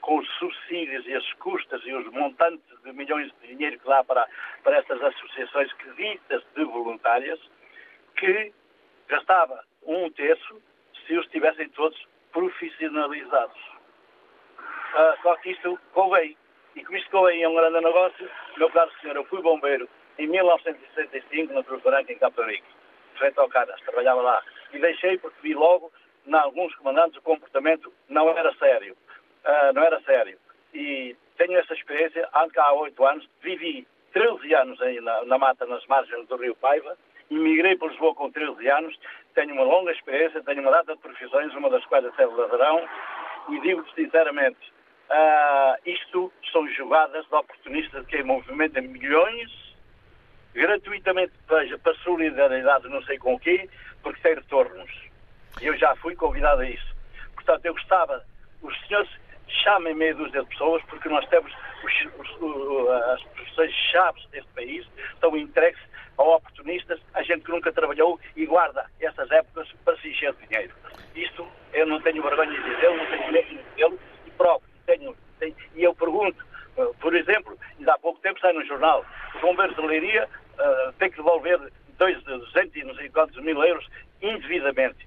com 0.00 0.18
os 0.18 0.28
subsídios 0.38 1.06
e 1.06 1.14
as 1.14 1.32
custas 1.34 1.82
e 1.84 1.92
os 1.92 2.06
montantes 2.12 2.82
de 2.82 2.92
milhões 2.92 3.30
de 3.40 3.48
dinheiro 3.48 3.78
que 3.78 3.86
dá 3.86 4.02
para, 4.04 4.26
para 4.62 4.78
estas 4.78 5.02
associações 5.02 5.72
que 5.74 5.90
ditas 5.92 6.42
de 6.54 6.64
voluntárias, 6.64 7.38
que 8.16 8.52
gastava 9.08 9.64
um 9.84 10.10
terço 10.10 10.62
se 11.06 11.16
os 11.16 11.26
tivessem 11.28 11.68
todos 11.70 11.98
profissionalizados. 12.32 13.77
Ah, 14.94 15.16
só 15.22 15.34
que 15.36 15.50
isto 15.50 15.78
convém. 15.92 16.36
E 16.74 16.84
como 16.84 16.98
isto 16.98 17.10
convém 17.10 17.42
é 17.42 17.48
um 17.48 17.54
grande 17.54 17.80
negócio, 17.80 18.30
meu 18.56 18.70
caro 18.70 18.90
senhor, 19.00 19.16
eu 19.16 19.24
fui 19.24 19.42
bombeiro 19.42 19.88
em 20.18 20.26
1965 20.26 21.52
na 21.52 21.62
Cruz 21.62 21.82
Branca, 21.82 22.12
em 22.12 22.18
Caparico, 22.18 22.66
frente 23.16 23.38
ao 23.38 23.48
Caras, 23.48 23.80
trabalhava 23.82 24.20
lá. 24.20 24.42
E 24.72 24.78
deixei 24.78 25.18
porque 25.18 25.38
vi 25.42 25.54
logo, 25.54 25.92
em 26.26 26.34
alguns 26.34 26.74
comandantes, 26.76 27.18
o 27.18 27.22
comportamento 27.22 27.92
não 28.08 28.28
era 28.30 28.52
sério. 28.54 28.96
Uh, 29.44 29.72
não 29.74 29.82
era 29.82 30.00
sério. 30.02 30.38
E 30.74 31.16
tenho 31.36 31.58
essa 31.58 31.74
experiência, 31.74 32.28
há 32.32 32.72
oito 32.74 33.04
anos, 33.04 33.28
vivi 33.40 33.86
13 34.12 34.54
anos 34.54 34.82
aí 34.82 35.00
na, 35.00 35.24
na 35.24 35.38
mata, 35.38 35.66
nas 35.66 35.86
margens 35.86 36.26
do 36.26 36.36
Rio 36.36 36.56
Paiva, 36.56 36.96
Emigrei 37.30 37.76
para 37.76 37.88
Lisboa 37.88 38.14
com 38.14 38.30
13 38.30 38.68
anos, 38.70 38.98
tenho 39.34 39.52
uma 39.52 39.64
longa 39.64 39.92
experiência, 39.92 40.42
tenho 40.42 40.62
uma 40.62 40.70
data 40.70 40.94
de 40.94 41.02
profissões, 41.02 41.54
uma 41.54 41.68
das 41.68 41.84
quais 41.84 42.04
é 42.04 42.26
ladrão, 42.26 42.88
e 43.50 43.60
digo-te 43.60 43.94
sinceramente, 43.94 44.58
uh, 45.10 45.76
isto 45.84 46.32
são 46.52 46.68
jogadas 46.74 47.26
de 47.26 47.34
oportunistas 47.34 48.06
que 48.06 48.22
movimentam 48.22 48.82
milhões, 48.82 49.50
gratuitamente 50.54 51.32
veja, 51.48 51.78
para 51.78 51.94
solidariedade 51.96 52.88
não 52.88 53.02
sei 53.02 53.18
com 53.18 53.34
o 53.34 53.40
quê, 53.40 53.68
porque 54.02 54.20
tem 54.20 54.34
retornos. 54.34 54.90
Eu 55.60 55.76
já 55.76 55.94
fui 55.96 56.14
convidado 56.14 56.62
a 56.62 56.68
isso. 56.68 56.96
Portanto, 57.34 57.64
eu 57.64 57.74
gostava, 57.74 58.24
os 58.62 58.78
senhores 58.86 59.10
chamem 59.64 59.94
meia 59.94 60.14
dúzia 60.14 60.42
de 60.42 60.48
pessoas, 60.48 60.82
porque 60.84 61.08
nós 61.08 61.26
temos 61.28 61.52
os, 61.82 62.40
os, 62.40 62.88
as 63.12 63.22
profissões 63.22 63.72
chaves 63.90 64.26
deste 64.30 64.50
país, 64.52 64.86
estão 65.14 65.36
entregues 65.36 65.80
a 66.18 66.22
oportunistas, 66.22 67.00
a 67.14 67.22
gente 67.22 67.44
que 67.44 67.50
nunca 67.50 67.72
trabalhou 67.72 68.20
e 68.36 68.44
guarda 68.44 68.86
essas 69.00 69.30
épocas 69.30 69.68
para 69.84 69.96
se 69.98 70.08
encher 70.08 70.32
de 70.34 70.46
dinheiro. 70.46 70.74
Isto 71.14 71.48
eu 71.72 71.86
não 71.86 72.00
tenho 72.00 72.22
vergonha 72.22 72.50
de 72.50 72.74
dizer, 72.74 72.90
não 72.90 73.06
tenho 73.06 73.32
medo 73.32 73.48
de 73.48 73.56
dizer 73.56 73.98
e 74.26 74.30
próprio. 74.32 74.77
Tenho, 74.88 75.14
e 75.74 75.84
eu 75.84 75.94
pergunto, 75.94 76.42
uh, 76.78 76.94
por 76.94 77.14
exemplo, 77.14 77.58
ainda 77.78 77.92
há 77.92 77.98
pouco 77.98 78.20
tempo 78.20 78.40
sai 78.40 78.54
no 78.54 78.64
jornal, 78.64 79.04
os 79.34 79.40
bombeiros 79.42 79.76
de 79.76 79.82
Leiria 79.82 80.26
uh, 80.26 80.92
têm 80.94 81.10
que 81.10 81.18
devolver 81.18 81.60
dois, 81.98 82.22
200 82.24 82.74
e 82.74 82.84
não 82.84 82.94
sei 82.94 83.10
quantos 83.10 83.36
mil 83.44 83.62
euros 83.62 83.86
indevidamente. 84.22 85.06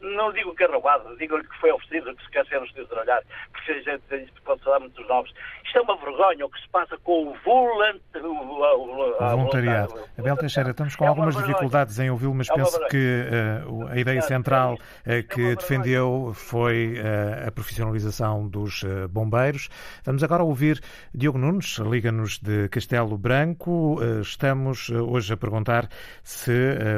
Não 0.00 0.32
digo 0.32 0.54
que 0.54 0.64
é 0.64 0.66
roubado, 0.66 1.16
digo 1.18 1.38
que 1.42 1.60
foi 1.60 1.70
oferecido, 1.72 2.14
que 2.16 2.24
se 2.24 2.30
quer 2.30 2.46
ser 2.46 2.60
de 2.60 2.86
trabalhar, 2.86 3.22
porque 3.52 3.72
a 3.72 4.16
gente 4.16 4.32
pode 4.44 4.62
falar 4.62 4.80
muitos 4.80 5.06
nomes. 5.08 5.32
Isto 5.64 5.78
é 5.78 5.82
uma 5.82 5.96
vergonha 5.96 6.46
o 6.46 6.50
que 6.50 6.60
se 6.60 6.68
passa 6.68 6.96
com 6.98 7.28
o, 7.28 7.36
volant... 7.44 8.00
o 8.14 9.18
voluntariado. 9.18 9.94
Abel 10.18 10.36
Teixeira, 10.36 10.70
estamos 10.70 10.94
com 10.96 11.04
é 11.04 11.08
algumas 11.08 11.36
dificuldades 11.36 11.98
em 11.98 12.10
ouvi-lo, 12.10 12.34
mas 12.34 12.48
é 12.48 12.54
penso 12.54 12.78
que 12.88 13.24
uh, 13.66 13.88
a 13.88 13.98
ideia 13.98 14.22
central 14.22 14.74
uh, 14.74 15.28
que 15.28 15.52
é 15.52 15.56
defendeu 15.56 16.32
foi 16.34 16.94
uh, 16.98 17.48
a 17.48 17.50
profissionalização 17.50 18.46
dos 18.48 18.84
bombeiros. 19.10 19.68
Vamos 20.04 20.22
agora 20.22 20.44
ouvir 20.44 20.80
Diogo 21.12 21.38
Nunes, 21.38 21.78
liga-nos 21.78 22.38
de 22.38 22.68
Castelo 22.68 23.18
Branco. 23.18 23.98
estamos 24.20 24.88
hoje 24.90 25.32
a 25.32 25.36
perguntar 25.36 25.88
se 26.22 26.52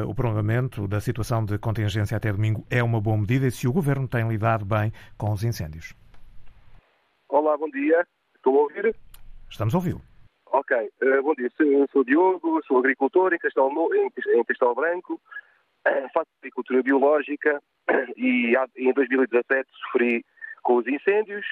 o 0.06 0.14
prolongamento 0.14 0.86
da 0.86 1.00
situação 1.00 1.44
de 1.44 1.58
contingência 1.78 2.16
até 2.16 2.32
domingo 2.32 2.66
é 2.68 2.82
uma 2.82 3.00
boa 3.00 3.16
medida 3.16 3.46
e 3.46 3.50
se 3.52 3.68
o 3.68 3.72
Governo 3.72 4.08
tem 4.08 4.28
lidado 4.28 4.64
bem 4.64 4.92
com 5.16 5.32
os 5.32 5.44
incêndios. 5.44 5.94
Olá, 7.28 7.56
bom 7.56 7.70
dia. 7.70 8.04
Estou 8.34 8.56
a 8.58 8.62
ouvir? 8.62 8.96
Estamos 9.48 9.74
a 9.74 9.78
ouvi-lo. 9.78 10.02
Ok. 10.46 10.76
Uh, 10.76 11.22
bom 11.22 11.34
dia. 11.34 11.48
Sou, 11.56 11.86
sou 11.92 12.04
Diogo, 12.04 12.60
sou 12.66 12.78
agricultor 12.78 13.32
em 13.32 13.38
Castelo, 13.38 13.94
em, 13.94 14.10
em 14.34 14.44
Castelo 14.44 14.74
Branco. 14.74 15.20
Uh, 15.86 16.08
faço 16.12 16.26
agricultura 16.40 16.82
biológica 16.82 17.62
e 18.16 18.54
em 18.76 18.92
2017 18.92 19.68
sofri 19.84 20.24
com 20.64 20.78
os 20.78 20.86
incêndios. 20.88 21.46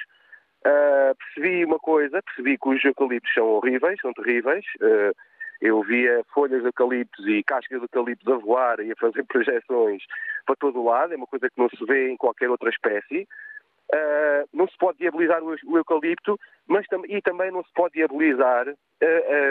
Uh, 0.65 1.15
percebi 1.15 1.63
uma 1.63 1.79
coisa, 1.79 2.21
percebi 2.21 2.57
que 2.57 2.67
os 2.67 2.83
eucaliptos 2.83 3.33
são 3.33 3.45
horríveis, 3.45 3.97
são 4.01 4.11
terríveis. 4.11 4.65
Uh, 4.81 5.15
eu 5.61 5.81
via 5.83 6.23
folhas 6.33 6.61
de 6.61 6.67
eucaliptos 6.67 7.25
e 7.27 7.43
cascas 7.43 7.79
de 7.79 7.85
eucaliptos 7.85 8.27
a 8.27 8.37
voar 8.37 8.79
e 8.79 8.91
a 8.91 8.95
fazer 8.95 9.23
projeções 9.27 10.03
para 10.45 10.55
todo 10.55 10.79
o 10.79 10.85
lado, 10.85 11.13
é 11.13 11.17
uma 11.17 11.27
coisa 11.27 11.49
que 11.49 11.59
não 11.59 11.69
se 11.69 11.83
vê 11.85 12.09
em 12.09 12.17
qualquer 12.17 12.49
outra 12.49 12.69
espécie. 12.69 13.27
Uh, 13.93 14.43
não 14.53 14.67
se 14.67 14.77
pode 14.77 14.97
diabilizar 14.97 15.41
o, 15.41 15.55
o 15.65 15.77
eucalipto, 15.77 16.37
mas 16.67 16.85
tam 16.87 17.05
e 17.05 17.21
também 17.21 17.51
não 17.51 17.63
se 17.63 17.71
pode 17.73 17.93
diabilizar 17.93 18.67
uh, 18.67 18.71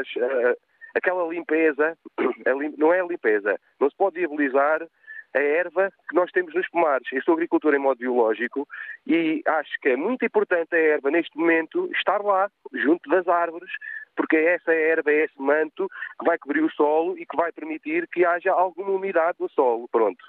as, 0.01 0.17
uh, 0.17 0.57
aquela 0.95 1.27
limpeza, 1.29 1.97
lim 2.59 2.75
não 2.77 2.93
é 2.93 3.01
a 3.01 3.07
limpeza, 3.07 3.59
não 3.81 3.89
se 3.89 3.97
pode 3.97 4.17
diabilizar 4.17 4.87
a 5.35 5.41
erva 5.41 5.93
que 6.09 6.15
nós 6.15 6.31
temos 6.33 6.55
nos 6.55 6.69
pomares. 6.69 7.07
Eu 7.13 7.23
sou 7.23 7.35
agricultor 7.35 7.75
em 7.75 7.79
modo 7.79 7.99
biológico 7.99 8.67
e 9.07 9.43
acho 9.47 9.71
que 9.81 9.91
é 9.91 9.97
muito 9.97 10.25
importante 10.25 10.75
a 10.75 10.79
erva, 10.79 11.11
neste 11.11 11.37
momento, 11.37 11.91
estar 11.93 12.23
lá, 12.23 12.51
junto 12.73 13.09
das 13.11 13.29
árvores, 13.29 13.71
porque 14.17 14.37
essa 14.37 14.73
erva 14.73 15.13
é 15.13 15.25
esse 15.25 15.41
manto 15.41 15.89
que 16.19 16.25
vai 16.25 16.39
cobrir 16.39 16.65
o 16.65 16.71
solo 16.71 17.19
e 17.19 17.27
que 17.27 17.37
vai 17.37 17.53
permitir 17.53 18.09
que 18.09 18.25
haja 18.25 18.51
alguma 18.51 18.91
umidade 18.91 19.37
no 19.39 19.49
solo. 19.51 19.87
Pronto. 19.89 20.25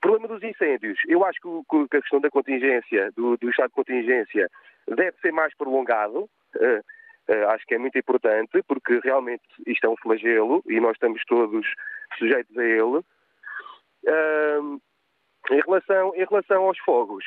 Problema 0.00 0.28
dos 0.28 0.42
incêndios. 0.42 0.98
Eu 1.06 1.24
acho 1.24 1.38
que 1.40 1.96
a 1.96 2.00
questão 2.00 2.20
da 2.20 2.30
contingência, 2.30 3.10
do, 3.16 3.36
do 3.36 3.50
estado 3.50 3.68
de 3.68 3.74
contingência, 3.74 4.48
deve 4.88 5.16
ser 5.20 5.32
mais 5.32 5.54
prolongado. 5.56 6.28
Uh, 6.54 6.80
uh, 7.28 7.48
acho 7.50 7.66
que 7.66 7.74
é 7.74 7.78
muito 7.78 7.98
importante, 7.98 8.62
porque 8.66 9.00
realmente 9.02 9.42
isto 9.66 9.86
é 9.86 9.90
um 9.90 9.96
flagelo 9.96 10.62
e 10.66 10.80
nós 10.80 10.92
estamos 10.92 11.22
todos 11.26 11.66
sujeitos 12.18 12.56
a 12.56 12.64
ele. 12.64 13.00
Uh, 14.04 14.80
em, 15.50 15.60
relação, 15.66 16.14
em 16.14 16.24
relação 16.24 16.64
aos 16.64 16.78
fogos, 16.78 17.24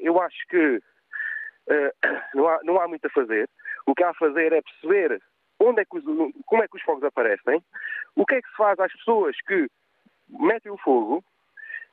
eu 0.00 0.20
acho 0.20 0.46
que 0.48 0.80
não, 2.34 2.48
há, 2.48 2.60
não 2.64 2.80
há 2.80 2.88
muito 2.88 3.06
a 3.06 3.10
fazer. 3.10 3.48
O 3.86 3.94
que 3.94 4.02
há 4.02 4.10
a 4.10 4.14
fazer 4.14 4.52
é 4.52 4.62
perceber 4.62 5.20
onde 5.60 5.82
é 5.82 5.84
que 5.84 5.98
os, 5.98 6.04
como 6.46 6.62
é 6.62 6.68
que 6.68 6.76
os 6.76 6.82
fogos 6.82 7.04
aparecem, 7.04 7.62
o 8.16 8.24
que 8.24 8.36
é 8.36 8.42
que 8.42 8.48
se 8.48 8.56
faz 8.56 8.78
às 8.80 8.92
pessoas 8.92 9.36
que 9.46 9.68
metem 10.28 10.72
o 10.72 10.78
fogo, 10.78 11.22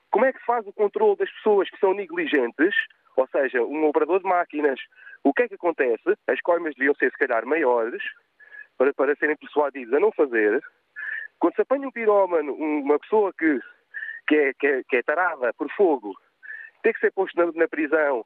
como 0.09 0.25
é 0.25 0.31
que 0.31 0.39
se 0.39 0.45
faz 0.45 0.65
o 0.65 0.73
controle 0.73 1.17
das 1.17 1.31
pessoas 1.31 1.69
que 1.69 1.79
são 1.79 1.93
negligentes, 1.93 2.75
ou 3.15 3.27
seja, 3.27 3.61
um 3.61 3.85
operador 3.85 4.19
de 4.19 4.27
máquinas, 4.27 4.79
o 5.23 5.33
que 5.33 5.43
é 5.43 5.47
que 5.47 5.55
acontece? 5.55 6.17
As 6.27 6.39
coimas 6.41 6.75
deviam 6.75 6.95
ser, 6.95 7.11
se 7.11 7.17
calhar, 7.17 7.45
maiores, 7.45 8.01
para, 8.77 8.93
para 8.93 9.15
serem 9.15 9.35
persuadidos 9.35 9.93
a 9.93 9.99
não 9.99 10.11
fazer. 10.11 10.63
Quando 11.39 11.55
se 11.55 11.61
apanha 11.61 11.87
um 11.87 11.91
pirómano, 11.91 12.53
uma 12.53 12.97
pessoa 12.99 13.33
que, 13.37 13.59
que, 14.27 14.35
é, 14.35 14.53
que, 14.53 14.67
é, 14.67 14.83
que 14.87 14.97
é 14.97 15.03
tarada 15.03 15.53
por 15.53 15.69
fogo, 15.73 16.15
tem 16.83 16.93
que 16.93 16.99
ser 16.99 17.11
posto 17.11 17.35
na, 17.37 17.51
na 17.53 17.67
prisão 17.67 18.23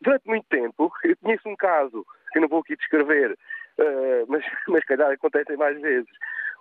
durante 0.00 0.26
muito 0.26 0.46
tempo. 0.48 0.92
Eu 1.02 1.16
conheço 1.16 1.48
um 1.48 1.56
caso, 1.56 2.06
que 2.32 2.40
não 2.40 2.48
vou 2.48 2.60
aqui 2.60 2.76
descrever, 2.76 3.36
uh, 3.78 4.26
mas, 4.28 4.44
mas 4.68 4.84
calhar 4.84 5.10
acontecem 5.10 5.56
mais 5.56 5.80
vezes. 5.80 6.10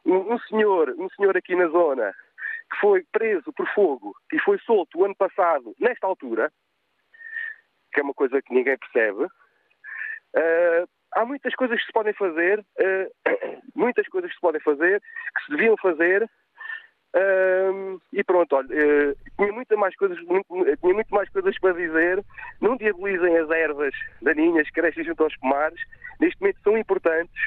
Um, 0.05 0.33
um, 0.33 0.39
senhor, 0.39 0.89
um 0.97 1.09
senhor 1.09 1.35
aqui 1.37 1.55
na 1.55 1.67
zona 1.67 2.13
que 2.71 2.79
foi 2.79 3.05
preso 3.11 3.51
por 3.53 3.67
fogo 3.73 4.15
e 4.31 4.39
foi 4.39 4.57
solto 4.59 4.99
o 4.99 5.05
ano 5.05 5.15
passado, 5.15 5.75
nesta 5.79 6.07
altura, 6.07 6.51
que 7.93 7.99
é 7.99 8.03
uma 8.03 8.13
coisa 8.13 8.41
que 8.41 8.53
ninguém 8.53 8.77
percebe. 8.77 9.25
Uh, 10.35 10.89
há 11.11 11.25
muitas 11.25 11.53
coisas 11.55 11.79
que 11.79 11.85
se 11.85 11.91
podem 11.91 12.13
fazer, 12.13 12.59
uh, 12.59 13.61
muitas 13.75 14.07
coisas 14.07 14.29
que 14.29 14.35
se 14.35 14.41
podem 14.41 14.61
fazer, 14.61 15.01
que 15.01 15.45
se 15.45 15.51
deviam 15.51 15.77
fazer, 15.77 16.29
uh, 17.15 18.01
e 18.11 18.23
pronto, 18.23 18.55
olha, 18.55 18.67
uh, 18.67 19.15
tinha, 19.37 19.51
muita 19.51 19.75
mais 19.77 19.95
coisas, 19.95 20.19
muito, 20.23 20.47
tinha 20.49 20.93
muito 20.93 21.13
mais 21.13 21.29
coisas 21.29 21.57
para 21.59 21.73
dizer. 21.73 22.23
Não 22.61 22.75
diabolizem 22.77 23.37
as 23.37 23.49
ervas 23.49 23.93
daninhas 24.21 24.67
que 24.67 24.81
crescem 24.81 25.03
junto 25.03 25.23
aos 25.23 25.35
pomares. 25.37 25.79
Neste 26.19 26.39
momento 26.41 26.59
são 26.63 26.77
importantes 26.77 27.41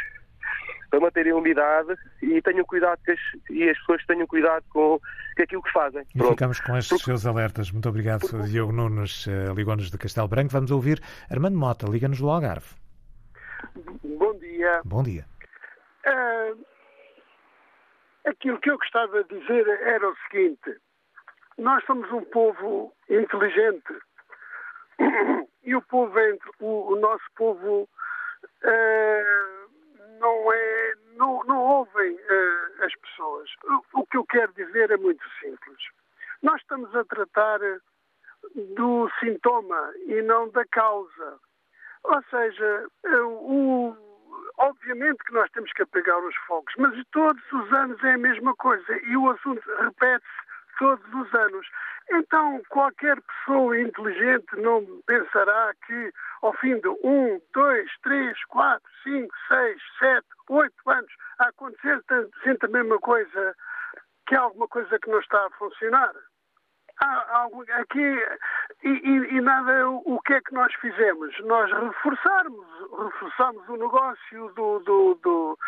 para 0.90 1.00
manterem 1.00 1.32
a 1.32 1.36
umidade 1.36 1.94
e 2.22 2.40
tenham 2.42 2.64
cuidado 2.64 2.98
que 3.04 3.12
as, 3.12 3.20
e 3.50 3.68
as 3.68 3.78
pessoas 3.78 4.04
tenham 4.06 4.26
cuidado 4.26 4.64
com, 4.70 5.00
com 5.36 5.42
aquilo 5.42 5.62
que 5.62 5.72
fazem. 5.72 6.02
E 6.14 6.18
Pronto. 6.18 6.30
ficamos 6.32 6.60
com 6.60 6.76
estes 6.76 7.02
seus 7.02 7.26
alertas. 7.26 7.70
Muito 7.70 7.88
obrigado, 7.88 8.26
Diogo 8.44 8.72
Nunes, 8.72 9.26
uh, 9.26 9.52
Ligou-nos 9.54 9.90
de 9.90 9.98
Castelo 9.98 10.28
Branco. 10.28 10.50
Vamos 10.50 10.70
ouvir 10.70 11.00
Armando 11.30 11.58
Mota, 11.58 11.86
liga-nos 11.88 12.18
do 12.18 12.30
Algarve. 12.30 12.68
Bom 14.04 14.38
dia. 14.38 14.80
Bom 14.84 15.02
dia. 15.02 15.24
Uh, 16.06 16.75
aquilo 18.26 18.58
que 18.60 18.70
eu 18.70 18.78
gostava 18.78 19.24
de 19.24 19.38
dizer 19.38 19.66
era 19.82 20.08
o 20.08 20.16
seguinte: 20.28 20.76
nós 21.58 21.84
somos 21.84 22.10
um 22.12 22.24
povo 22.24 22.92
inteligente 23.08 23.94
e 25.64 25.74
o 25.74 25.82
povo, 25.82 26.14
o, 26.60 26.92
o 26.92 26.96
nosso 27.00 27.24
povo 27.36 27.88
uh, 28.62 29.70
não 30.20 30.52
é 30.52 30.94
não, 31.16 31.42
não 31.44 31.58
ouvem 31.58 32.14
uh, 32.14 32.84
as 32.84 32.94
pessoas. 32.96 33.50
O, 33.64 34.00
o, 34.00 34.06
que 34.06 34.18
eu 34.18 34.24
quero 34.26 34.52
dizer 34.52 34.90
é 34.90 34.96
muito 34.96 35.24
simples. 35.40 35.78
Nós 36.42 36.60
estamos 36.60 36.94
a 36.94 37.04
tratar 37.04 37.58
do 38.76 39.10
sintoma 39.18 39.92
e 40.06 40.20
não 40.22 40.50
da 40.50 40.64
causa. 40.66 41.38
Ou 42.04 42.22
seja, 42.30 42.86
uh, 43.06 43.26
o, 43.26 43.96
obviamente 44.58 45.22
que 45.24 45.32
nós 45.32 45.50
temos 45.50 45.72
que 45.72 45.82
apagar 45.82 46.18
os 46.18 46.36
fogos, 46.46 46.72
mas 46.78 46.94
todos 47.12 47.42
os 47.52 47.72
anos 47.72 48.02
é 48.04 48.14
a 48.14 48.18
mesma 48.18 48.54
coisa 48.56 48.96
e 49.04 49.16
o 49.16 49.30
assunto 49.30 49.62
repete-se 49.78 50.46
todos 50.78 51.06
os 51.14 51.34
anos. 51.34 51.66
Então, 52.10 52.62
qualquer 52.68 53.20
pessoa 53.20 53.80
inteligente 53.80 54.46
não 54.56 54.84
pensará 55.06 55.72
que 55.86 56.12
ao 56.42 56.52
fim 56.54 56.78
de 56.78 56.88
um, 56.88 57.40
dois, 57.52 57.90
três, 58.02 58.44
quatro, 58.44 58.88
cinco, 59.02 59.34
seis, 59.48 59.82
sete, 59.98 60.26
oito 60.48 60.90
anos 60.90 61.12
a 61.38 61.48
acontecer 61.48 62.00
sempre 62.44 62.68
a 62.68 62.70
mesma 62.70 62.98
coisa, 63.00 63.54
que 64.26 64.36
há 64.36 64.40
alguma 64.40 64.68
coisa 64.68 64.98
que 64.98 65.10
não 65.10 65.18
está 65.18 65.46
a 65.46 65.50
funcionar. 65.50 66.14
Há, 67.00 67.38
algo 67.40 67.64
aqui 67.72 68.24
e, 68.82 68.88
e, 68.88 69.36
e, 69.36 69.40
nada 69.40 69.88
o 69.90 70.20
que 70.24 70.32
é 70.32 70.40
que 70.40 70.54
nós 70.54 70.72
fizemos? 70.74 71.38
Nós 71.40 71.70
reforçarmos, 71.70 72.66
reforçamos 73.04 73.68
o 73.68 73.76
negócio 73.76 74.52
do, 74.54 74.78
do, 74.80 75.14
do 75.22 75.58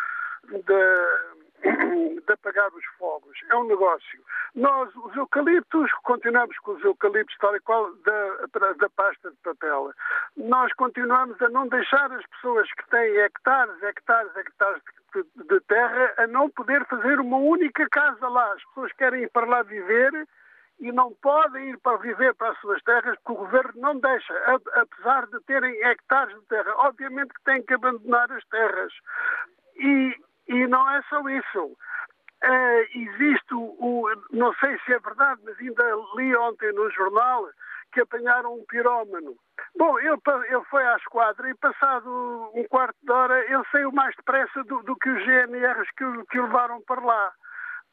da 0.64 1.38
de 1.62 2.32
apagar 2.32 2.72
os 2.72 2.84
fogos. 2.98 3.36
É 3.50 3.56
um 3.56 3.64
negócio. 3.64 4.20
Nós, 4.54 4.94
os 4.96 5.16
eucaliptos, 5.16 5.90
continuamos 6.04 6.56
com 6.58 6.72
os 6.72 6.84
eucaliptos 6.84 7.36
tal 7.38 7.54
e 7.56 7.60
qual 7.60 7.92
da, 7.96 8.72
da 8.78 8.88
pasta 8.90 9.30
de 9.30 9.36
papel. 9.38 9.92
Nós 10.36 10.72
continuamos 10.74 11.40
a 11.42 11.48
não 11.48 11.68
deixar 11.68 12.10
as 12.12 12.24
pessoas 12.26 12.70
que 12.72 12.88
têm 12.90 13.16
hectares, 13.18 13.82
hectares, 13.82 14.36
hectares 14.36 14.82
de, 15.14 15.24
de 15.44 15.60
terra 15.62 16.14
a 16.18 16.26
não 16.26 16.48
poder 16.50 16.84
fazer 16.86 17.18
uma 17.20 17.38
única 17.38 17.88
casa 17.90 18.28
lá. 18.28 18.52
As 18.52 18.64
pessoas 18.66 18.92
querem 18.92 19.22
ir 19.24 19.30
para 19.30 19.46
lá 19.46 19.62
viver 19.62 20.26
e 20.88 20.92
não 20.92 21.12
podem 21.22 21.70
ir 21.70 21.78
para 21.78 21.98
viver 21.98 22.34
para 22.34 22.50
as 22.50 22.58
suas 22.60 22.82
terras 22.82 23.16
porque 23.18 23.32
o 23.32 23.44
governo 23.44 23.72
não 23.76 23.98
deixa, 24.00 24.34
apesar 24.74 25.26
de 25.26 25.38
terem 25.44 25.74
hectares 25.84 26.34
de 26.34 26.46
terra. 26.46 26.72
Obviamente 26.78 27.34
que 27.34 27.44
têm 27.44 27.62
que 27.62 27.74
abandonar 27.74 28.30
as 28.32 28.44
terras. 28.46 28.92
E, 29.76 30.16
e 30.48 30.66
não 30.66 30.90
é 30.90 31.02
só 31.02 31.20
isso. 31.28 31.76
Uh, 32.44 32.98
existe 32.98 33.52
o, 33.52 34.08
não 34.30 34.54
sei 34.54 34.78
se 34.86 34.94
é 34.94 34.98
verdade, 34.98 35.40
mas 35.44 35.58
ainda 35.58 35.84
li 36.16 36.34
ontem 36.36 36.72
no 36.72 36.90
jornal 36.90 37.48
que 37.92 38.00
apanharam 38.00 38.54
um 38.54 38.64
pirómano. 38.66 39.34
Bom, 39.76 39.98
ele, 39.98 40.16
ele 40.48 40.64
foi 40.70 40.86
à 40.86 40.96
esquadra 40.96 41.50
e 41.50 41.54
passado 41.54 42.50
um 42.54 42.64
quarto 42.68 42.96
de 43.02 43.12
hora 43.12 43.44
ele 43.44 43.64
saiu 43.72 43.92
mais 43.92 44.14
depressa 44.16 44.62
do, 44.64 44.82
do 44.84 44.96
que 44.96 45.10
os 45.10 45.24
GNRs 45.24 45.88
que, 45.96 46.04
que 46.30 46.38
o 46.38 46.44
levaram 46.44 46.80
para 46.82 47.00
lá. 47.00 47.32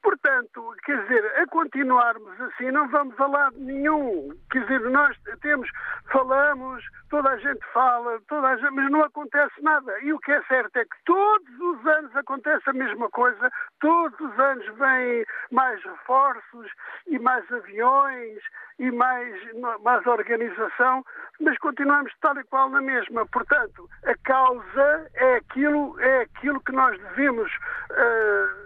Portanto, 0.05 0.75
quer 0.83 1.01
dizer, 1.01 1.25
a 1.41 1.47
continuarmos 1.47 2.39
assim 2.39 2.69
não 2.69 2.87
vamos 2.89 3.19
a 3.19 3.25
lado 3.25 3.57
nenhum. 3.57 4.29
Quer 4.51 4.61
dizer, 4.61 4.79
nós 4.91 5.17
temos, 5.41 5.67
falamos, 6.11 6.85
toda 7.09 7.31
a 7.31 7.37
gente 7.37 7.65
fala, 7.73 8.21
toda 8.27 8.49
a 8.49 8.55
gente, 8.55 8.69
mas 8.69 8.91
não 8.91 9.01
acontece 9.01 9.59
nada. 9.63 9.99
E 10.01 10.13
o 10.13 10.19
que 10.19 10.31
é 10.31 10.43
certo 10.43 10.77
é 10.77 10.83
que 10.83 10.95
todos 11.05 11.59
os 11.59 11.87
anos 11.87 12.15
acontece 12.15 12.69
a 12.69 12.73
mesma 12.73 13.09
coisa, 13.09 13.51
todos 13.79 14.19
os 14.19 14.39
anos 14.39 14.65
vêm 14.77 15.25
mais 15.51 15.83
reforços 15.83 16.71
e 17.07 17.17
mais 17.17 17.51
aviões 17.51 18.43
e 18.77 18.91
mais, 18.91 19.35
mais 19.81 20.05
organização, 20.05 21.03
mas 21.39 21.57
continuamos 21.57 22.13
tal 22.21 22.37
e 22.37 22.43
qual 22.43 22.69
na 22.69 22.79
mesma. 22.79 23.25
Portanto, 23.25 23.89
a 24.05 24.13
causa 24.23 25.09
é 25.15 25.37
aquilo, 25.37 25.99
é 25.99 26.21
aquilo 26.21 26.61
que 26.61 26.73
nós 26.73 26.95
devemos. 26.99 27.51
Uh, 27.89 28.64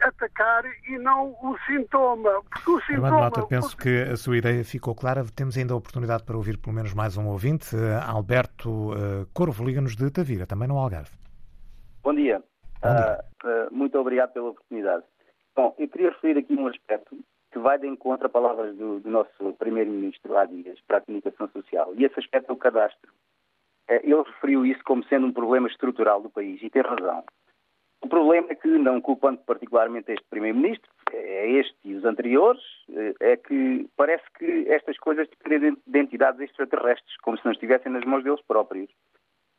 atacar 0.00 0.64
e 0.88 0.98
não 0.98 1.36
o 1.42 1.56
sintoma. 1.66 2.42
Porque 2.50 2.70
o 2.70 2.80
sintoma. 2.82 3.10
Nota, 3.10 3.46
penso 3.46 3.76
porque... 3.76 4.04
que 4.04 4.10
a 4.10 4.16
sua 4.16 4.38
ideia 4.38 4.64
ficou 4.64 4.94
clara. 4.94 5.24
Temos 5.34 5.56
ainda 5.56 5.74
a 5.74 5.76
oportunidade 5.76 6.24
para 6.24 6.36
ouvir 6.36 6.58
pelo 6.58 6.74
menos 6.74 6.94
mais 6.94 7.16
um 7.16 7.26
ouvinte, 7.28 7.76
eh, 7.76 8.00
Alberto 8.06 8.92
uh, 8.92 9.26
Corvo, 9.32 9.64
liga-nos 9.64 9.96
de 9.96 10.10
Tavira, 10.10 10.46
também 10.46 10.68
no 10.68 10.78
Algarve. 10.78 11.10
Bom 12.02 12.14
dia. 12.14 12.42
Bom 12.82 12.94
dia. 12.94 13.24
Uh, 13.44 13.48
uh, 13.48 13.74
muito 13.74 13.98
obrigado 13.98 14.32
pela 14.32 14.50
oportunidade. 14.50 15.04
Bom, 15.54 15.74
eu 15.78 15.88
queria 15.88 16.10
referir 16.10 16.38
aqui 16.38 16.54
um 16.54 16.68
aspecto 16.68 17.16
que 17.50 17.58
vai 17.58 17.78
de 17.78 17.86
encontro 17.86 18.26
a 18.26 18.30
palavras 18.30 18.76
do, 18.76 19.00
do 19.00 19.10
nosso 19.10 19.52
Primeiro-Ministro 19.58 20.36
há 20.36 20.44
dias 20.44 20.78
para 20.86 20.98
a 20.98 21.00
comunicação 21.00 21.48
social. 21.48 21.92
E 21.96 22.04
esse 22.04 22.18
aspecto 22.20 22.50
é 22.50 22.52
o 22.52 22.58
cadastro. 22.58 23.10
Ele 23.88 24.22
referiu 24.22 24.66
isso 24.66 24.80
como 24.84 25.02
sendo 25.04 25.26
um 25.26 25.32
problema 25.32 25.66
estrutural 25.66 26.20
do 26.20 26.28
país 26.28 26.62
e 26.62 26.68
tem 26.68 26.82
razão. 26.82 27.24
O 28.00 28.08
problema 28.08 28.48
é 28.50 28.54
que, 28.54 28.68
não 28.68 29.00
culpando 29.00 29.38
particularmente 29.38 30.12
este 30.12 30.24
Primeiro-Ministro, 30.30 30.90
é 31.12 31.50
este 31.50 31.76
e 31.84 31.94
os 31.94 32.04
anteriores, 32.04 32.62
é 33.20 33.36
que 33.36 33.88
parece 33.96 34.24
que 34.38 34.66
estas 34.68 34.96
coisas 34.98 35.28
dependem 35.28 35.76
de 35.86 35.98
entidades 35.98 36.40
extraterrestres, 36.40 37.16
como 37.22 37.36
se 37.36 37.44
não 37.44 37.52
estivessem 37.52 37.90
nas 37.90 38.04
mãos 38.04 38.22
deles 38.22 38.40
próprios. 38.42 38.88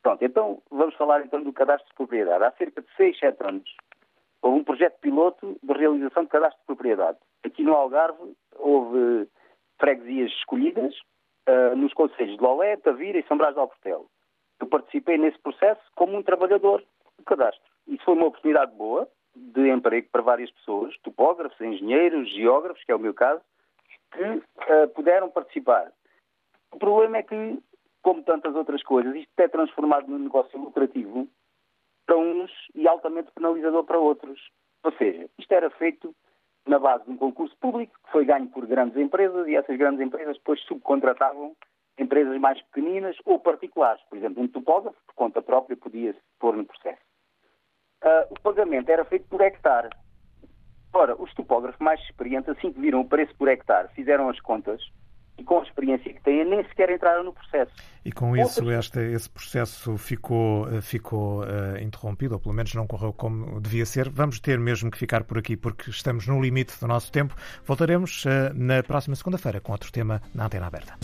Pronto, 0.02 0.24
então 0.24 0.62
vamos 0.70 0.94
falar 0.94 1.20
então 1.24 1.42
do 1.42 1.52
cadastro 1.52 1.88
de 1.90 1.94
propriedade. 1.94 2.42
Há 2.44 2.50
cerca 2.52 2.80
de 2.80 2.88
6, 2.96 3.18
7 3.18 3.36
anos 3.46 3.70
houve 4.42 4.60
um 4.60 4.64
projeto 4.64 4.98
piloto 5.00 5.58
de 5.62 5.72
realização 5.72 6.24
de 6.24 6.30
cadastro 6.30 6.60
de 6.60 6.66
propriedade. 6.66 7.18
Aqui 7.44 7.62
no 7.62 7.74
Algarve 7.74 8.34
houve 8.56 9.28
freguesias 9.78 10.30
escolhidas 10.32 10.94
uh, 11.48 11.76
nos 11.76 11.92
conselhos 11.92 12.36
de 12.36 12.42
Lolé, 12.42 12.76
Tavira 12.76 13.18
e 13.18 13.26
São 13.26 13.36
Brás 13.36 13.54
de 13.54 13.60
Alportel. 13.60 14.06
Eu 14.60 14.66
participei 14.66 15.18
nesse 15.18 15.38
processo 15.38 15.80
como 15.94 16.16
um 16.16 16.22
trabalhador 16.22 16.84
do 17.18 17.24
cadastro. 17.24 17.69
Isso 17.86 18.04
foi 18.04 18.14
uma 18.14 18.26
oportunidade 18.26 18.74
boa 18.74 19.08
de 19.34 19.68
emprego 19.68 20.08
para 20.10 20.22
várias 20.22 20.50
pessoas, 20.50 20.96
topógrafos, 20.98 21.60
engenheiros, 21.60 22.30
geógrafos, 22.30 22.82
que 22.84 22.92
é 22.92 22.94
o 22.94 23.00
meu 23.00 23.14
caso, 23.14 23.42
que 24.12 24.22
uh, 24.22 24.88
puderam 24.94 25.30
participar. 25.30 25.92
O 26.72 26.78
problema 26.78 27.18
é 27.18 27.22
que, 27.22 27.58
como 28.02 28.22
tantas 28.22 28.54
outras 28.54 28.82
coisas, 28.82 29.14
isto 29.14 29.30
é 29.38 29.48
transformado 29.48 30.08
num 30.08 30.18
negócio 30.18 30.58
lucrativo 30.58 31.28
para 32.06 32.16
uns 32.16 32.50
e 32.74 32.88
altamente 32.88 33.30
penalizador 33.32 33.84
para 33.84 33.98
outros. 33.98 34.50
Ou 34.82 34.92
seja, 34.92 35.28
isto 35.38 35.52
era 35.52 35.70
feito 35.70 36.14
na 36.66 36.78
base 36.78 37.04
de 37.04 37.10
um 37.10 37.16
concurso 37.16 37.56
público 37.58 37.98
que 38.04 38.12
foi 38.12 38.24
ganho 38.24 38.48
por 38.48 38.66
grandes 38.66 38.96
empresas 38.96 39.46
e 39.46 39.56
essas 39.56 39.76
grandes 39.76 40.00
empresas 40.00 40.36
depois 40.36 40.60
subcontratavam 40.62 41.54
empresas 41.98 42.38
mais 42.40 42.60
pequeninas 42.62 43.16
ou 43.24 43.38
particulares. 43.38 44.02
Por 44.08 44.18
exemplo, 44.18 44.42
um 44.42 44.48
topógrafo, 44.48 44.98
por 45.06 45.14
conta 45.14 45.42
própria, 45.42 45.76
podia 45.76 46.12
se 46.12 46.20
pôr 46.38 46.56
no 46.56 46.64
processo 46.64 47.09
uh, 48.04 48.26
o 48.30 48.40
pagamento 48.40 48.90
era 48.90 49.04
feito 49.04 49.26
por 49.28 49.40
hectare. 49.40 49.90
Ora, 50.92 51.14
os 51.20 51.32
topógrafos 51.34 51.80
mais 51.80 52.00
experientes, 52.00 52.48
assim 52.48 52.72
que 52.72 52.80
viram 52.80 53.00
o 53.00 53.08
preço 53.08 53.34
por 53.36 53.48
hectare, 53.48 53.88
fizeram 53.94 54.28
as 54.28 54.40
contas 54.40 54.80
e 55.40 55.44
com 55.44 55.58
a 55.58 55.62
experiência 55.62 56.12
que 56.12 56.20
têm, 56.20 56.44
nem 56.44 56.62
sequer 56.64 56.90
entraram 56.90 57.24
no 57.24 57.32
processo. 57.32 57.72
E 58.04 58.12
com 58.12 58.36
isso, 58.36 58.70
este, 58.70 59.00
esse 59.00 59.28
processo 59.30 59.96
ficou, 59.96 60.68
eh, 60.68 60.80
ficou 60.82 61.42
uh, 61.42 61.78
interrompido, 61.80 62.34
ou 62.34 62.40
pelo 62.40 62.54
menos 62.54 62.74
não 62.74 62.86
correu 62.86 63.12
como 63.12 63.60
devia 63.60 63.86
ser. 63.86 64.10
Vamos 64.10 64.38
ter 64.38 64.58
mesmo 64.58 64.90
que 64.90 64.98
ficar 64.98 65.24
por 65.24 65.38
aqui, 65.38 65.56
porque 65.56 65.90
estamos 65.90 66.26
no 66.26 66.40
limite 66.40 66.78
do 66.78 66.86
nosso 66.86 67.10
tempo. 67.10 67.34
Voltaremos 67.64 68.24
uh, 68.26 68.52
na 68.54 68.82
próxima 68.82 69.16
segunda-feira 69.16 69.60
com 69.60 69.72
outro 69.72 69.90
tema 69.90 70.20
na 70.34 70.46
Antena 70.46 70.66
Aberta. 70.66 70.98